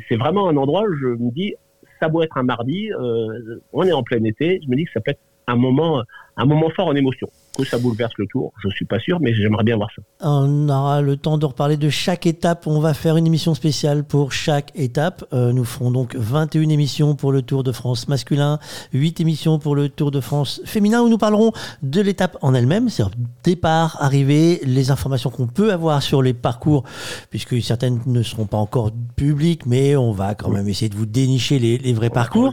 [0.09, 1.55] c'est vraiment un endroit où je me dis,
[2.01, 4.93] ça doit être un mardi, euh, on est en plein été, je me dis que
[4.93, 6.03] ça peut être un moment,
[6.37, 7.29] un moment fort en émotion.
[7.57, 8.53] Que ça bouleverse le tour.
[8.63, 10.03] Je suis pas sûr, mais j'aimerais bien voir ça.
[10.21, 12.67] On aura le temps de reparler de chaque étape.
[12.67, 15.25] On va faire une émission spéciale pour chaque étape.
[15.33, 18.59] Euh, nous ferons donc 21 émissions pour le Tour de France masculin,
[18.93, 21.53] 8 émissions pour le Tour de France féminin, où nous parlerons
[21.83, 26.85] de l'étape en elle-même, c'est-à-dire départ, arrivée, les informations qu'on peut avoir sur les parcours,
[27.31, 31.07] puisque certaines ne seront pas encore publiques, mais on va quand même essayer de vous
[31.07, 32.53] dénicher les, les vrais parcours.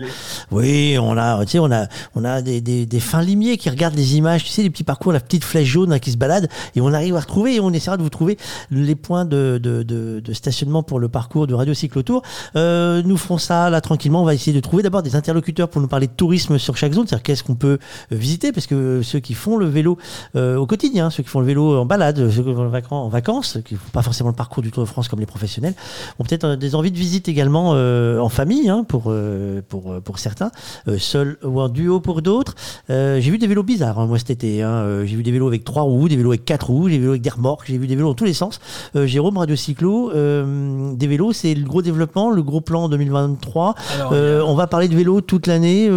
[0.52, 3.70] Oui, on a, tu sais, on a, on a des, des, des fins limiers qui
[3.70, 6.18] regardent les images, tu sais, les petits parcours, la petite flèche jaune là, qui se
[6.18, 8.38] balade, et on arrive à retrouver, et on essaiera de vous trouver
[8.72, 12.22] les points de, stationnement pour le parcours de Radio Cyclotour.
[12.56, 14.22] Euh, nous ferons ça là tranquillement.
[14.22, 16.94] On va essayer de trouver d'abord des interlocuteurs pour nous parler de tourisme sur chaque
[16.94, 17.80] zone, c'est-à-dire qu'est-ce qu'on peut
[18.12, 19.98] visiter, parce que ceux qui font le vélo
[20.36, 23.58] euh, au quotidien, ceux qui font le vélo en balade, ceux qui vont en vacances,
[23.66, 25.74] qui font pas forcément le parcours du Tour de France comme les professionnels,
[26.20, 30.02] ont peut-être euh, des envies de visite également euh, en famille hein, pour, euh, pour,
[30.02, 30.52] pour certains,
[30.88, 32.56] euh, seul ou en duo pour d'autres.
[32.90, 34.62] Euh, j'ai vu des vélos bizarres hein, moi cet été.
[34.62, 34.81] Hein.
[34.82, 37.12] Euh, J'ai vu des vélos avec trois roues, des vélos avec quatre roues, des vélos
[37.12, 38.60] avec des remorques, j'ai vu des vélos dans tous les sens.
[38.96, 43.76] Euh, Jérôme, Radio Cyclo, euh, des vélos, c'est le gros développement, le gros plan 2023.
[43.96, 45.90] Alors, Euh, on va parler de vélo toute l'année,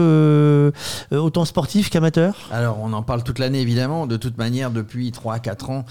[1.12, 2.36] autant sportif qu'amateur.
[2.51, 4.06] Alors, on en parle toute l'année, évidemment.
[4.06, 5.85] De toute manière, depuis 3 à 4 ans,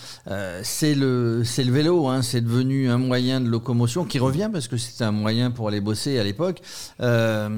[0.64, 2.08] c'est le, c'est le vélo.
[2.08, 5.68] Hein, c'est devenu un moyen de locomotion qui revient parce que c'était un moyen pour
[5.68, 6.62] aller bosser à l'époque.
[7.02, 7.50] Euh,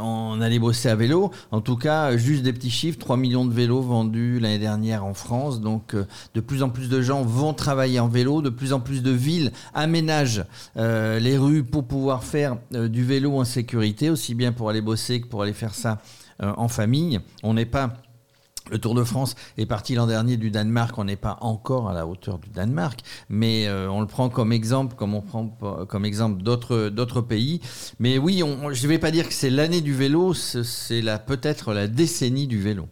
[0.00, 1.30] on allait bosser à vélo.
[1.50, 5.14] En tout cas, juste des petits chiffres 3 millions de vélos vendus l'année dernière en
[5.14, 5.60] France.
[5.60, 8.42] Donc, euh, de plus en plus de gens vont travailler en vélo.
[8.42, 10.44] De plus en plus de villes aménagent
[10.76, 14.80] euh, les rues pour pouvoir faire euh, du vélo en sécurité, aussi bien pour aller
[14.80, 15.98] bosser que pour aller faire ça
[16.40, 17.20] en famille.
[17.44, 17.94] On n'est pas
[18.70, 20.98] le Tour de France est parti l'an dernier du Danemark.
[20.98, 24.96] On n'est pas encore à la hauteur du Danemark, mais on le prend comme exemple,
[24.96, 25.56] comme on prend
[25.88, 27.60] comme exemple d'autres d'autres pays.
[28.00, 31.72] Mais oui, je ne vais pas dire que c'est l'année du vélo, c'est la peut-être
[31.72, 32.88] la décennie du vélo.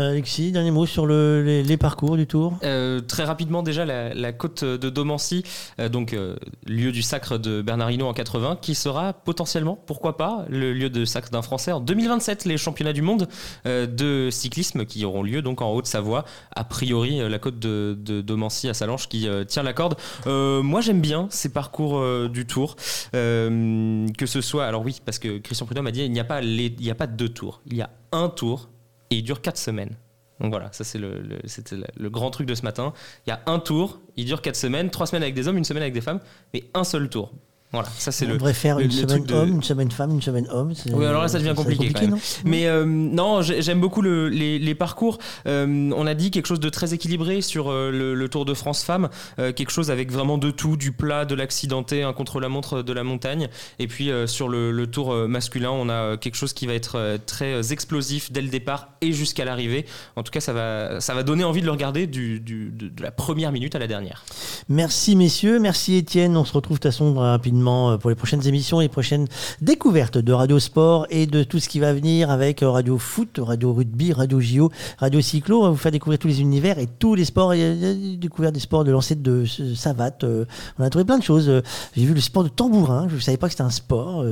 [0.00, 2.58] Euh, Alexis, dernier mot sur le- les, les parcours du Tour.
[2.64, 5.44] Euh, très rapidement déjà la, la côte de Domancy,
[5.78, 6.34] euh, donc euh,
[6.66, 11.04] lieu du sacre de Bernard en 80, qui sera potentiellement, pourquoi pas, le lieu de
[11.04, 13.28] sacre d'un Français en 2027, les championnats du monde
[13.66, 16.24] euh, de cyclisme qui auront lieu donc en Haute-Savoie,
[16.56, 19.94] a priori euh, la côte de, de Domancy à Salange qui tient la corde.
[20.26, 22.74] Moi j'aime bien ces parcours du Tour,
[23.12, 26.40] que ce soit, alors oui, parce que Christian Prudhomme a dit il n'y a pas
[26.40, 28.70] les, il n'y a pas deux tours, il y a un tour
[29.10, 29.96] et il dure 4 semaines.
[30.40, 32.92] Donc voilà, ça c'est le, le- c'était le- le grand truc de ce matin.
[33.26, 35.64] Il y a un tour, il dure 4 semaines, 3 semaines avec des hommes, une
[35.64, 36.20] semaine avec des femmes,
[36.52, 37.32] mais un seul tour.
[37.74, 38.34] Voilà, ça c'est on le.
[38.34, 40.72] devrait faire le- une le semaine de- homme, une semaine femme, une semaine homme.
[40.92, 41.90] oui, alors là, ça devient compliqué.
[41.92, 42.10] quand même.
[42.10, 42.18] non?
[42.44, 45.18] Mais euh, non, j'ai- j'aime beaucoup le- les, les parcours.
[45.46, 48.54] Euh, on a dit quelque chose de très équilibré sur euh, le, le Tour de
[48.54, 52.82] France femmes, euh, quelque chose avec vraiment de tout, du plat, de l'accidenté, un contre-la-montre
[52.82, 53.48] de la montagne.
[53.78, 58.30] Et puis sur le, Tour masculin, on a quelque chose qui va être très explosif
[58.30, 59.86] dès le départ et jusqu'à l'arrivée.
[60.16, 62.88] En tout cas, ça va, ça va donner envie de le regarder du, du- de,
[62.88, 64.24] de la première minute à la dernière.
[64.68, 66.36] Merci messieurs, merci Étienne.
[66.36, 69.26] On se retrouve de toute façon rapidement euh, pour les prochaines émissions et prochaines
[69.60, 73.38] découvertes de Radio Sport et de tout ce qui va venir avec euh, Radio Foot,
[73.42, 75.60] Radio Rugby, Radio JO, Radio Cyclo.
[75.60, 77.54] On va vous faire découvrir tous les univers et tous les sports.
[77.54, 80.24] Il y a- découvert des sports de lancer de savate.
[80.24, 80.44] euh,
[80.78, 81.50] On a trouvé plein de choses.
[81.96, 83.06] J'ai vu le sport de tambourin.
[83.08, 84.24] Je ne savais pas que c'était un sport.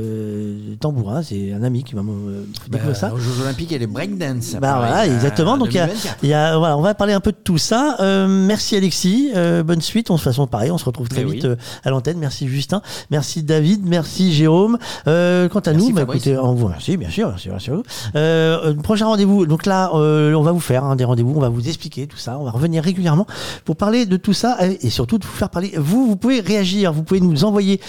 [0.81, 3.09] tambourin, c'est un ami qui m'a fait découvrir ça.
[3.09, 4.55] Bah, aux Jeux Olympiques et les breakdance.
[4.61, 5.57] Bah voilà, exactement.
[5.59, 5.89] Donc il y a,
[6.23, 7.97] y a- voilà, on va parler un peu de tout ça.
[8.01, 10.11] Euh, merci Alexis, euh, bonne suite.
[10.11, 11.55] On se façon pareil, on se retrouve très vite oui.
[11.85, 12.19] à l'antenne.
[12.19, 12.83] Merci Justin,
[13.13, 14.79] merci David, merci Jérôme.
[15.07, 17.83] Euh, quant à nous, bah, écoutez, on vous remercie, bien sûr, bien sûr.
[18.17, 19.45] Euh, euh, prochain rendez-vous.
[19.45, 22.17] Donc là, euh, on va vous faire hein, des rendez-vous, on va vous expliquer tout
[22.17, 23.27] ça, on va revenir régulièrement
[23.67, 25.75] pour parler de tout ça et, surtout de vous faire parler.
[25.77, 27.81] Vous, vous pouvez réagir, vous pouvez nous envoyer.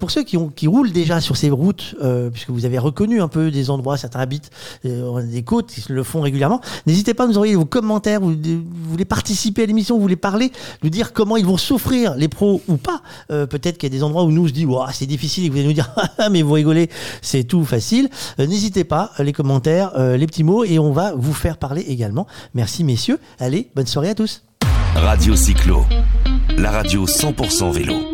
[0.00, 1.94] pour ceux qui ont qui roulent déjà sur ces routes,
[2.32, 4.50] puisque vous avez reconnu un peu des endroits, certains habitent
[4.82, 6.62] des côtes qui le font régulièrement.
[6.86, 8.20] N'hésitez pas à nous envoyer vos commentaires.
[8.20, 12.14] Vous, vous voulez participer à l'émission, vous voulez parler, nous dire comment ils vont souffrir,
[12.14, 13.02] les pros ou pas.
[13.28, 15.72] Peut-être qu'il y a des endroits où nous Ouah, c'est difficile et vous allez nous
[15.72, 16.88] dire Ah, mais vous rigolez,
[17.22, 18.08] c'est tout facile.
[18.38, 21.82] Euh, N'hésitez pas, les commentaires, euh, les petits mots et on va vous faire parler
[21.82, 22.26] également.
[22.54, 23.18] Merci messieurs.
[23.40, 24.42] Allez, bonne soirée à tous.
[24.94, 25.84] Radio Cyclo,
[26.56, 28.13] la radio 100% vélo.